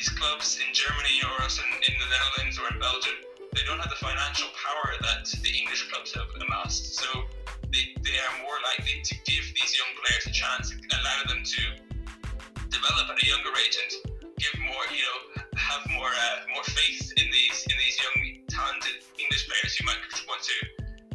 these 0.03 0.19
clubs 0.19 0.59
in 0.59 0.67
Germany 0.75 1.15
or 1.23 1.47
in, 1.47 1.69
in 1.87 1.95
the 1.95 2.09
Netherlands 2.11 2.59
or 2.59 2.67
in 2.67 2.75
Belgium, 2.75 3.23
they 3.55 3.63
don't 3.63 3.79
have 3.79 3.87
the 3.87 4.03
financial 4.03 4.51
power 4.51 4.99
that 4.99 5.23
the 5.31 5.51
English 5.55 5.87
clubs 5.87 6.11
have 6.11 6.27
amassed. 6.43 6.99
So 6.99 7.07
they, 7.71 7.95
they 8.03 8.19
are 8.19 8.35
more 8.43 8.59
likely 8.67 8.99
to 8.99 9.15
give 9.23 9.47
these 9.55 9.71
young 9.71 9.87
players 10.03 10.27
a 10.27 10.33
chance, 10.35 10.75
allow 10.75 11.19
them 11.31 11.39
to 11.47 11.61
develop 12.67 13.15
at 13.15 13.23
a 13.23 13.25
younger 13.31 13.55
age 13.63 13.79
and 13.79 14.11
give 14.35 14.51
more, 14.67 14.83
you 14.91 15.07
know, 15.07 15.47
have 15.55 15.87
more 15.95 16.11
uh, 16.11 16.51
more 16.51 16.67
faith 16.67 17.07
in 17.15 17.31
these 17.31 17.63
in 17.71 17.75
these 17.79 17.95
young 17.95 18.43
talented 18.51 19.07
English 19.15 19.47
players 19.47 19.71
who 19.79 19.87
might 19.87 20.03
want 20.27 20.43
to 20.43 20.57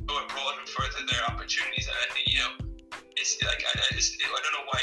go 0.09 0.16
abroad 0.16 0.64
and 0.64 0.68
further 0.72 1.05
their 1.12 1.29
opportunities. 1.29 1.85
And 1.92 1.98
I 2.01 2.09
think 2.16 2.24
you 2.24 2.40
know, 2.40 2.53
it's 3.20 3.37
like 3.44 3.61
I, 3.68 4.01
it's, 4.01 4.16
I 4.16 4.40
don't 4.40 4.57
know 4.57 4.64
why 4.72 4.81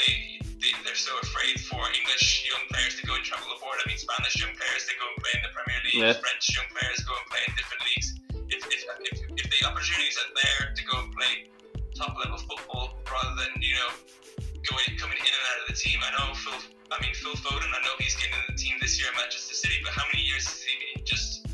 they're 0.86 0.94
so 0.94 1.18
afraid 1.22 1.60
for 1.60 1.82
English 1.98 2.46
young 2.46 2.62
players 2.70 2.75
Spanish 4.16 4.40
young 4.40 4.54
players 4.56 4.88
to 4.88 4.94
go 4.96 5.04
and 5.12 5.18
play 5.20 5.32
in 5.36 5.42
the 5.44 5.52
Premier 5.52 5.80
League, 5.84 6.00
yeah. 6.00 6.16
French 6.16 6.44
young 6.56 6.68
players 6.72 7.04
go 7.04 7.12
and 7.12 7.26
play 7.28 7.42
in 7.44 7.52
different 7.52 7.82
leagues. 7.84 8.08
If, 8.48 8.60
if, 8.64 8.80
if, 9.12 9.16
if 9.44 9.46
the 9.52 9.60
opportunities 9.68 10.16
are 10.16 10.32
there 10.32 10.72
to 10.72 10.82
go 10.88 10.94
and 11.04 11.12
play 11.12 11.52
top 11.92 12.16
level 12.16 12.40
football 12.40 12.96
rather 13.04 13.36
than, 13.36 13.52
you 13.60 13.76
know, 13.76 13.92
going 14.64 14.88
coming 14.96 15.20
in 15.20 15.28
and 15.28 15.44
out 15.52 15.58
of 15.60 15.66
the 15.68 15.76
team. 15.76 16.00
I 16.00 16.16
know 16.16 16.32
Phil, 16.32 16.56
I 16.88 16.96
mean, 17.04 17.12
Phil 17.12 17.36
Foden, 17.44 17.68
I 17.68 17.80
know 17.84 17.92
he's 18.00 18.16
getting 18.16 18.40
in 18.40 18.56
the 18.56 18.56
team 18.56 18.80
this 18.80 18.96
year 18.96 19.12
at 19.12 19.16
Manchester 19.20 19.52
City, 19.52 19.84
but 19.84 19.92
how 19.92 20.08
many 20.08 20.24
years 20.24 20.48
has 20.48 20.64
he 20.64 20.72
been 20.80 21.04
just 21.04 21.44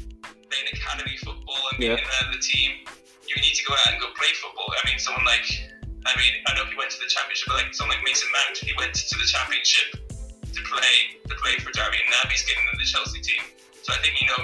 playing 0.46 0.70
academy 0.70 1.18
football 1.18 1.58
and 1.74 1.82
being 1.82 1.98
yeah. 1.98 1.98
in 1.98 2.06
and 2.06 2.14
out 2.22 2.30
of 2.30 2.34
the 2.38 2.42
team? 2.46 2.86
You 3.26 3.34
need 3.42 3.58
to 3.58 3.64
go 3.66 3.74
out 3.74 3.90
and 3.90 3.98
go 3.98 4.14
play 4.14 4.30
football. 4.38 4.70
I 4.70 4.82
mean, 4.86 5.02
someone 5.02 5.26
like 5.26 5.50
I 6.06 6.14
mean, 6.14 6.34
I 6.46 6.54
know 6.54 6.66
he 6.66 6.78
went 6.78 6.94
to 6.94 7.00
the 7.02 7.10
championship, 7.10 7.50
but 7.50 7.58
like 7.58 7.74
someone 7.74 7.96
like 7.98 8.04
Mason 8.06 8.30
Mount, 8.30 8.58
he 8.58 8.74
went 8.78 8.94
to 8.94 9.16
the 9.18 9.26
championship 9.26 9.98
to 10.52 10.60
play 10.66 11.11
play 11.42 11.58
for 11.58 11.74
Derby, 11.74 11.98
and 11.98 12.10
now 12.14 12.24
he's 12.30 12.46
getting 12.46 12.62
in 12.72 12.78
the 12.78 12.86
Chelsea 12.86 13.20
team. 13.20 13.42
So 13.82 13.92
I 13.92 13.98
think 13.98 14.14
you 14.22 14.28
know 14.30 14.42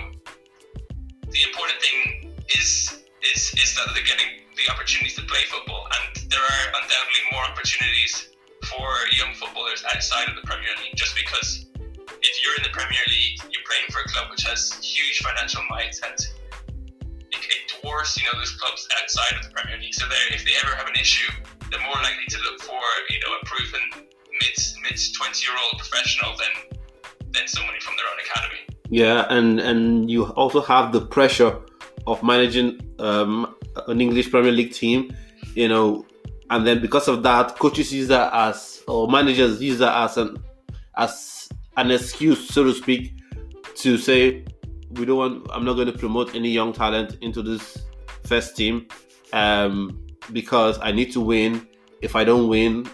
the 1.31 1.43
important 1.47 1.79
thing 1.79 2.35
is 2.51 3.07
is 3.23 3.55
is 3.55 3.71
that 3.79 3.95
they're 3.95 4.07
getting 4.07 4.43
the 4.59 4.67
opportunities 4.75 5.15
to 5.17 5.25
play 5.31 5.47
football, 5.47 5.87
and 5.87 6.27
there 6.29 6.43
are 6.43 6.65
undoubtedly 6.83 7.25
more 7.31 7.45
opportunities 7.47 8.35
for 8.67 8.87
young 9.15 9.33
footballers 9.39 9.87
outside 9.95 10.29
of 10.29 10.35
the 10.35 10.45
Premier 10.45 10.75
League. 10.83 10.99
Just 10.99 11.15
because 11.15 11.71
if 12.21 12.35
you're 12.43 12.57
in 12.59 12.65
the 12.67 12.75
Premier 12.75 13.05
League, 13.07 13.39
you're 13.49 13.65
playing 13.65 13.87
for 13.95 14.03
a 14.03 14.09
club 14.11 14.29
which 14.35 14.43
has 14.43 14.75
huge 14.83 15.23
financial 15.23 15.63
might 15.71 15.95
and 16.03 16.19
it 17.49 17.73
dwarfs, 17.81 18.17
you 18.21 18.25
know, 18.29 18.39
those 18.39 18.53
clubs 18.57 18.89
outside 19.01 19.37
of 19.41 19.43
the 19.45 19.53
Premier 19.55 19.79
League. 19.81 19.95
So 19.95 20.05
if 20.31 20.45
they 20.45 20.53
ever 20.61 20.77
have 20.77 20.87
an 20.87 20.97
issue, 21.01 21.31
they're 21.71 21.81
more 21.81 22.01
likely 22.03 22.29
to 22.29 22.39
look 22.45 22.61
for, 22.61 22.81
you 23.09 23.21
know, 23.25 23.33
a 23.41 23.45
proven 23.47 24.05
mid 24.41 24.57
mid 24.85 24.99
twenty 25.17 25.45
year 25.45 25.57
old 25.57 25.79
professional 25.79 26.37
than 26.37 26.78
than 27.33 27.47
somebody 27.47 27.81
from 27.81 27.95
their 27.97 28.07
own 28.07 28.19
academy. 28.25 28.61
Yeah, 28.91 29.27
and 29.31 29.61
and 29.61 30.11
you 30.11 30.27
also 30.27 30.61
have 30.63 30.93
the 30.93 31.01
pressure 31.01 31.61
of 32.07 32.23
managing 32.23 32.81
um, 32.99 33.55
an 33.87 34.01
English 34.01 34.31
Premier 34.31 34.53
League 34.53 34.73
team, 34.73 35.15
you 35.55 35.69
know, 35.69 36.07
and 36.51 36.67
then 36.67 36.81
because 36.81 37.09
of 37.09 37.23
that, 37.23 37.59
coaches 37.59 37.93
use 37.93 38.09
that 38.09 38.33
as 38.33 38.83
or 38.89 39.09
managers 39.09 39.61
use 39.61 39.79
that 39.79 39.95
as 40.05 40.17
an 40.17 40.37
as 40.97 41.49
an 41.77 41.91
excuse, 41.91 42.49
so 42.49 42.65
to 42.65 42.73
speak, 42.73 43.13
to 43.77 43.99
say 43.99 44.45
we 44.93 45.05
don't 45.05 45.19
want. 45.19 45.47
I'm 45.53 45.65
not 45.65 45.75
going 45.75 45.91
to 45.93 45.99
promote 45.99 46.35
any 46.35 46.51
young 46.51 46.73
talent 46.73 47.19
into 47.21 47.43
this 47.43 47.87
first 48.25 48.57
team 48.57 48.89
um, 49.33 50.07
because 50.33 50.79
I 50.81 50.93
need 50.93 51.13
to 51.13 51.21
win. 51.21 51.69
If 52.01 52.17
I 52.17 52.25
don't 52.25 52.49
win, 52.49 52.89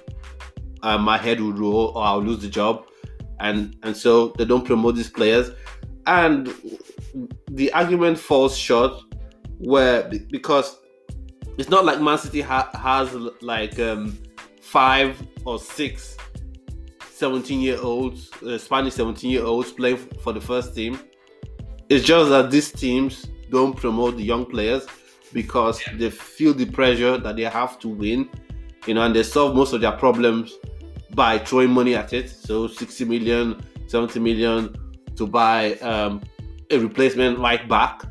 uh, 0.82 0.99
my 0.99 1.18
head 1.18 1.41
will 1.41 1.53
roll 1.53 1.93
or 1.95 2.05
I'll 2.05 2.22
lose 2.22 2.41
the 2.41 2.49
job, 2.49 2.87
and 3.41 3.76
and 3.82 3.97
so 3.97 4.28
they 4.39 4.45
don't 4.45 4.64
promote 4.64 4.97
these 4.97 5.11
players, 5.11 5.51
and 6.07 6.53
the 7.51 7.72
argument 7.72 8.18
falls 8.18 8.57
short 8.57 8.93
where 9.59 10.11
because 10.30 10.78
it's 11.59 11.68
not 11.68 11.85
like 11.85 12.01
Man 12.01 12.18
City 12.18 12.41
ha- 12.41 12.70
has 12.74 13.14
like 13.41 13.78
um, 13.78 14.18
five 14.61 15.20
or 15.45 15.59
six 15.59 16.16
17 17.14 17.61
year 17.61 17.78
olds, 17.80 18.30
uh, 18.43 18.59
Spanish 18.59 18.95
17 18.95 19.30
year 19.30 19.45
olds 19.45 19.70
playing 19.70 19.97
for 19.97 20.32
the 20.32 20.41
first 20.41 20.74
team. 20.74 20.99
It's 21.89 22.05
just 22.05 22.28
that 22.30 22.51
these 22.51 22.72
teams 22.72 23.26
don't 23.51 23.76
promote 23.76 24.16
the 24.16 24.24
young 24.24 24.45
players 24.45 24.87
because 25.32 25.80
they 25.97 26.11
feel 26.11 26.53
the 26.53 26.66
pressure 26.66 27.16
that 27.18 27.37
they 27.37 27.45
have 27.45 27.78
to 27.80 27.89
win, 27.89 28.28
you 28.87 28.95
know, 28.95 29.03
and 29.03 29.14
they 29.14 29.22
solve 29.22 29.55
most 29.55 29.72
of 29.72 29.80
their 29.80 29.93
problems 29.93 30.55
by 31.15 31.39
throwing 31.39 31.71
money 31.71 31.95
at 31.95 32.12
it. 32.12 32.29
So 32.31 32.67
60 32.67 33.05
million, 33.05 33.62
70 33.87 34.21
million 34.21 34.75
to 35.17 35.27
buy 35.27 35.75
um, 35.75 36.23
a 36.71 36.79
replacement 36.79 37.39
right 37.39 37.69
back. 37.69 38.03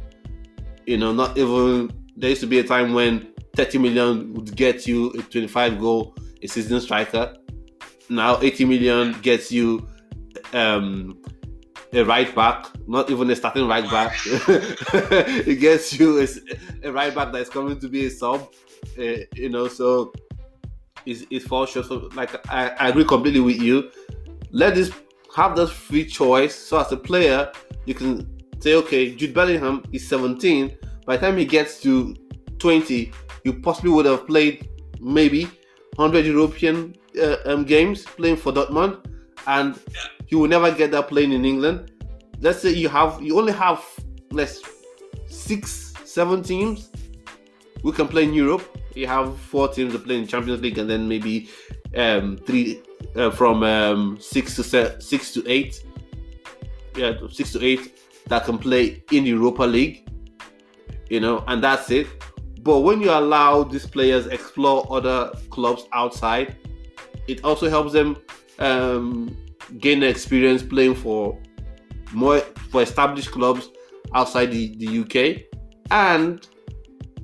You 0.85 0.97
know, 0.97 1.13
not 1.13 1.37
even 1.37 1.91
there 2.15 2.29
used 2.29 2.41
to 2.41 2.47
be 2.47 2.59
a 2.59 2.63
time 2.63 2.93
when 2.93 3.33
30 3.55 3.77
million 3.77 4.33
would 4.33 4.55
get 4.55 4.87
you 4.87 5.11
a 5.11 5.21
25 5.21 5.79
goal 5.79 6.15
a 6.41 6.47
season 6.47 6.81
striker. 6.81 7.35
Now 8.09 8.39
80 8.41 8.65
million 8.65 9.19
gets 9.21 9.51
you 9.51 9.87
um, 10.53 11.17
a 11.93 12.03
right 12.03 12.33
back, 12.35 12.67
not 12.87 13.09
even 13.09 13.29
a 13.31 13.35
starting 13.35 13.67
right 13.67 13.89
back. 13.89 14.17
it 14.25 15.59
gets 15.59 15.97
you 15.97 16.19
a, 16.19 16.27
a, 16.87 16.91
right 16.91 17.13
back 17.13 17.31
that's 17.31 17.49
coming 17.49 17.79
to 17.79 17.87
be 17.87 18.05
a 18.05 18.09
sub. 18.09 18.53
Uh, 18.99 19.23
you 19.35 19.49
know, 19.49 19.67
so 19.67 20.11
it, 21.05 21.27
it 21.29 21.43
falls 21.43 21.69
short. 21.69 21.85
So, 21.87 22.09
like, 22.15 22.47
I, 22.49 22.69
I 22.79 22.89
agree 22.89 23.05
completely 23.05 23.39
with 23.39 23.61
you. 23.61 23.91
Let 24.51 24.75
this 24.75 24.91
have 25.35 25.55
this 25.55 25.71
free 25.71 26.05
choice. 26.05 26.55
So, 26.55 26.79
as 26.79 26.91
a 26.91 26.97
player, 26.97 27.51
you 27.85 27.93
can 27.93 28.27
say, 28.59 28.75
okay, 28.75 29.13
Jude 29.15 29.33
Bellingham 29.33 29.83
is 29.91 30.07
17. 30.07 30.77
By 31.05 31.17
the 31.17 31.27
time 31.27 31.37
he 31.37 31.45
gets 31.45 31.81
to 31.81 32.15
20, 32.59 33.11
you 33.43 33.53
possibly 33.53 33.91
would 33.91 34.05
have 34.05 34.25
played 34.25 34.69
maybe 35.01 35.45
100 35.95 36.25
European 36.25 36.95
uh, 37.21 37.37
um, 37.45 37.63
games 37.65 38.03
playing 38.03 38.37
for 38.37 38.51
Dortmund, 38.51 39.05
and 39.47 39.79
you 40.29 40.39
will 40.39 40.47
never 40.47 40.71
get 40.71 40.91
that 40.91 41.07
playing 41.07 41.33
in 41.33 41.45
England. 41.45 41.91
Let's 42.39 42.61
say 42.61 42.71
you 42.71 42.89
have 42.89 43.21
you 43.21 43.37
only 43.37 43.53
have 43.53 43.83
less 44.31 44.61
six, 45.27 45.93
seven 46.05 46.41
teams 46.41 46.89
we 47.83 47.91
can 47.91 48.07
play 48.07 48.23
in 48.23 48.33
Europe. 48.33 48.63
You 48.95 49.07
have 49.07 49.37
four 49.37 49.67
teams 49.67 49.93
that 49.93 50.03
play 50.03 50.17
in 50.17 50.27
Champions 50.27 50.61
League, 50.61 50.77
and 50.77 50.89
then 50.89 51.07
maybe 51.07 51.49
um, 51.95 52.37
three 52.37 52.81
uh, 53.15 53.31
from 53.31 53.63
um, 53.63 54.17
six 54.19 54.55
to 54.55 54.63
se- 54.63 54.97
six 54.99 55.33
to 55.33 55.43
eight. 55.47 55.83
Yeah, 56.95 57.13
six 57.31 57.51
to 57.53 57.65
eight 57.65 57.99
that 58.27 58.45
can 58.45 58.57
play 58.57 59.03
in 59.11 59.25
Europa 59.25 59.63
League. 59.63 60.07
You 61.09 61.19
know, 61.19 61.43
and 61.47 61.63
that's 61.63 61.89
it. 61.91 62.07
But 62.61 62.79
when 62.79 63.01
you 63.01 63.11
allow 63.11 63.63
these 63.63 63.85
players 63.85 64.27
explore 64.27 64.87
other 64.89 65.31
clubs 65.49 65.83
outside, 65.91 66.55
it 67.27 67.43
also 67.43 67.69
helps 67.69 67.93
them 67.93 68.17
um, 68.59 69.35
gain 69.79 70.03
experience 70.03 70.63
playing 70.63 70.95
for 70.95 71.37
more 72.13 72.39
for 72.69 72.81
established 72.81 73.31
clubs 73.31 73.69
outside 74.13 74.51
the, 74.51 74.75
the 74.77 74.99
UK. 75.01 75.43
And 75.91 76.47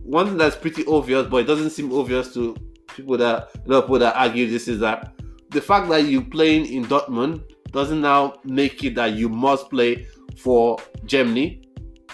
one 0.09 0.25
thing 0.25 0.37
that's 0.37 0.55
pretty 0.55 0.83
obvious, 0.87 1.27
but 1.27 1.37
it 1.37 1.43
doesn't 1.47 1.69
seem 1.69 1.93
obvious 1.93 2.33
to 2.33 2.55
people 2.95 3.15
that 3.17 3.49
you 3.53 3.71
know, 3.71 3.81
people 3.81 3.99
that 3.99 4.15
argue 4.15 4.49
this 4.49 4.67
is 4.67 4.79
that 4.79 5.13
the 5.51 5.61
fact 5.61 5.87
that 5.89 6.05
you 6.05 6.23
playing 6.23 6.65
in 6.65 6.83
Dortmund 6.85 7.43
doesn't 7.71 8.01
now 8.01 8.33
make 8.43 8.83
it 8.83 8.95
that 8.95 9.13
you 9.13 9.29
must 9.29 9.69
play 9.69 10.07
for 10.35 10.77
Germany 11.05 11.61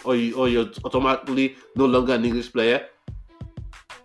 or 0.04 0.18
you 0.18 0.36
or 0.36 0.50
you're 0.50 0.70
automatically 0.84 1.56
no 1.78 1.86
longer 1.86 2.14
an 2.14 2.26
English 2.26 2.52
player. 2.52 2.86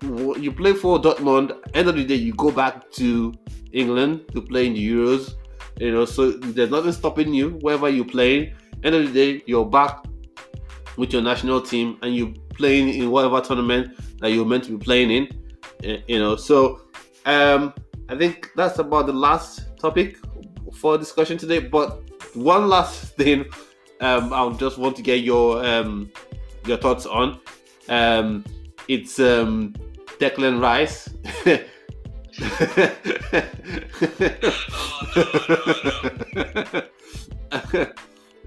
You 0.03 0.53
play 0.53 0.73
for 0.73 1.01
Dortmund, 1.01 1.59
end 1.75 1.89
of 1.89 1.97
the 1.97 2.05
day 2.05 2.15
you 2.15 2.33
go 2.35 2.53
back 2.53 2.93
to 2.93 3.35
England 3.73 4.25
to 4.33 4.41
play 4.41 4.69
in 4.69 4.75
the 4.75 4.89
Euros. 4.89 5.35
You 5.79 5.93
know, 5.93 6.05
so 6.05 6.31
there's 6.31 6.71
nothing 6.71 6.93
stopping 6.93 7.35
you 7.35 7.59
wherever 7.61 7.89
you 7.89 8.05
play. 8.05 8.55
End 8.85 8.95
of 8.95 9.07
the 9.07 9.13
day, 9.13 9.43
you're 9.47 9.67
back 9.67 10.05
with 11.01 11.15
your 11.15 11.23
national 11.23 11.63
team 11.63 11.97
and 12.03 12.15
you 12.15 12.35
playing 12.51 12.91
in 12.91 13.11
whatever 13.11 13.41
tournament 13.41 13.99
that 14.21 14.33
you're 14.33 14.45
meant 14.45 14.63
to 14.65 14.77
be 14.77 14.85
playing 14.85 15.11
in. 15.11 16.03
You 16.07 16.19
know, 16.19 16.37
so 16.37 16.83
um, 17.25 17.73
I 18.11 18.17
think 18.17 18.51
that's 18.55 18.79
about 18.79 19.07
the 19.07 19.15
last 19.15 19.79
topic 19.79 20.19
for 20.75 20.99
discussion 20.99 21.39
today. 21.39 21.59
But 21.59 22.03
one 22.35 22.69
last 22.69 23.17
thing, 23.17 23.47
um, 24.03 24.31
I 24.35 24.53
just 24.59 24.77
want 24.77 24.95
to 24.97 25.03
get 25.03 25.23
your 25.23 25.65
um, 25.65 26.13
your 26.67 26.77
thoughts 26.77 27.07
on. 27.07 27.41
Um, 27.89 28.45
it's 28.87 29.19
um, 29.19 29.73
Declan 30.19 30.61
Rice. 30.61 31.09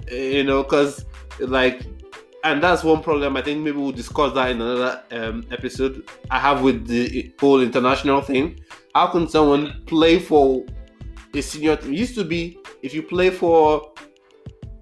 you 0.11 0.43
know, 0.43 0.61
because 0.63 1.05
like, 1.39 1.81
and 2.43 2.61
that's 2.61 2.83
one 2.83 3.01
problem. 3.01 3.37
I 3.37 3.41
think 3.41 3.61
maybe 3.61 3.77
we'll 3.77 3.91
discuss 3.91 4.33
that 4.33 4.51
in 4.51 4.61
another 4.61 5.01
um, 5.11 5.45
episode 5.51 6.07
I 6.29 6.39
have 6.39 6.61
with 6.61 6.87
the 6.87 7.33
whole 7.39 7.61
international 7.61 8.21
thing. 8.21 8.59
How 8.93 9.07
can 9.07 9.27
someone 9.27 9.83
play 9.85 10.19
for 10.19 10.65
a 11.33 11.41
senior 11.41 11.77
team? 11.77 11.93
It 11.93 11.99
used 11.99 12.15
to 12.15 12.23
be 12.23 12.57
if 12.81 12.93
you 12.93 13.01
play 13.01 13.29
for 13.29 13.93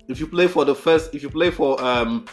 if 0.08 0.20
you 0.20 0.28
play 0.28 0.48
for 0.48 0.66
the 0.66 0.76
first 0.76 1.14
if 1.16 1.24
you 1.24 1.30
play 1.30 1.52
for 1.52 1.82
um 1.84 2.26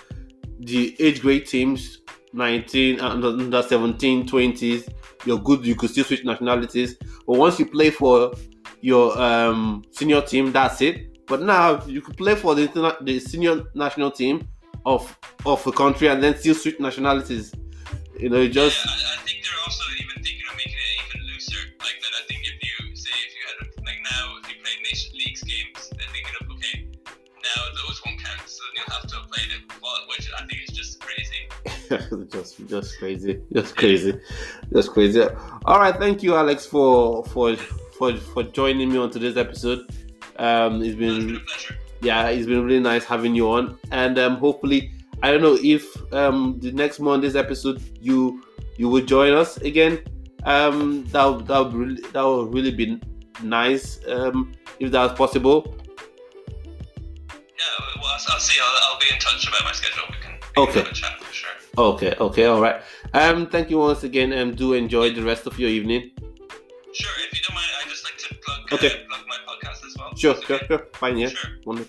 the 0.61 0.97
age 0.99 1.21
grade 1.21 1.47
teams 1.47 1.99
19 2.33 3.01
under, 3.01 3.29
under 3.29 3.63
17 3.63 4.27
20s 4.27 4.93
you're 5.25 5.39
good 5.39 5.65
you 5.65 5.77
could 5.77 5.91
still 5.91 6.05
switch 6.05 6.25
nationalities 6.25 6.97
but 7.27 7.39
once 7.39 7.59
you 7.61 7.67
play 7.67 7.91
for 7.91 8.33
your 8.81 9.17
um 9.21 9.85
senior 9.93 10.21
team 10.21 10.51
that's 10.51 10.81
it 10.81 11.25
but 11.27 11.43
now 11.43 11.85
you 11.87 12.01
could 12.01 12.17
play 12.17 12.35
for 12.35 12.55
the 12.55 12.97
the 13.03 13.21
senior 13.21 13.63
national 13.75 14.11
team 14.11 14.47
of 14.95 15.03
of 15.45 15.61
a 15.67 15.73
country 15.73 16.09
and 16.09 16.23
then 16.23 16.33
still 16.41 16.55
switch 16.55 16.79
nationalities 16.81 17.53
you 18.19 18.29
know 18.33 18.43
just 18.49 18.79
Yeah, 18.85 18.91
I, 18.91 19.15
I 19.15 19.19
think 19.27 19.39
they're 19.45 19.63
also 19.67 19.85
even 20.03 20.17
thinking 20.25 20.47
of 20.51 20.57
making 20.57 20.81
it 20.87 20.93
even 21.05 21.21
looser. 21.29 21.63
Like 21.87 21.99
that, 22.03 22.13
I 22.21 22.23
think 22.29 22.41
if 22.53 22.57
you 22.67 22.75
say 22.97 23.15
if 23.27 23.33
you 23.37 23.43
had 23.49 23.59
a 23.63 23.67
like 23.89 24.01
now 24.13 24.25
if 24.41 24.45
you 24.51 24.57
play 24.65 24.77
Nation 24.89 25.13
Leagues 25.21 25.43
games, 25.45 25.81
they're 25.93 26.13
thinking 26.15 26.37
of 26.41 26.45
okay, 26.57 26.77
now 27.49 27.61
those 27.79 28.01
won't 28.05 28.19
count, 28.25 28.49
so 28.49 28.63
you'll 28.75 28.93
have 28.97 29.07
to 29.11 29.15
have 29.21 29.29
played 29.31 29.51
it, 29.57 29.63
which 30.11 30.27
I 30.39 30.41
think 30.49 30.61
is 30.67 30.75
just 30.81 30.93
crazy. 31.05 31.43
just 32.35 32.53
just 32.69 32.99
crazy 32.99 33.41
just 33.55 33.77
crazy 33.77 34.13
just 34.75 34.91
crazy 34.93 35.23
all 35.65 35.79
right 35.79 35.97
thank 35.97 36.23
you 36.23 36.35
alex 36.35 36.67
for 36.67 37.25
for 37.33 37.57
for 37.97 38.15
for 38.35 38.43
joining 38.43 38.93
me 38.93 38.99
on 38.99 39.11
today's 39.11 39.39
episode 39.39 39.81
um 40.37 40.83
it's 40.83 40.89
It's 40.89 40.97
been 40.97 41.27
been 41.27 41.37
a 41.37 41.41
pleasure. 41.41 41.79
Yeah 42.01 42.29
it's 42.29 42.47
been 42.47 42.65
really 42.65 42.81
nice 42.81 43.05
having 43.05 43.35
you 43.35 43.51
on 43.51 43.77
and 43.91 44.19
um 44.19 44.37
hopefully 44.37 44.93
i 45.23 45.31
don't 45.31 45.43
know 45.43 45.59
if 45.63 45.85
um 46.13 46.59
the 46.61 46.71
next 46.73 47.01
monday's 47.01 47.35
episode 47.37 47.83
you 48.01 48.43
you 48.77 48.89
will 48.89 49.05
join 49.05 49.33
us 49.33 49.57
again 49.59 49.99
um 50.45 51.05
that 51.07 51.25
would- 51.25 51.47
that 51.47 51.59
would 51.59 51.75
really 51.75 52.01
that 52.13 52.23
would 52.23 52.55
really 52.55 52.71
be 52.71 53.01
nice 53.43 53.99
um 54.09 54.53
if 54.79 54.91
that 54.93 55.03
was 55.03 55.13
possible 55.13 55.75
Yeah, 57.59 57.65
well, 57.97 58.07
I'll, 58.07 58.35
I'll 58.35 58.41
see. 58.41 58.59
I'll, 58.63 58.79
I'll 58.93 58.99
be 59.01 59.07
in 59.13 59.19
touch 59.19 59.49
about 59.49 59.65
my 59.65 59.73
schedule. 59.73 60.05
We 60.09 60.17
can, 60.23 60.33
we 60.57 60.63
Okay. 60.63 60.73
can 60.73 60.85
have 60.85 60.93
a 60.93 60.95
chat 60.95 61.21
for 61.21 61.33
sure. 61.33 61.51
okay 61.79 62.15
okay 62.21 62.45
all 62.47 62.61
right 62.61 62.81
um 63.15 63.47
thank 63.49 63.71
you 63.71 63.79
once 63.79 64.03
again 64.05 64.33
and 64.33 64.57
do 64.57 64.75
enjoy 64.75 65.11
the 65.11 65.23
rest 65.23 65.47
of 65.47 65.59
your 65.59 65.71
evening 65.71 66.11
Sure, 66.95 67.13
if 67.27 67.37
you 67.37 67.43
don't 67.47 67.55
mind, 67.55 67.69
I 67.85 67.89
just 67.89 68.03
like 68.07 68.17
to 68.25 68.35
plug 68.43 68.61
Okay. 68.73 68.89
uh, 68.89 69.07
plug 69.09 69.23
as 69.89 69.95
well. 69.97 70.13
sure 70.15 70.37
sure 70.45 70.57
okay? 70.57 70.67
sure 70.69 70.83
fine 71.01 71.17
yeah 71.17 71.33
Sure. 71.33 71.51
100% 71.65 71.89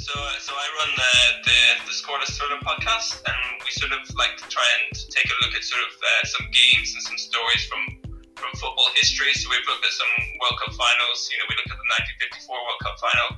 So, 0.00 0.14
so 0.46 0.52
I 0.64 0.66
run 0.80 0.92
uh, 0.96 1.28
the 1.44 1.60
the 1.88 1.94
Scoreless 2.00 2.32
Thriller 2.36 2.60
podcast, 2.64 3.20
and 3.28 3.40
we 3.64 3.70
sort 3.76 3.92
of 3.92 4.02
like 4.16 4.34
to 4.40 4.46
try 4.48 4.64
and 4.80 4.88
take 5.12 5.28
a 5.28 5.36
look 5.44 5.52
at 5.58 5.62
sort 5.64 5.82
of 5.88 5.92
uh, 6.00 6.22
some 6.34 6.46
games 6.60 6.88
and 6.94 7.02
some 7.04 7.18
stories 7.18 7.62
from 7.68 7.82
from 8.38 8.50
football 8.62 8.88
history. 8.94 9.34
So 9.34 9.50
we've 9.50 9.66
looked 9.66 9.84
at 9.84 9.94
some 9.98 10.12
World 10.40 10.56
Cup 10.62 10.72
finals. 10.78 11.26
You 11.28 11.36
know, 11.42 11.46
we 11.50 11.54
looked 11.58 11.74
at 11.74 11.80
the 11.82 11.90
1954 12.46 12.54
World 12.54 12.80
Cup 12.86 12.96
final, 13.02 13.28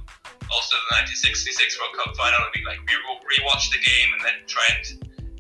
also 0.53 0.77
the 0.77 1.01
1966 1.01 1.81
World 1.81 1.95
Cup 1.97 2.13
final. 2.15 2.41
And 2.45 2.53
we 2.53 2.61
like 2.69 2.81
we 2.85 2.95
rewatch 3.41 3.73
the 3.73 3.81
game 3.81 4.11
and 4.15 4.23
then 4.23 4.37
try 4.45 4.67
and 4.77 4.85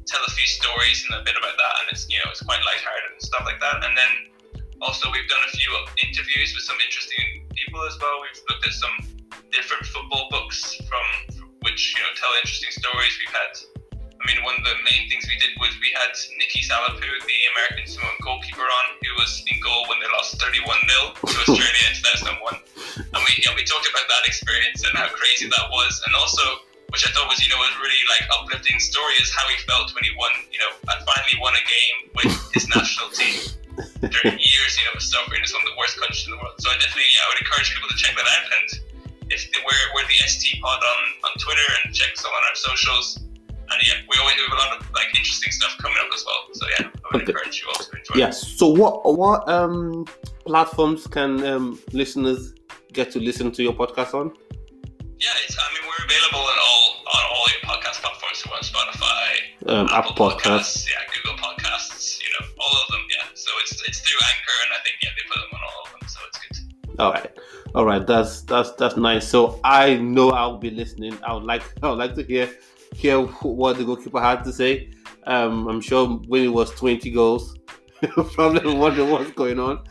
tell 0.09 0.24
a 0.24 0.32
few 0.32 0.48
stories 0.48 1.05
and 1.07 1.20
a 1.20 1.22
bit 1.22 1.36
about 1.36 1.55
that. 1.61 1.74
And 1.84 1.86
it's 1.92 2.09
you 2.09 2.18
know 2.24 2.32
it's 2.32 2.42
quite 2.42 2.64
lighthearted 2.64 3.12
and 3.14 3.22
stuff 3.22 3.44
like 3.44 3.61
that. 3.61 3.84
And 3.84 3.92
then 3.92 4.12
also 4.81 5.11
we've 5.12 5.28
done 5.28 5.45
a 5.47 5.53
few 5.57 5.70
interviews 6.03 6.53
with 6.57 6.64
some 6.64 6.76
interesting 6.85 7.47
people 7.53 7.85
as 7.85 7.97
well. 8.01 8.20
We've 8.24 8.41
looked 8.49 8.66
at 8.66 8.74
some 8.74 8.97
different 9.53 9.85
football 9.87 10.28
books 10.31 10.76
from, 10.89 11.07
from 11.37 11.49
which 11.62 11.95
you 11.95 12.01
know 12.03 12.12
tell 12.16 12.33
interesting 12.41 12.72
stories. 12.72 13.12
We've 13.20 13.35
had 13.35 13.53
I 14.20 14.28
mean, 14.28 14.45
one 14.45 14.53
of 14.53 14.64
the 14.68 14.76
main 14.85 15.09
things 15.09 15.24
we 15.24 15.37
did 15.41 15.57
was 15.57 15.72
we 15.81 15.89
had 15.97 16.12
Nicky 16.37 16.61
Salapu, 16.61 17.01
the 17.01 17.39
American 17.57 17.89
Samoan 17.89 18.12
goalkeeper, 18.20 18.68
on, 18.68 18.87
who 19.01 19.16
was 19.16 19.41
in 19.49 19.57
goal 19.64 19.89
when 19.89 19.97
they 19.97 20.12
lost 20.12 20.37
31 20.37 20.61
0 20.68 21.16
to 21.24 21.35
Australia 21.49 21.85
in 21.89 21.97
2001. 21.97 23.09
And 23.16 23.20
we, 23.24 23.31
you 23.41 23.49
know, 23.49 23.57
we 23.57 23.64
talked 23.64 23.89
about 23.89 24.05
that 24.12 24.28
experience 24.28 24.85
and 24.85 24.93
how 24.93 25.09
crazy 25.09 25.49
that 25.49 25.66
was. 25.72 26.05
And 26.05 26.12
also, 26.20 26.45
which 26.93 27.09
I 27.09 27.16
thought 27.16 27.33
was, 27.33 27.41
you 27.41 27.49
know, 27.49 27.64
a 27.64 27.68
really 27.81 28.05
like 28.12 28.28
uplifting 28.28 28.76
story 28.76 29.16
is 29.24 29.33
how 29.33 29.49
he 29.49 29.57
felt 29.64 29.89
when 29.97 30.05
he 30.05 30.12
won, 30.20 30.37
you 30.53 30.61
know, 30.61 30.72
finally 30.85 31.37
won 31.41 31.57
a 31.57 31.64
game 31.64 31.97
with 32.12 32.33
his 32.53 32.68
national 32.68 33.09
team. 33.16 33.41
During 34.01 34.37
years, 34.39 34.72
you 34.76 34.85
know, 34.89 34.97
of 34.97 35.03
suffering 35.03 35.41
is 35.45 35.53
one 35.53 35.62
of 35.64 35.68
the 35.72 35.78
worst 35.78 35.97
countries 35.99 36.24
in 36.26 36.35
the 36.35 36.41
world. 36.41 36.57
So 36.59 36.70
I 36.70 36.76
definitely, 36.81 37.11
yeah, 37.12 37.24
I 37.24 37.26
would 37.33 37.41
encourage 37.41 37.68
people 37.72 37.89
to 37.89 37.99
check 37.99 38.14
that 38.16 38.28
out. 38.28 38.47
And 38.51 38.68
if 39.31 39.47
we're, 39.62 39.87
we're 39.95 40.09
the 40.09 40.20
ST 40.26 40.61
Pod 40.61 40.81
on, 40.81 41.03
on 41.26 41.33
Twitter 41.39 41.68
and 41.85 41.95
check 41.95 42.12
some 42.16 42.33
on 42.33 42.43
our 42.49 42.57
socials 42.57 43.20
and 43.72 43.81
yeah, 43.87 43.95
we 44.09 44.16
always 44.20 44.35
have 44.37 44.53
a 44.53 44.57
lot 44.57 44.78
of 44.78 44.91
like 44.93 45.07
interesting 45.16 45.53
stuff 45.53 45.76
coming 45.78 45.97
up 46.01 46.11
as 46.14 46.24
well. 46.26 46.43
So 46.53 46.66
yeah, 46.78 46.87
I 46.87 47.07
would 47.12 47.22
okay. 47.22 47.33
encourage 47.33 47.62
you 47.62 47.68
all 47.68 47.74
to 47.74 47.91
enjoy. 47.97 48.14
Yes. 48.16 48.47
So 48.59 48.68
what 48.68 49.14
what 49.16 49.49
um 49.49 50.05
platforms 50.45 51.07
can 51.07 51.45
um, 51.47 51.78
listeners 51.93 52.55
get 52.93 53.11
to 53.12 53.20
listen 53.20 53.53
to 53.53 53.62
your 53.62 53.72
podcast 53.72 54.14
on? 54.14 54.33
Yeah, 55.18 55.28
it's, 55.45 55.57
I 55.59 55.66
mean 55.74 55.85
we're 55.89 56.05
available 56.05 56.41
on 56.41 56.59
all 56.68 56.85
on 57.14 57.22
all 57.35 57.47
your 57.55 57.62
podcast 57.70 58.01
platforms. 58.03 58.39
So 58.43 58.51
on 58.51 58.62
Spotify, 58.62 59.26
um, 59.66 59.89
Apple, 59.93 60.14
Podcasts, 60.16 60.41
Podcasts, 60.41 60.89
yeah, 60.91 61.03
Google 61.14 61.39
Podcasts, 61.39 61.99
all 62.59 62.76
of 62.82 62.86
them. 62.93 63.05
Yeah. 63.11 63.26
So 63.34 63.51
it's 63.62 63.82
it's 63.88 64.01
through 64.01 64.20
Anchor, 64.20 64.57
and 64.64 64.70
I 64.74 64.80
think 64.84 64.97
yeah 65.03 65.11
they 65.16 65.24
put 65.28 65.41
them 65.41 65.53
on 65.55 65.61
all 65.61 65.80
of 65.84 66.01
them. 66.01 66.09
So 66.09 66.18
it's 66.28 66.38
good. 66.38 67.01
All 67.01 67.12
right. 67.12 67.30
All 67.74 67.84
right, 67.84 68.05
that's 68.05 68.43
that's 68.43 68.72
that's 68.72 68.97
nice. 68.97 69.28
So 69.28 69.61
I 69.62 69.95
know 69.97 70.30
I'll 70.30 70.59
be 70.59 70.70
listening. 70.70 71.16
I 71.22 71.34
would 71.34 71.45
like 71.45 71.62
I 71.82 71.91
would 71.91 71.99
like 71.99 72.14
to 72.16 72.22
hear 72.22 72.51
hear 72.95 73.20
what 73.20 73.78
the 73.78 73.84
goalkeeper 73.84 74.20
had 74.20 74.43
to 74.45 74.53
say. 74.53 74.91
Um, 75.24 75.68
I'm 75.68 75.80
sure 75.80 76.09
when 76.26 76.45
it 76.45 76.49
was 76.49 76.70
20 76.72 77.11
goals, 77.11 77.57
probably 78.32 78.74
wondering 78.76 79.11
what's 79.11 79.30
going 79.32 79.61
on. 79.61 79.84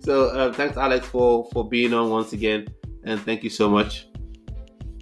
so 0.00 0.26
uh, 0.26 0.52
thanks, 0.52 0.76
Alex, 0.76 1.06
for 1.06 1.48
for 1.52 1.66
being 1.66 1.94
on 1.94 2.10
once 2.10 2.32
again, 2.32 2.68
and 3.04 3.20
thank 3.22 3.42
you 3.42 3.50
so 3.50 3.70
much. 3.70 4.08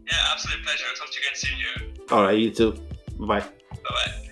Yeah, 0.07 0.16
absolute 0.33 0.64
pleasure. 0.64 0.85
I'll 0.89 0.97
talk 0.97 1.11
to 1.11 1.20
you 1.20 1.26
again 1.26 1.35
soon. 1.35 1.59
You. 1.59 2.16
All 2.16 2.22
right, 2.22 2.39
you 2.39 2.51
too. 2.51 2.72
Bye. 3.18 3.41
Bye 3.41 3.47
bye. 3.91 4.28